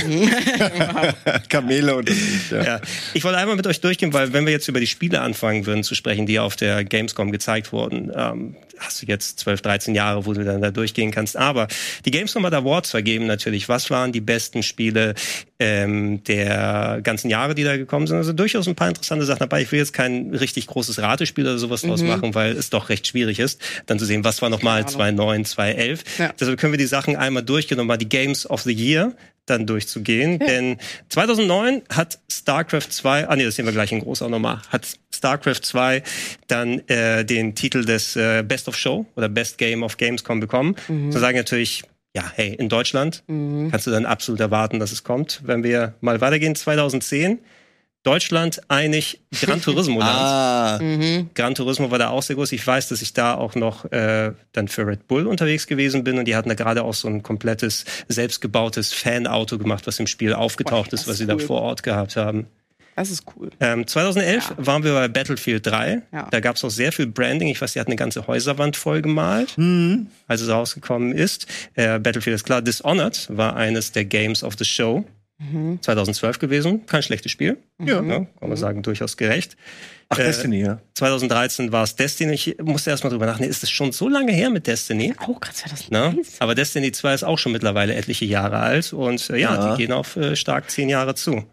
Kamele 1.50 1.96
unter 1.96 2.14
sich. 2.14 2.52
Ja. 2.52 2.64
ja. 2.64 2.82
Ich 3.14 3.24
wollte 3.24 3.40
einmal 3.40 3.56
mit 3.56 3.66
euch 3.66 3.82
durchgehen, 3.82 4.14
weil 4.14 4.34
wenn 4.34 4.46
wir 4.46 4.54
jetzt 4.54 4.68
über 4.68 4.80
die 4.80 4.88
Spiele 4.88 5.22
anfangen 5.22 5.66
würden 5.66 5.84
zu 5.84 5.96
sprechen, 5.96 6.28
die 6.28 6.40
auf 6.40 6.56
der 6.56 6.84
Gamescom 6.84 7.32
gezeigt 7.32 7.72
wurden, 7.72 8.12
ähm, 8.16 8.56
hast 8.78 9.02
du 9.02 9.08
jetzt 9.08 9.40
12, 9.40 9.62
13 9.62 9.96
Jahre, 9.96 10.26
wo 10.26 10.34
du 10.34 10.44
dann 10.44 10.62
da 10.62 10.72
durchgehen 10.72 11.12
kannst. 11.12 11.36
Aber 11.36 11.68
die 12.06 12.12
Gamescom 12.12 12.46
hat 12.46 12.54
Awards 12.54 12.92
vergeben 12.92 13.26
natürlich. 13.26 13.68
Was 13.70 13.90
waren 13.90 14.12
die 14.12 14.22
besten 14.22 14.62
Spiele 14.62 15.16
ähm, 15.60 16.24
der 16.24 17.00
ganzen 17.04 17.30
Jahre, 17.30 17.56
die 17.56 17.64
da 17.64 17.78
gekommen 17.78 18.08
sind? 18.08 18.18
Also 18.18 18.34
durchaus 18.34 18.68
ein 18.68 18.76
paar 18.76 18.90
interessante 18.90 19.26
Sachen 19.26 19.40
dabei. 19.40 19.62
Ich 19.62 19.72
will 19.72 19.80
jetzt 19.80 19.94
kein 19.94 20.34
richtig 20.34 20.68
großes 20.68 21.00
Ratespiel 21.00 21.46
oder 21.46 21.58
sowas 21.58 21.84
mhm. 21.84 21.90
draus 21.90 22.02
machen, 22.04 22.36
weil 22.36 22.52
es 22.54 22.70
doch 22.70 22.90
recht 22.90 23.08
schwierig 23.08 23.40
ist, 23.40 23.62
dann 23.86 24.00
zu 24.00 24.06
sehen, 24.06 24.24
was 24.24 24.42
war 24.42 24.50
nochmal 24.50 24.88
2009, 24.88 25.46
2011. 25.46 26.04
Ja. 26.20 26.34
Deshalb 26.40 26.60
können 26.60 26.74
wir 26.74 26.78
die 26.78 26.86
Sachen 26.86 27.16
einmal 27.16 27.44
durchgehen 27.44 27.80
und 27.80 27.88
mal 27.88 27.98
die 27.98 28.10
Games 28.10 28.50
of 28.50 28.62
the 28.62 28.74
Year 28.74 29.14
dann 29.48 29.66
durchzugehen. 29.66 30.40
Ja. 30.40 30.46
Denn 30.46 30.78
2009 31.10 31.82
hat 31.90 32.20
StarCraft 32.32 32.90
2, 32.90 33.28
ah 33.28 33.36
nee, 33.36 33.46
das 33.46 33.56
sehen 33.56 33.66
wir 33.66 33.72
gleich 33.72 33.92
in 33.92 34.02
groß 34.02 34.22
auch 34.22 34.30
nochmal, 34.30 34.62
hat 34.70 34.88
StarCraft 35.14 35.62
2 35.64 36.04
dann 36.48 36.80
äh, 36.88 37.26
den 37.26 37.56
Titel 37.56 37.84
des 37.84 38.16
äh, 38.16 38.44
Best 38.44 38.68
of 38.68 38.78
Show 38.78 39.06
oder 39.16 39.30
Best 39.30 39.58
Game 39.58 39.84
of 39.84 39.98
Gamescom 39.98 40.40
bekommen. 40.40 40.76
Mhm. 40.88 41.12
So 41.12 41.20
sagen 41.20 41.38
natürlich, 41.38 41.84
ja, 42.16 42.24
hey, 42.36 42.54
in 42.54 42.70
Deutschland 42.70 43.24
mhm. 43.28 43.70
kannst 43.72 43.88
du 43.88 43.92
dann 43.92 44.06
absolut 44.06 44.40
erwarten, 44.40 44.80
dass 44.80 44.92
es 44.92 45.04
kommt. 45.04 45.42
Wenn 45.46 45.64
wir 45.64 45.94
mal 46.02 46.20
weitergehen, 46.22 46.56
2010 46.56 47.40
Deutschland 48.04 48.62
einig 48.70 49.20
Gran 49.42 49.62
Turismo 49.62 50.00
Land. 50.00 50.12
ah. 50.12 50.80
mhm. 50.82 51.30
Gran 51.34 51.56
Turismo 51.56 51.92
war 51.92 52.00
da 52.00 52.10
auch 52.10 52.24
sehr 52.24 52.38
groß. 52.38 52.54
Ich 52.54 52.66
weiß, 52.66 52.88
dass 52.88 53.02
ich 53.02 53.14
da 53.14 53.36
auch 53.36 53.56
noch 53.56 53.92
äh, 53.92 54.32
dann 54.54 54.68
für 54.70 54.88
Red 54.88 55.08
Bull 55.08 55.28
unterwegs 55.28 55.68
gewesen 55.68 56.04
bin 56.04 56.18
und 56.18 56.26
die 56.26 56.36
hatten 56.36 56.50
da 56.50 56.56
gerade 56.56 56.84
auch 56.84 56.94
so 56.94 57.10
ein 57.10 57.22
komplettes 57.22 57.84
selbstgebautes 58.08 58.94
Fanauto 58.94 59.58
gemacht, 59.58 59.88
was 59.88 60.00
im 60.00 60.08
Spiel 60.08 60.34
aufgetaucht 60.34 60.92
Boah, 60.92 60.96
ist, 60.96 61.08
was 61.08 61.18
sie 61.18 61.26
cool. 61.26 61.38
da 61.38 61.46
vor 61.46 61.62
Ort 61.62 61.84
gehabt 61.84 62.16
haben. 62.16 62.48
Das 62.98 63.12
ist 63.12 63.26
cool. 63.36 63.52
Ähm, 63.60 63.86
2011 63.86 64.50
ja. 64.50 64.66
waren 64.66 64.84
wir 64.84 64.94
bei 64.94 65.08
Battlefield 65.08 65.66
3. 65.68 66.02
Ja. 66.12 66.28
Da 66.32 66.40
gab 66.40 66.56
es 66.56 66.66
auch 66.66 66.72
sehr 66.72 66.92
viel 66.92 67.06
Branding. 67.06 67.48
Ich 67.48 67.62
weiß, 67.62 67.74
die 67.74 67.80
hatten 67.80 67.92
eine 67.92 67.96
ganze 67.96 68.26
Häuserwand 68.26 68.76
voll 68.76 69.04
gemalt, 69.04 69.56
mhm. 69.58 70.08
als 70.28 70.42
es 70.42 70.50
rausgekommen 70.50 71.14
ist. 71.14 71.46
Äh, 71.76 72.00
Battlefield 72.00 72.36
ist 72.36 72.44
klar. 72.44 72.64
Dishonored 72.64 73.28
war 73.30 73.56
eines 73.56 73.92
der 73.92 74.06
Games 74.06 74.44
of 74.44 74.56
the 74.58 74.66
Show. 74.66 75.06
2012 75.82 76.40
gewesen, 76.40 76.88
kein 76.88 77.04
schlechtes 77.04 77.32
Spiel. 77.32 77.58
Ja. 77.80 78.02
ja 78.02 78.02
kann 78.02 78.28
man 78.42 78.50
mhm. 78.50 78.56
sagen, 78.56 78.82
durchaus 78.82 79.18
gerecht. 79.18 79.56
Ach, 80.10 80.18
äh, 80.18 80.24
Destiny, 80.24 80.62
ja. 80.62 80.80
2013 80.96 81.72
war 81.72 81.84
es 81.84 81.96
Destiny. 81.96 82.34
Ich 82.34 82.56
musste 82.64 82.90
erst 82.90 83.04
mal 83.04 83.12
drüber 83.12 83.28
nachdenken, 83.28 83.52
ist 83.52 83.62
es 83.62 83.70
schon 83.70 83.92
so 83.92 84.10
lange 84.10 84.32
her 84.32 84.50
mit 84.50 84.66
Destiny? 84.66 85.14
Oh, 85.28 85.36
gerade 85.36 85.56
2013. 85.56 85.88
Na? 85.92 86.16
Aber 86.40 86.56
Destiny 86.56 86.92
2 86.92 87.14
ist 87.14 87.24
auch 87.24 87.38
schon 87.38 87.52
mittlerweile 87.52 87.94
etliche 87.94 88.26
Jahre 88.26 88.58
alt 88.58 88.94
und 88.94 89.30
äh, 89.30 89.38
ja, 89.38 89.54
ja, 89.54 89.72
die 89.72 89.78
gehen 89.78 89.92
auf 89.92 90.16
äh, 90.16 90.36
stark 90.36 90.72
zehn 90.72 90.90
Jahre 90.90 91.14
zu. 91.14 91.44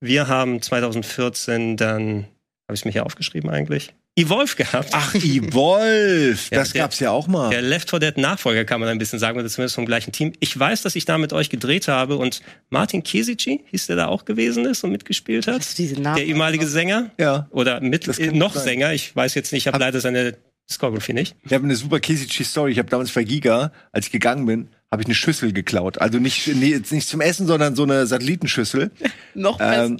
Wir 0.00 0.28
haben 0.28 0.62
2014 0.62 1.76
dann, 1.76 2.24
habe 2.66 2.74
ich 2.74 2.80
es 2.80 2.84
mir 2.84 2.92
hier 2.92 3.06
aufgeschrieben 3.06 3.50
eigentlich? 3.50 3.94
Evolve 4.18 4.56
gehabt. 4.56 4.90
Ach, 4.92 5.14
Evolve, 5.14 6.38
das 6.50 6.72
ja, 6.72 6.82
gab's 6.82 6.98
ja 6.98 7.12
auch 7.12 7.28
mal. 7.28 7.50
Der 7.50 7.62
Left 7.62 7.90
4 7.90 8.00
Dead 8.00 8.16
Nachfolger 8.18 8.64
kann 8.64 8.80
man 8.80 8.88
ein 8.88 8.98
bisschen 8.98 9.20
sagen, 9.20 9.38
oder 9.38 9.48
zumindest 9.48 9.76
vom 9.76 9.86
gleichen 9.86 10.10
Team. 10.10 10.32
Ich 10.40 10.58
weiß, 10.58 10.82
dass 10.82 10.96
ich 10.96 11.04
da 11.04 11.18
mit 11.18 11.32
euch 11.32 11.50
gedreht 11.50 11.86
habe 11.86 12.16
und 12.16 12.42
Martin 12.68 13.04
Kesici, 13.04 13.64
hieß 13.70 13.86
der 13.86 13.94
da 13.94 14.06
auch 14.08 14.24
gewesen 14.24 14.64
ist 14.64 14.82
und 14.82 14.90
mitgespielt 14.90 15.46
hat? 15.46 15.78
Der 15.78 16.26
ehemalige 16.26 16.66
Sänger? 16.66 17.10
Ja. 17.16 17.46
Oder 17.50 17.80
mit, 17.80 18.08
äh, 18.18 18.32
noch 18.32 18.54
sein. 18.54 18.64
Sänger, 18.64 18.92
ich 18.92 19.14
weiß 19.14 19.34
jetzt 19.34 19.52
nicht, 19.52 19.66
ich 19.66 19.72
habe 19.72 19.78
leider 19.78 20.00
seine 20.00 20.36
Discography 20.68 21.12
nicht. 21.12 21.36
Ich 21.44 21.52
habe 21.52 21.64
eine 21.64 21.76
super 21.76 22.00
Kesichi-Story. 22.00 22.72
Ich 22.72 22.78
habe 22.78 22.90
damals 22.90 23.12
bei 23.12 23.22
Giga, 23.22 23.72
als 23.92 24.06
ich 24.06 24.12
gegangen 24.12 24.46
bin, 24.46 24.68
habe 24.90 25.02
ich 25.02 25.06
eine 25.06 25.14
Schüssel 25.14 25.52
geklaut. 25.52 26.00
Also 26.00 26.18
nicht, 26.18 26.46
nee, 26.46 26.80
nicht 26.90 27.08
zum 27.08 27.20
Essen, 27.20 27.46
sondern 27.46 27.76
so 27.76 27.82
eine 27.82 28.06
Satellitenschüssel. 28.06 28.90
Noch 29.34 29.58
besser. 29.58 29.84
Ähm, 29.84 29.98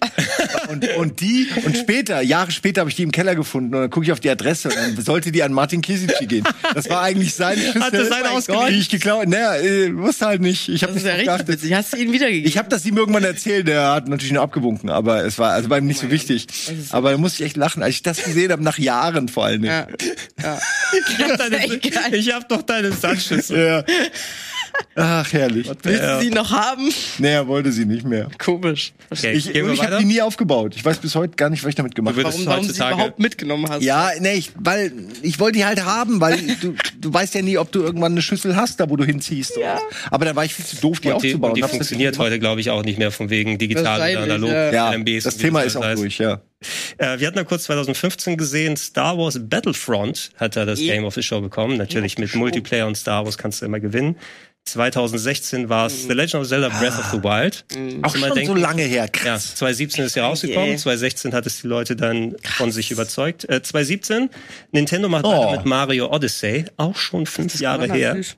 und, 0.71 0.89
und 0.97 1.21
die, 1.21 1.47
und 1.67 1.77
später, 1.77 2.23
Jahre 2.23 2.51
später 2.51 2.81
habe 2.81 2.89
ich 2.89 2.97
die 2.97 3.03
im 3.03 3.13
Keller 3.13 3.35
gefunden 3.35 3.75
und 3.75 3.83
dann 3.83 3.91
gucke 3.91 4.07
ich 4.07 4.13
auf 4.13 4.21
die 4.21 4.31
Adresse 4.31 4.69
und 4.69 4.77
dann 4.77 5.05
sollte 5.05 5.31
die 5.31 5.43
an 5.43 5.53
Martin 5.53 5.83
Kisici 5.83 6.27
gehen. 6.27 6.45
Das 6.75 6.89
war 6.89 7.03
eigentlich 7.03 7.35
seine 7.35 7.61
Schüssel. 7.61 7.83
Hat 7.83 7.93
das 7.93 8.09
seine 8.09 8.31
ausgeliehen? 8.31 8.69
Die 8.69 8.79
ich 8.79 8.89
geklaut. 8.89 9.29
Naja, 9.29 9.57
äh, 9.57 9.95
wusste 9.95 10.25
halt 10.25 10.41
nicht. 10.41 10.71
Ich 10.71 10.83
habe 10.83 10.95
das 10.95 11.03
ist 11.03 11.09
ja 11.09 11.15
richtig 11.17 11.49
witzig. 11.49 11.75
Hast 11.75 11.93
du 11.93 11.99
ihn 11.99 12.11
wiedergegeben? 12.11 12.49
Ich 12.49 12.57
habe 12.57 12.71
das 12.71 12.87
ihm 12.87 12.97
irgendwann 12.97 13.25
erzählt. 13.25 13.69
Der 13.69 13.93
hat 13.93 14.09
natürlich 14.09 14.33
nur 14.33 14.43
abgewunken, 14.43 14.89
aber 14.89 15.23
es 15.23 15.39
war 15.39 15.53
also 15.53 15.69
bei 15.69 15.79
ihm 15.79 15.87
nicht 15.87 16.01
so 16.01 16.11
wichtig. 16.11 16.47
Aber 16.91 17.11
da 17.11 17.19
musste 17.19 17.43
ich 17.43 17.49
echt 17.49 17.59
lachen, 17.59 17.83
als 17.83 17.97
ich 17.97 18.03
das 18.03 18.25
gesehen 18.25 18.51
habe, 18.53 18.65
nach 18.65 18.79
Jahren 18.79 19.29
vor 19.29 19.45
allen 19.45 19.61
Dingen. 19.61 19.75
Ja. 19.75 19.87
ja. 20.43 20.59
Ich 22.11 22.33
habe 22.33 22.39
hab 22.39 22.49
doch 22.49 22.63
deine 22.63 22.93
Sandschüssel. 22.93 23.59
Ja. 23.59 23.85
Ach, 25.01 25.33
herrlich. 25.33 25.71
Willst 25.83 26.03
du 26.03 26.21
sie 26.21 26.31
noch 26.31 26.51
haben? 26.51 26.91
Nee, 27.19 27.33
er 27.33 27.47
wollte 27.47 27.71
sie 27.71 27.85
nicht 27.85 28.05
mehr. 28.05 28.29
Komisch. 28.39 28.93
Okay, 29.11 29.33
ich 29.33 29.55
ich 29.55 29.83
habe 29.83 29.99
die 29.99 30.05
nie 30.05 30.21
aufgebaut. 30.21 30.75
Ich 30.77 30.85
weiß 30.85 30.99
bis 30.99 31.15
heute 31.15 31.37
gar 31.37 31.51
nicht, 31.51 31.63
was 31.63 31.71
ich 31.71 31.75
damit 31.75 31.95
gemacht 31.95 32.17
habe. 32.17 32.25
Warum, 32.25 32.47
warum 32.47 32.67
du 32.67 32.73
sie 32.73 32.81
überhaupt 32.81 33.19
mitgenommen 33.19 33.69
hast? 33.69 33.83
Ja, 33.83 34.11
nee, 34.21 34.35
ich, 34.35 34.51
weil 34.57 34.93
ich 35.23 35.39
wollte 35.39 35.59
die 35.59 35.65
halt 35.65 35.85
haben, 35.85 36.21
weil 36.21 36.39
du, 36.61 36.75
du 36.99 37.13
weißt 37.13 37.35
ja 37.35 37.43
nie, 37.43 37.59
ob 37.59 37.71
du 37.71 37.83
irgendwann 37.83 38.13
eine 38.13 38.23
Schüssel 38.23 38.57
hast, 38.57 38.81
da 38.81 38.91
wo 38.91 38.97
du 38.97 39.05
hinziehst. 39.05 39.57
Ja. 39.57 39.79
Aber 40.11 40.25
da 40.25 40.35
war 40.35 40.45
ich 40.45 40.55
viel 40.55 40.65
zu 40.65 40.77
doof, 40.77 41.01
die, 41.01 41.09
und 41.09 41.23
die 41.23 41.29
aufzubauen. 41.29 41.53
Und 41.53 41.57
die 41.59 41.63
funktioniert 41.63 42.19
heute, 42.19 42.39
glaube 42.39 42.61
ich, 42.61 42.71
auch 42.71 42.83
nicht 42.83 42.99
mehr 42.99 43.13
von 43.13 43.31
wegen 43.31 43.59
digital 43.59 44.01
oder 44.01 44.23
analog. 44.23 44.51
Ja, 44.51 44.91
LMBs 44.91 45.25
das 45.25 45.37
Thema 45.37 45.63
ist 45.63 45.77
auch 45.77 45.85
heißt. 45.85 46.03
durch, 46.03 46.19
ja. 46.19 46.41
Äh, 46.97 47.21
wir 47.21 47.29
hatten 47.29 47.39
ja 47.39 47.45
kurz 47.45 47.65
2015 47.65 48.37
gesehen, 48.37 48.77
Star 48.77 49.17
Wars 49.17 49.39
Battlefront 49.41 50.31
hat 50.37 50.57
da 50.57 50.65
das 50.65 50.81
Game 50.81 51.05
of 51.05 51.15
the 51.15 51.23
Show 51.23 51.41
bekommen. 51.41 51.77
Natürlich 51.77 52.19
mit 52.19 52.35
Multiplayer 52.35 52.87
und 52.87 52.97
Star 52.97 53.25
Wars 53.25 53.39
kannst 53.39 53.63
du 53.63 53.67
immer 53.67 53.79
gewinnen. 53.81 54.17
2016 54.73 55.69
war 55.69 55.87
es 55.87 56.05
The 56.05 56.13
Legend 56.13 56.43
of 56.43 56.49
Zelda 56.49 56.69
Breath 56.69 56.99
of 56.99 57.07
the 57.13 57.23
Wild. 57.23 57.65
Mhm. 57.77 58.05
Auch 58.05 58.15
schon 58.15 58.35
denken, 58.35 58.47
so 58.47 58.55
lange 58.55 58.83
her. 58.83 59.09
Krass. 59.09 59.51
Ja, 59.51 59.55
2017 59.57 60.05
ist 60.05 60.17
ja 60.17 60.27
rausgekommen. 60.27 60.69
Yeah. 60.71 60.79
2016 60.79 61.35
hat 61.35 61.47
es 61.47 61.61
die 61.61 61.67
Leute 61.67 61.97
dann 61.97 62.37
Krass. 62.37 62.55
von 62.57 62.73
sich 62.73 62.91
überzeugt. 62.91 63.49
Äh, 63.49 63.63
2017, 63.63 64.31
Nintendo 64.73 65.09
macht 65.09 65.25
oh. 65.25 65.53
mit 65.53 65.65
Mario 65.65 66.13
Odyssey. 66.13 66.65
Auch 66.77 66.97
schon 66.97 67.27
fünf 67.27 67.61
Jahre 67.61 67.93
her. 67.93 68.09
Natürlich. 68.09 68.37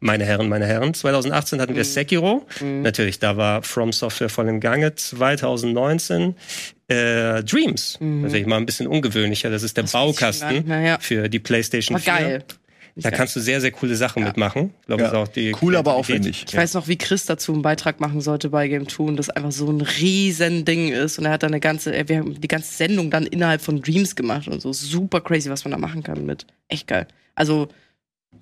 Meine 0.00 0.24
Herren, 0.24 0.48
meine 0.48 0.66
Herren. 0.66 0.94
2018 0.94 1.60
hatten 1.60 1.74
wir 1.74 1.82
mhm. 1.82 1.88
Sekiro. 1.88 2.46
Mhm. 2.60 2.82
Natürlich, 2.82 3.18
da 3.18 3.36
war 3.36 3.62
From 3.62 3.92
Software 3.92 4.28
voll 4.28 4.48
im 4.48 4.60
Gange. 4.60 4.94
2019 4.94 6.36
äh, 6.86 7.42
Dreams. 7.42 7.98
Mhm. 8.00 8.22
Natürlich 8.22 8.46
mal 8.46 8.58
ein 8.58 8.66
bisschen 8.66 8.86
ungewöhnlicher. 8.86 9.50
Das 9.50 9.62
ist 9.62 9.76
der 9.76 9.84
das 9.84 9.92
Baukasten 9.92 10.68
ja. 10.68 10.98
für 11.00 11.28
die 11.28 11.40
PlayStation 11.40 11.94
war 11.94 12.00
4. 12.00 12.12
Geil. 12.12 12.44
Da 13.02 13.10
kannst 13.10 13.36
du 13.36 13.40
sehr, 13.40 13.60
sehr 13.60 13.70
coole 13.70 13.94
Sachen 13.94 14.20
ja. 14.22 14.28
mitmachen. 14.28 14.74
Glaube 14.86 15.04
ja. 15.04 15.12
auch 15.12 15.28
die 15.28 15.54
cool, 15.62 15.76
aber 15.76 15.94
aufwendig. 15.94 16.44
Ich 16.48 16.56
weiß 16.56 16.74
noch, 16.74 16.88
wie 16.88 16.98
Chris 16.98 17.26
dazu 17.26 17.52
einen 17.52 17.62
Beitrag 17.62 18.00
machen 18.00 18.20
sollte 18.20 18.50
bei 18.50 18.66
Game 18.68 18.88
2 18.88 19.04
und 19.04 19.16
das 19.16 19.30
einfach 19.30 19.52
so 19.52 19.70
ein 19.70 19.80
riesen 19.80 20.64
Ding 20.64 20.88
ist. 20.88 21.18
Und 21.18 21.26
er 21.26 21.32
hat 21.32 21.42
dann 21.42 21.52
eine 21.52 21.60
ganze, 21.60 21.92
wir 22.08 22.18
haben 22.18 22.40
die 22.40 22.48
ganze 22.48 22.74
Sendung 22.74 23.10
dann 23.10 23.26
innerhalb 23.26 23.60
von 23.60 23.82
Dreams 23.82 24.16
gemacht 24.16 24.48
und 24.48 24.60
so 24.60 24.72
super 24.72 25.20
crazy, 25.20 25.48
was 25.50 25.64
man 25.64 25.72
da 25.72 25.78
machen 25.78 26.02
kann 26.02 26.26
mit. 26.26 26.46
Echt 26.68 26.86
geil. 26.86 27.06
Also 27.34 27.68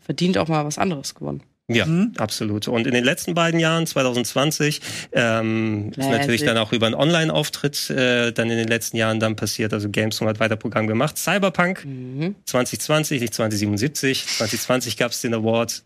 verdient 0.00 0.38
auch 0.38 0.48
mal 0.48 0.64
was 0.64 0.78
anderes 0.78 1.14
gewonnen. 1.14 1.42
Ja, 1.68 1.84
mhm. 1.84 2.12
absolut. 2.16 2.68
Und 2.68 2.86
in 2.86 2.94
den 2.94 3.02
letzten 3.02 3.34
beiden 3.34 3.58
Jahren, 3.58 3.86
2020, 3.86 4.80
ähm, 5.12 5.90
ist 5.96 6.08
natürlich 6.08 6.44
dann 6.44 6.56
auch 6.58 6.72
über 6.72 6.86
einen 6.86 6.94
Online-Auftritt 6.94 7.90
äh, 7.90 8.32
dann 8.32 8.50
in 8.50 8.56
den 8.56 8.68
letzten 8.68 8.96
Jahren 8.96 9.18
dann 9.18 9.34
passiert. 9.34 9.72
Also 9.72 9.90
Gamescom 9.90 10.28
hat 10.28 10.38
weiter 10.38 10.54
Programm 10.54 10.86
gemacht. 10.86 11.18
Cyberpunk 11.18 11.84
mhm. 11.84 12.36
2020, 12.44 13.20
nicht 13.20 13.34
2077. 13.34 14.26
2020 14.26 14.96
gab 14.96 15.10
es 15.10 15.20
den 15.22 15.34
Award. 15.34 15.82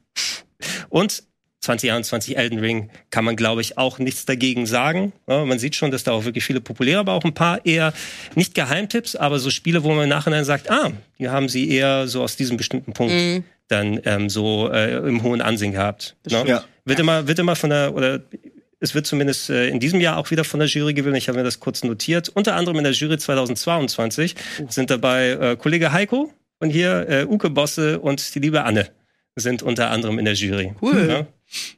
Und 0.90 1.22
2021 1.62 2.36
Elden 2.36 2.58
Ring 2.58 2.90
kann 3.10 3.24
man, 3.24 3.36
glaube 3.36 3.62
ich, 3.62 3.78
auch 3.78 3.98
nichts 3.98 4.26
dagegen 4.26 4.66
sagen. 4.66 5.14
Ja, 5.26 5.46
man 5.46 5.58
sieht 5.58 5.76
schon, 5.76 5.90
dass 5.90 6.04
da 6.04 6.12
auch 6.12 6.24
wirklich 6.26 6.44
viele 6.44 6.60
populäre, 6.60 7.00
aber 7.00 7.12
auch 7.14 7.24
ein 7.24 7.34
paar 7.34 7.64
eher 7.64 7.94
nicht 8.34 8.54
Geheimtipps, 8.54 9.16
aber 9.16 9.38
so 9.38 9.48
Spiele, 9.48 9.82
wo 9.82 9.92
man 9.92 10.04
im 10.04 10.08
Nachhinein 10.10 10.44
sagt, 10.44 10.70
ah, 10.70 10.90
die 11.18 11.28
haben 11.30 11.48
sie 11.48 11.70
eher 11.70 12.06
so 12.06 12.22
aus 12.22 12.36
diesem 12.36 12.58
bestimmten 12.58 12.92
Punkt 12.92 13.14
mhm 13.14 13.44
dann 13.70 14.00
ähm, 14.04 14.28
so 14.28 14.70
äh, 14.70 14.96
im 14.96 15.22
hohen 15.22 15.40
Ansehen 15.40 15.72
gehabt. 15.72 16.16
Ne? 16.28 16.44
Ja. 16.46 16.64
Wird 16.84 16.98
immer, 16.98 17.26
wird 17.26 17.38
immer 17.38 17.56
von 17.56 17.70
der 17.70 17.94
oder 17.94 18.20
es 18.80 18.94
wird 18.94 19.06
zumindest 19.06 19.50
äh, 19.50 19.68
in 19.68 19.78
diesem 19.78 20.00
Jahr 20.00 20.16
auch 20.16 20.30
wieder 20.30 20.44
von 20.44 20.58
der 20.58 20.68
Jury 20.68 20.94
gewählt. 20.94 21.16
Ich 21.16 21.28
habe 21.28 21.38
mir 21.38 21.44
das 21.44 21.60
kurz 21.60 21.84
notiert. 21.84 22.30
Unter 22.30 22.56
anderem 22.56 22.78
in 22.78 22.84
der 22.84 22.92
Jury 22.94 23.18
2022 23.18 24.34
uh. 24.60 24.66
sind 24.68 24.90
dabei 24.90 25.30
äh, 25.30 25.56
Kollege 25.56 25.92
Heiko 25.92 26.32
und 26.58 26.70
hier 26.70 27.08
äh, 27.08 27.24
Uke 27.26 27.50
Bosse 27.50 28.00
und 28.00 28.34
die 28.34 28.38
liebe 28.38 28.64
Anne 28.64 28.88
sind 29.36 29.62
unter 29.62 29.90
anderem 29.90 30.18
in 30.18 30.24
der 30.24 30.34
Jury. 30.34 30.74
Cool. 30.80 31.26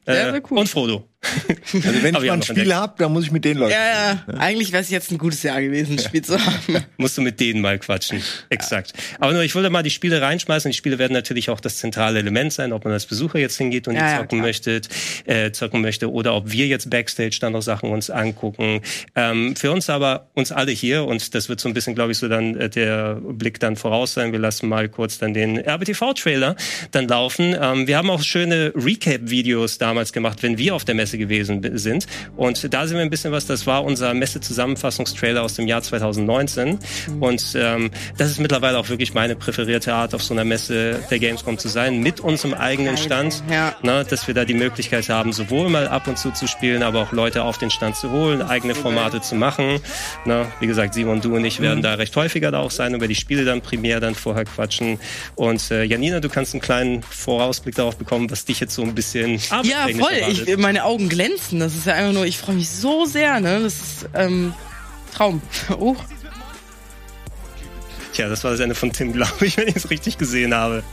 Ja? 0.05 0.33
Äh, 0.35 0.41
cool. 0.49 0.59
Und 0.59 0.69
Frodo. 0.69 1.07
Also 1.73 2.03
wenn 2.03 2.15
ich 2.15 2.21
mal 2.21 2.31
ein 2.31 2.43
Spiel 2.43 2.73
habe, 2.73 2.93
dann 2.97 3.11
muss 3.11 3.25
ich 3.25 3.31
mit 3.31 3.45
den 3.45 3.57
Leuten. 3.57 3.71
Ja, 3.71 4.13
ja. 4.27 4.33
Eigentlich 4.37 4.71
wäre 4.71 4.83
es 4.83 4.89
jetzt 4.89 5.11
ein 5.11 5.17
gutes 5.17 5.41
Jahr 5.43 5.61
gewesen, 5.61 5.93
ein 5.93 5.99
Spiel 5.99 6.21
zu 6.23 6.39
haben. 6.39 6.83
Musst 6.97 7.17
du 7.17 7.21
mit 7.21 7.39
denen 7.39 7.61
mal 7.61 7.79
quatschen. 7.79 8.21
Exakt. 8.49 8.93
Aber 9.19 9.33
nur, 9.33 9.41
ich 9.43 9.55
wollte 9.55 9.69
mal 9.69 9.83
die 9.83 9.89
Spiele 9.89 10.21
reinschmeißen. 10.21 10.69
Die 10.69 10.77
Spiele 10.77 10.99
werden 10.99 11.13
natürlich 11.13 11.49
auch 11.49 11.59
das 11.59 11.77
zentrale 11.77 12.19
Element 12.19 12.53
sein, 12.53 12.73
ob 12.73 12.83
man 12.83 12.93
als 12.93 13.05
Besucher 13.05 13.39
jetzt 13.39 13.57
hingeht 13.57 13.87
und 13.87 13.95
ja, 13.95 14.13
die 14.13 14.21
zocken 14.21 14.37
ja, 14.39 14.43
möchte, 14.43 14.81
äh, 15.25 15.51
zocken 15.51 15.81
möchte, 15.81 16.11
oder 16.11 16.35
ob 16.35 16.51
wir 16.51 16.67
jetzt 16.67 16.89
Backstage 16.89 17.37
dann 17.41 17.53
noch 17.53 17.61
Sachen 17.61 17.89
uns 17.89 18.09
angucken. 18.09 18.81
Ähm, 19.15 19.55
für 19.55 19.71
uns 19.71 19.89
aber, 19.89 20.29
uns 20.33 20.51
alle 20.51 20.71
hier, 20.71 21.05
und 21.05 21.33
das 21.33 21.49
wird 21.49 21.59
so 21.59 21.67
ein 21.67 21.73
bisschen, 21.73 21.95
glaube 21.95 22.11
ich, 22.11 22.17
so 22.17 22.27
dann 22.27 22.55
äh, 22.57 22.69
der 22.69 23.15
Blick 23.15 23.59
dann 23.59 23.75
voraus 23.75 24.13
sein. 24.13 24.31
Wir 24.31 24.39
lassen 24.39 24.69
mal 24.69 24.89
kurz 24.89 25.17
dann 25.17 25.33
den 25.33 25.57
RBTV-Trailer 25.57 26.55
dann 26.91 27.07
laufen. 27.07 27.55
Ähm, 27.59 27.87
wir 27.87 27.97
haben 27.97 28.09
auch 28.09 28.21
schöne 28.21 28.73
Recap-Videos 28.75 29.77
damals 29.77 30.13
gemacht, 30.13 30.43
wenn 30.43 30.57
wir 30.57 30.75
auf 30.75 30.85
der 30.85 30.95
Messe 30.95 31.12
gewesen 31.17 31.61
sind. 31.77 32.05
Und 32.35 32.73
da 32.73 32.87
sind 32.87 32.97
wir 32.97 33.03
ein 33.03 33.09
bisschen 33.09 33.31
was, 33.31 33.45
das 33.45 33.65
war 33.67 33.83
unser 33.83 34.13
Messe-Zusammenfassungstrailer 34.13 35.41
aus 35.41 35.55
dem 35.55 35.67
Jahr 35.67 35.81
2019. 35.81 36.79
Mhm. 37.07 37.21
Und 37.21 37.53
ähm, 37.55 37.91
das 38.17 38.31
ist 38.31 38.39
mittlerweile 38.39 38.77
auch 38.77 38.89
wirklich 38.89 39.13
meine 39.13 39.35
präferierte 39.35 39.93
Art, 39.93 40.13
auf 40.13 40.23
so 40.23 40.33
einer 40.33 40.43
Messe 40.43 40.99
der 41.09 41.19
Gamescom 41.19 41.57
zu 41.57 41.67
sein, 41.67 41.99
mit 41.99 42.19
unserem 42.19 42.53
eigenen 42.53 42.97
Stand. 42.97 43.43
Ja. 43.49 43.75
Na, 43.81 44.03
dass 44.03 44.27
wir 44.27 44.33
da 44.33 44.45
die 44.45 44.53
Möglichkeit 44.53 45.09
haben, 45.09 45.33
sowohl 45.33 45.69
mal 45.69 45.87
ab 45.87 46.07
und 46.07 46.17
zu 46.17 46.31
zu 46.31 46.47
spielen, 46.47 46.83
aber 46.83 47.01
auch 47.01 47.11
Leute 47.11 47.43
auf 47.43 47.57
den 47.57 47.69
Stand 47.69 47.95
zu 47.95 48.11
holen, 48.11 48.41
eigene 48.41 48.75
Formate 48.75 49.21
zu 49.21 49.35
machen. 49.35 49.79
Na, 50.25 50.51
wie 50.59 50.67
gesagt, 50.67 50.93
Simon, 50.93 51.21
du 51.21 51.35
und 51.35 51.45
ich 51.45 51.59
werden 51.59 51.79
mhm. 51.79 51.83
da 51.83 51.93
recht 51.95 52.15
häufiger 52.15 52.51
da 52.51 52.59
auch 52.59 52.71
sein, 52.71 52.93
über 52.93 53.07
die 53.07 53.15
Spiele 53.15 53.45
dann 53.45 53.61
primär 53.61 53.99
dann 53.99 54.15
vorher 54.15 54.45
quatschen. 54.45 54.99
Und 55.35 55.71
äh, 55.71 55.83
Janina, 55.83 56.19
du 56.19 56.29
kannst 56.29 56.53
einen 56.53 56.61
kleinen 56.61 57.03
Vorausblick 57.03 57.75
darauf 57.75 57.97
bekommen, 57.97 58.29
was 58.31 58.45
dich 58.45 58.59
jetzt 58.59 58.75
so 58.75 58.83
ein 58.83 58.95
bisschen 58.95 59.39
Ja, 59.63 59.87
voll. 59.97 60.11
Ich, 60.29 60.57
meine 60.57 60.85
Augen 60.85 61.02
glänzen. 61.09 61.59
Das 61.59 61.75
ist 61.75 61.85
ja 61.85 61.93
einfach 61.93 62.13
nur, 62.13 62.25
ich 62.25 62.37
freue 62.37 62.55
mich 62.55 62.69
so 62.69 63.05
sehr, 63.05 63.39
ne? 63.39 63.61
Das 63.61 63.73
ist 63.73 64.09
ähm, 64.13 64.53
Traum. 65.13 65.41
Oh. 65.79 65.95
Tja, 68.13 68.29
das 68.29 68.43
war 68.43 68.51
das 68.51 68.59
Ende 68.59 68.75
von 68.75 68.91
Tim, 68.91 69.11
glaube 69.13 69.45
ich, 69.45 69.57
wenn 69.57 69.67
ich 69.67 69.75
es 69.75 69.89
richtig 69.89 70.17
gesehen 70.17 70.53
habe. 70.53 70.83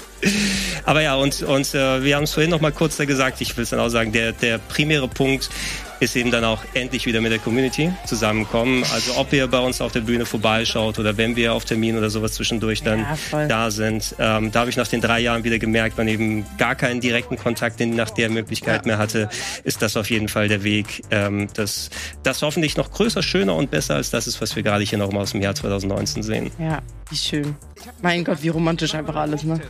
Aber 0.85 1.03
ja, 1.03 1.17
und, 1.17 1.43
und 1.43 1.75
äh, 1.75 2.03
wir 2.03 2.17
haben 2.17 2.25
es 2.25 2.33
vorhin 2.33 2.51
noch 2.51 2.61
mal 2.61 2.73
kurz 2.73 2.97
gesagt, 2.97 3.41
ich 3.41 3.57
will 3.57 3.65
es 3.65 3.71
dann 3.71 3.81
auch 3.81 3.89
sagen, 3.89 4.13
der, 4.13 4.33
der 4.33 4.59
primäre 4.59 5.09
Punkt 5.09 5.51
ist 6.01 6.17
eben 6.17 6.31
dann 6.31 6.45
auch 6.45 6.63
endlich 6.75 7.07
wieder 7.07 7.21
mit 7.21 7.31
der 7.31 7.39
Community 7.39 7.93
zusammenkommen. 8.07 8.85
Also 8.93 9.17
ob 9.17 9.33
ihr 9.33 9.47
bei 9.47 9.59
uns 9.59 9.81
auf 9.81 9.93
der 9.93 10.01
Bühne 10.01 10.25
vorbeischaut 10.27 10.99
oder 10.99 11.17
wenn 11.17 11.37
wir 11.37 11.53
auf 11.53 11.65
Termin 11.67 11.97
oder 11.97 12.11
sowas 12.11 12.33
zwischendurch 12.33 12.83
dann 12.83 13.07
ja, 13.33 13.47
da 13.47 13.71
sind. 13.71 14.15
Ähm, 14.19 14.51
da 14.51 14.61
habe 14.61 14.71
ich 14.71 14.77
nach 14.77 14.89
den 14.89 15.01
drei 15.01 15.21
Jahren 15.21 15.45
wieder 15.45 15.59
gemerkt, 15.59 15.99
man 15.99 16.09
eben 16.09 16.47
gar 16.57 16.75
keinen 16.75 17.01
direkten 17.01 17.37
Kontakt 17.37 17.81
nach 17.81 18.11
der 18.11 18.31
Möglichkeit 18.31 18.87
ja. 18.87 18.93
mehr 18.93 18.99
hatte, 18.99 19.29
ist 19.65 19.83
das 19.83 19.97
auf 19.97 20.11
jeden 20.11 20.29
Fall 20.29 20.49
der 20.49 20.65
Weg, 20.65 21.03
ähm, 21.11 21.49
dass 21.55 21.91
das 22.23 22.43
hoffentlich 22.43 22.77
noch 22.77 22.91
größer, 22.91 23.23
schöner 23.23 23.55
und 23.55 23.71
besser 23.71 23.97
als 23.97 24.11
das 24.11 24.27
ist, 24.27 24.41
was 24.41 24.57
wir 24.57 24.63
gerade 24.63 24.85
hier 24.85 24.99
noch 24.99 25.13
mal 25.13 25.21
aus 25.21 25.33
dem 25.33 25.43
Jahr 25.43 25.55
2019 25.55 26.23
sehen. 26.23 26.51
Ja, 26.59 26.81
wie 27.11 27.17
schön. 27.17 27.55
Mein 28.03 28.25
Gott, 28.25 28.43
wie 28.43 28.49
romantisch 28.49 28.95
einfach 28.95 29.17
alles, 29.17 29.43
ne? 29.43 29.61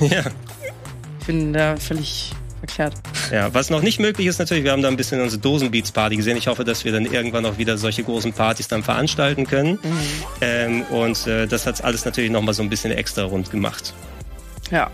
Ja. 0.00 0.24
Ich 1.20 1.26
bin 1.26 1.52
da 1.52 1.76
völlig 1.76 2.32
verkehrt. 2.66 2.94
Ja, 3.30 3.52
was 3.54 3.70
noch 3.70 3.82
nicht 3.82 4.00
möglich 4.00 4.26
ist 4.26 4.38
natürlich, 4.38 4.64
wir 4.64 4.72
haben 4.72 4.82
da 4.82 4.88
ein 4.88 4.96
bisschen 4.96 5.20
unsere 5.20 5.40
Dosenbeats-Party 5.40 6.16
gesehen. 6.16 6.36
Ich 6.36 6.46
hoffe, 6.46 6.64
dass 6.64 6.84
wir 6.84 6.92
dann 6.92 7.06
irgendwann 7.06 7.46
auch 7.46 7.58
wieder 7.58 7.78
solche 7.78 8.02
großen 8.02 8.32
Partys 8.32 8.68
dann 8.68 8.82
veranstalten 8.82 9.46
können. 9.46 9.78
Mhm. 9.82 9.98
Ähm, 10.40 10.82
und 10.82 11.26
äh, 11.26 11.46
das 11.46 11.66
hat 11.66 11.82
alles 11.84 12.04
natürlich 12.04 12.30
nochmal 12.30 12.54
so 12.54 12.62
ein 12.62 12.70
bisschen 12.70 12.92
extra 12.92 13.24
rund 13.24 13.50
gemacht. 13.50 13.94
Ja, 14.70 14.90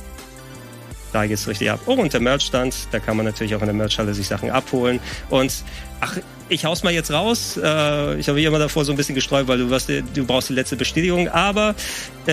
da 1.12 1.26
geht's 1.26 1.46
richtig 1.46 1.70
ab. 1.70 1.80
Oh, 1.86 1.94
und 1.94 2.12
der 2.12 2.20
Merchstand, 2.20 2.74
da 2.90 2.98
kann 2.98 3.16
man 3.16 3.26
natürlich 3.26 3.54
auch 3.54 3.60
in 3.60 3.66
der 3.66 3.74
Merchhalle 3.74 4.14
sich 4.14 4.26
Sachen 4.26 4.50
abholen. 4.50 5.00
Und 5.28 5.52
ach, 6.00 6.16
ich 6.48 6.64
hau's 6.64 6.82
mal 6.82 6.92
jetzt 6.92 7.10
raus. 7.10 7.58
Äh, 7.62 8.18
ich 8.18 8.28
habe 8.28 8.40
immer 8.42 8.58
davor 8.58 8.84
so 8.84 8.92
ein 8.92 8.96
bisschen 8.96 9.14
gestreut, 9.14 9.48
weil 9.48 9.58
du, 9.58 9.70
wirst, 9.70 9.88
du 9.88 10.24
brauchst 10.26 10.48
die 10.48 10.54
letzte 10.54 10.76
Bestätigung. 10.76 11.28
Aber 11.28 11.74
äh, 12.26 12.32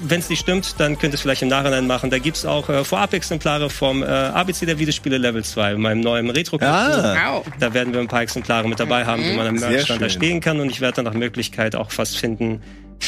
wenn 0.00 0.20
es 0.20 0.28
nicht 0.28 0.40
stimmt, 0.40 0.74
dann 0.78 0.98
könnt 0.98 1.12
ihr 1.12 1.14
es 1.14 1.22
vielleicht 1.22 1.42
im 1.42 1.48
Nachhinein 1.48 1.86
machen. 1.86 2.10
Da 2.10 2.18
gibt's 2.18 2.44
auch 2.46 2.68
äh, 2.68 2.84
Vorab-Exemplare 2.84 3.70
vom 3.70 4.02
äh, 4.02 4.06
ABC 4.06 4.66
der 4.66 4.78
Videospiele 4.78 5.18
Level 5.18 5.44
2, 5.44 5.76
meinem 5.76 6.00
neuen 6.00 6.30
retro 6.30 6.58
ah. 6.60 7.42
Da 7.58 7.74
werden 7.74 7.92
wir 7.92 8.00
ein 8.00 8.08
paar 8.08 8.22
Exemplare 8.22 8.68
mit 8.68 8.78
dabei 8.78 9.04
haben, 9.04 9.22
die 9.22 9.36
man 9.36 9.46
am 9.46 9.54
Merchstand 9.56 10.02
da 10.02 10.08
stehen 10.08 10.40
kann. 10.40 10.60
Und 10.60 10.70
ich 10.70 10.80
werde 10.80 10.96
dann 10.96 11.04
nach 11.06 11.14
Möglichkeit 11.14 11.74
auch 11.74 11.90
fast 11.90 12.18
finden, 12.18 12.60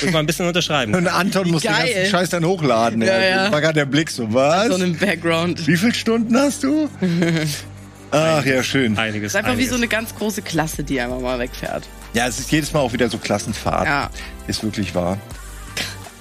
Muss 0.03 0.13
mal 0.13 0.19
ein 0.19 0.27
bisschen 0.27 0.47
unterschreiben. 0.47 0.95
Und 0.95 1.07
Anton 1.07 1.51
muss 1.51 1.63
den 1.63 1.73
ganzen 1.73 2.07
Scheiß 2.07 2.31
dann 2.31 2.45
hochladen. 2.45 3.03
Ja, 3.03 3.23
ja. 3.23 3.53
War 3.53 3.61
gerade 3.61 3.75
der 3.75 3.85
Blick 3.85 4.11
so, 4.11 4.33
was? 4.33 4.69
So 4.69 4.75
einen 4.75 4.97
Background. 4.97 5.67
Wie 5.67 5.77
viele 5.77 5.95
Stunden 5.95 6.37
hast 6.37 6.65
du? 6.65 6.89
Ach 8.11 8.45
ja, 8.45 8.63
schön. 8.63 8.97
Einiges. 8.97 9.29
Es 9.29 9.33
ist 9.33 9.37
einfach 9.37 9.53
einiges. 9.53 9.67
wie 9.67 9.71
so 9.71 9.77
eine 9.77 9.89
ganz 9.89 10.15
große 10.15 10.43
Klasse, 10.43 10.85
die 10.85 11.01
einfach 11.01 11.21
mal 11.21 11.39
wegfährt. 11.39 11.85
Ja, 12.13 12.29
es 12.29 12.39
ist 12.39 12.51
jedes 12.53 12.73
Mal 12.73 12.81
auch 12.81 12.93
wieder 12.93 13.09
so 13.09 13.19
Klassenfahrt. 13.19 13.87
Ja. 13.87 14.11
Ist 14.47 14.63
wirklich 14.63 14.95
wahr. 14.95 15.19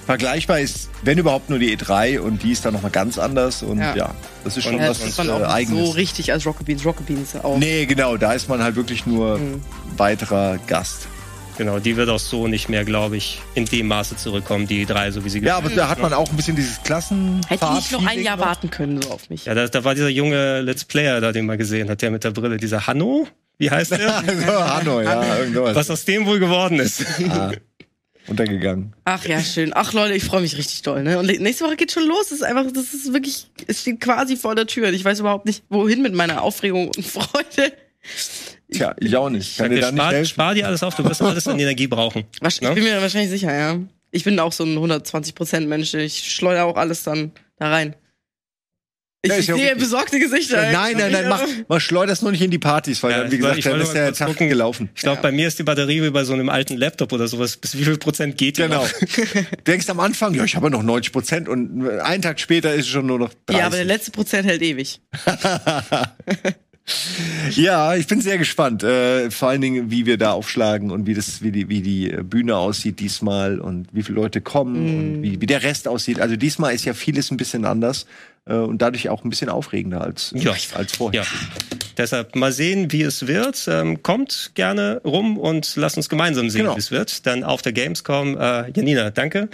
Vergleichbar 0.06 0.60
ist, 0.60 0.90
wenn 1.02 1.16
überhaupt, 1.16 1.48
nur 1.48 1.58
die 1.58 1.74
E3 1.76 2.18
und 2.18 2.42
die 2.42 2.52
ist 2.52 2.64
dann 2.64 2.74
nochmal 2.74 2.90
ganz 2.90 3.18
anders 3.18 3.62
und 3.62 3.78
ja, 3.78 3.96
ja 3.96 4.14
das 4.44 4.58
ist 4.58 4.64
schon 4.64 4.78
ja, 4.78 4.90
was 4.90 5.00
das 5.00 5.16
man 5.16 5.28
äh, 5.28 5.46
eigenes. 5.46 5.86
so 5.86 5.92
richtig 5.92 6.30
als 6.30 6.44
Rocket 6.44 6.66
Beans, 6.66 6.84
Rocket 6.84 7.06
Beans 7.06 7.34
auch. 7.42 7.56
Nee, 7.56 7.86
genau, 7.86 8.18
da 8.18 8.34
ist 8.34 8.48
man 8.48 8.62
halt 8.62 8.76
wirklich 8.76 9.06
nur 9.06 9.38
mhm. 9.38 9.62
weiterer 9.96 10.58
Gast. 10.66 11.08
Genau, 11.56 11.78
die 11.78 11.96
wird 11.96 12.08
auch 12.08 12.18
so 12.18 12.48
nicht 12.48 12.68
mehr, 12.68 12.84
glaube 12.84 13.16
ich, 13.16 13.40
in 13.54 13.64
dem 13.64 13.86
Maße 13.86 14.16
zurückkommen, 14.16 14.66
die 14.66 14.86
drei, 14.86 15.10
so 15.10 15.24
wie 15.24 15.28
sie 15.28 15.38
Ja, 15.40 15.56
aber 15.56 15.70
da 15.70 15.88
hat 15.88 16.00
man 16.00 16.12
auch 16.12 16.28
ein 16.28 16.36
bisschen 16.36 16.56
dieses 16.56 16.82
Klassen. 16.82 17.40
Hätte 17.48 17.66
ich 17.78 17.90
noch 17.92 18.04
ein 18.04 18.22
Jahr 18.22 18.38
warten 18.38 18.70
können, 18.70 19.00
so 19.00 19.10
auf 19.10 19.30
mich. 19.30 19.44
Ja, 19.44 19.54
da, 19.54 19.68
da 19.68 19.84
war 19.84 19.94
dieser 19.94 20.08
junge 20.08 20.60
Let's 20.62 20.84
Player 20.84 21.20
da, 21.20 21.32
den 21.32 21.46
man 21.46 21.58
gesehen 21.58 21.88
hat, 21.88 22.02
der 22.02 22.10
mit 22.10 22.24
der 22.24 22.32
Brille, 22.32 22.56
dieser 22.56 22.86
Hanno. 22.86 23.28
Wie 23.58 23.70
heißt 23.70 23.92
der? 23.92 24.16
also, 24.28 24.64
Hanno, 24.64 25.00
ja, 25.00 25.38
irgendwas. 25.38 25.76
Was 25.76 25.90
aus 25.90 26.04
dem 26.04 26.26
wohl 26.26 26.40
geworden 26.40 26.80
ist. 26.80 27.04
Ah, 27.30 27.52
untergegangen. 28.26 28.94
Ach 29.04 29.24
ja, 29.26 29.40
schön. 29.40 29.72
Ach 29.74 29.92
Leute, 29.92 30.14
ich 30.14 30.24
freue 30.24 30.40
mich 30.40 30.56
richtig 30.56 30.82
doll. 30.82 31.02
Ne? 31.02 31.18
Und 31.18 31.26
nächste 31.26 31.64
Woche 31.64 31.76
geht 31.76 31.92
schon 31.92 32.06
los. 32.06 32.26
Es 32.26 32.32
ist 32.32 32.42
einfach, 32.42 32.64
das 32.72 32.94
ist 32.94 33.12
wirklich, 33.12 33.48
es 33.66 33.82
steht 33.82 34.00
quasi 34.00 34.36
vor 34.36 34.54
der 34.54 34.66
Tür. 34.66 34.90
Ich 34.90 35.04
weiß 35.04 35.20
überhaupt 35.20 35.46
nicht, 35.46 35.62
wohin 35.68 36.00
mit 36.02 36.14
meiner 36.14 36.42
Aufregung 36.42 36.88
und 36.88 37.04
Freude. 37.04 37.72
Tja, 38.74 38.94
ich 38.98 39.16
auch 39.16 39.30
nicht. 39.30 39.56
Kann 39.56 39.70
dir 39.70 39.80
da 39.80 39.88
spar, 39.88 40.12
nicht 40.12 40.28
spar 40.28 40.54
dir 40.54 40.66
alles 40.66 40.82
auf, 40.82 40.94
du 40.96 41.04
wirst 41.04 41.22
alles 41.22 41.46
an 41.46 41.58
Energie 41.58 41.86
brauchen. 41.86 42.24
Ich 42.46 42.60
ne? 42.60 42.72
bin 42.72 42.84
mir 42.84 43.00
wahrscheinlich 43.00 43.30
sicher, 43.30 43.54
ja. 43.54 43.78
Ich 44.10 44.24
bin 44.24 44.38
auch 44.38 44.52
so 44.52 44.64
ein 44.64 44.76
120% 44.76 45.66
Mensch. 45.66 45.94
Ich 45.94 46.32
schleudere 46.32 46.64
auch 46.64 46.76
alles 46.76 47.02
dann 47.02 47.32
da 47.58 47.70
rein. 47.70 47.94
Ich 49.22 49.30
ja, 49.30 49.56
sehe 49.56 49.68
ja 49.68 49.74
besorgte 49.74 50.18
Gesichter. 50.18 50.70
Nein, 50.70 50.96
nein, 50.98 51.10
nein, 51.10 51.28
mach, 51.28 51.42
mach 51.66 51.80
schleuder 51.80 52.08
das 52.08 52.20
nur 52.20 52.30
nicht 52.30 52.42
in 52.42 52.50
die 52.50 52.58
Partys, 52.58 53.02
weil 53.02 53.12
ja, 53.12 53.18
dann, 53.22 53.32
wie 53.32 53.38
gesagt, 53.38 53.64
dann 53.64 53.80
ist 53.80 53.94
der 53.94 54.12
Tag 54.12 54.28
gucken. 54.28 54.50
gelaufen. 54.50 54.90
Ich 54.94 55.00
glaube, 55.00 55.16
ja. 55.16 55.22
bei 55.22 55.32
mir 55.32 55.48
ist 55.48 55.58
die 55.58 55.62
Batterie 55.62 56.02
wie 56.02 56.10
bei 56.10 56.24
so 56.24 56.34
einem 56.34 56.50
alten 56.50 56.76
Laptop 56.76 57.10
oder 57.10 57.26
sowas. 57.26 57.56
Bis 57.56 57.78
wie 57.78 57.84
viel 57.84 57.96
Prozent 57.96 58.36
geht 58.36 58.58
die 58.58 58.62
Genau. 58.62 58.82
Noch? 58.82 58.92
du 59.00 59.62
denkst 59.66 59.88
am 59.88 60.00
Anfang, 60.00 60.34
ja, 60.34 60.44
ich 60.44 60.56
habe 60.56 60.70
noch 60.70 60.82
90 60.82 61.12
Prozent 61.12 61.48
und 61.48 61.88
einen 61.88 62.22
Tag 62.22 62.38
später 62.38 62.74
ist 62.74 62.84
es 62.84 62.88
schon 62.88 63.06
nur 63.06 63.18
noch 63.18 63.30
30. 63.46 63.60
Ja, 63.60 63.66
aber 63.66 63.76
der 63.76 63.86
letzte 63.86 64.10
Prozent 64.10 64.46
hält 64.46 64.60
ewig. 64.60 65.00
ja, 67.50 67.94
ich 67.96 68.06
bin 68.06 68.20
sehr 68.20 68.36
gespannt. 68.36 68.82
Äh, 68.82 69.30
vor 69.30 69.48
allen 69.48 69.60
Dingen, 69.60 69.90
wie 69.90 70.04
wir 70.04 70.18
da 70.18 70.32
aufschlagen 70.32 70.90
und 70.90 71.06
wie 71.06 71.14
das, 71.14 71.40
wie 71.42 71.50
die, 71.50 71.68
wie 71.68 71.80
die 71.80 72.08
Bühne 72.22 72.56
aussieht 72.56 73.00
diesmal 73.00 73.58
und 73.58 73.88
wie 73.92 74.02
viele 74.02 74.16
Leute 74.16 74.40
kommen 74.40 74.74
mm. 74.74 74.98
und 74.98 75.22
wie, 75.22 75.40
wie 75.40 75.46
der 75.46 75.62
Rest 75.62 75.88
aussieht. 75.88 76.20
Also 76.20 76.36
diesmal 76.36 76.74
ist 76.74 76.84
ja 76.84 76.92
vieles 76.92 77.30
ein 77.30 77.38
bisschen 77.38 77.64
anders 77.64 78.06
äh, 78.46 78.54
und 78.54 78.82
dadurch 78.82 79.08
auch 79.08 79.24
ein 79.24 79.30
bisschen 79.30 79.48
aufregender 79.48 80.00
als, 80.02 80.32
ja. 80.36 80.52
als 80.74 80.96
vorher. 80.96 81.22
Ja. 81.22 81.28
Deshalb 81.96 82.34
mal 82.34 82.52
sehen, 82.52 82.90
wie 82.90 83.02
es 83.02 83.26
wird. 83.26 83.68
Ähm, 83.68 84.02
kommt 84.02 84.52
gerne 84.54 85.00
rum 85.04 85.38
und 85.38 85.76
lasst 85.76 85.96
uns 85.96 86.08
gemeinsam 86.08 86.50
sehen, 86.50 86.62
genau. 86.62 86.74
wie 86.74 86.80
es 86.80 86.90
wird. 86.90 87.24
Dann 87.26 87.44
auf 87.44 87.62
der 87.62 87.72
Gamescom. 87.72 88.36
Äh, 88.36 88.70
Janina, 88.74 89.10
danke, 89.10 89.48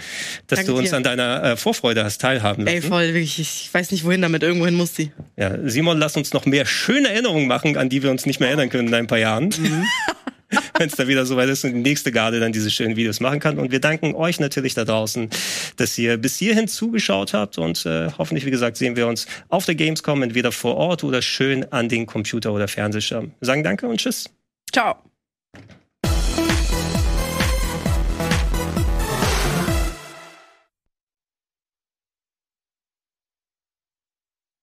dass 0.47 0.57
danke 0.57 0.71
du 0.71 0.77
uns 0.79 0.89
dir. 0.89 0.97
an 0.97 1.03
deiner 1.03 1.43
äh, 1.43 1.57
Vorfreude 1.57 2.03
hast 2.03 2.19
teilhaben 2.19 2.65
lassen. 2.65 2.75
Ey, 2.75 2.81
voll, 2.81 3.13
wirklich. 3.13 3.39
Ich 3.39 3.69
weiß 3.71 3.91
nicht, 3.91 4.03
wohin 4.03 4.21
damit. 4.21 4.43
Irgendwohin 4.43 4.75
muss 4.75 4.93
die. 4.93 5.11
Ja, 5.37 5.51
Simon, 5.63 5.99
lass 5.99 6.17
uns 6.17 6.33
noch 6.33 6.45
mehr 6.45 6.65
schöne 6.65 7.09
Erinnerungen 7.09 7.47
machen, 7.47 7.77
an 7.77 7.89
die 7.89 8.01
wir 8.01 8.09
uns 8.09 8.25
nicht 8.25 8.39
mehr 8.39 8.49
erinnern 8.49 8.69
können 8.69 8.87
in 8.87 8.93
ein 8.95 9.07
paar 9.07 9.19
Jahren. 9.19 9.45
Mhm. 9.45 9.85
wenn 10.77 10.87
es 10.87 10.95
da 10.95 11.07
wieder 11.07 11.25
soweit 11.25 11.49
ist 11.49 11.63
und 11.63 11.73
die 11.73 11.79
nächste 11.79 12.11
Garde 12.11 12.39
dann 12.39 12.51
diese 12.51 12.71
schönen 12.71 12.95
Videos 12.95 13.19
machen 13.19 13.39
kann. 13.39 13.59
Und 13.59 13.71
wir 13.71 13.79
danken 13.79 14.15
euch 14.15 14.39
natürlich 14.39 14.73
da 14.73 14.85
draußen, 14.85 15.29
dass 15.77 15.97
ihr 15.97 16.17
bis 16.17 16.37
hierhin 16.37 16.67
zugeschaut 16.67 17.33
habt 17.33 17.57
und 17.57 17.85
äh, 17.85 18.09
hoffentlich, 18.17 18.45
wie 18.45 18.51
gesagt, 18.51 18.77
sehen 18.77 18.95
wir 18.95 19.07
uns 19.07 19.27
auf 19.49 19.65
der 19.65 19.75
Gamescom 19.75 20.23
entweder 20.23 20.51
vor 20.51 20.75
Ort 20.75 21.03
oder 21.03 21.21
schön 21.21 21.71
an 21.71 21.89
den 21.89 22.05
Computer 22.05 22.53
oder 22.53 22.67
Fernsehschirm. 22.67 23.31
Wir 23.39 23.45
sagen 23.45 23.63
danke 23.63 23.87
und 23.87 23.99
tschüss. 23.99 24.29
Ciao. 24.71 24.95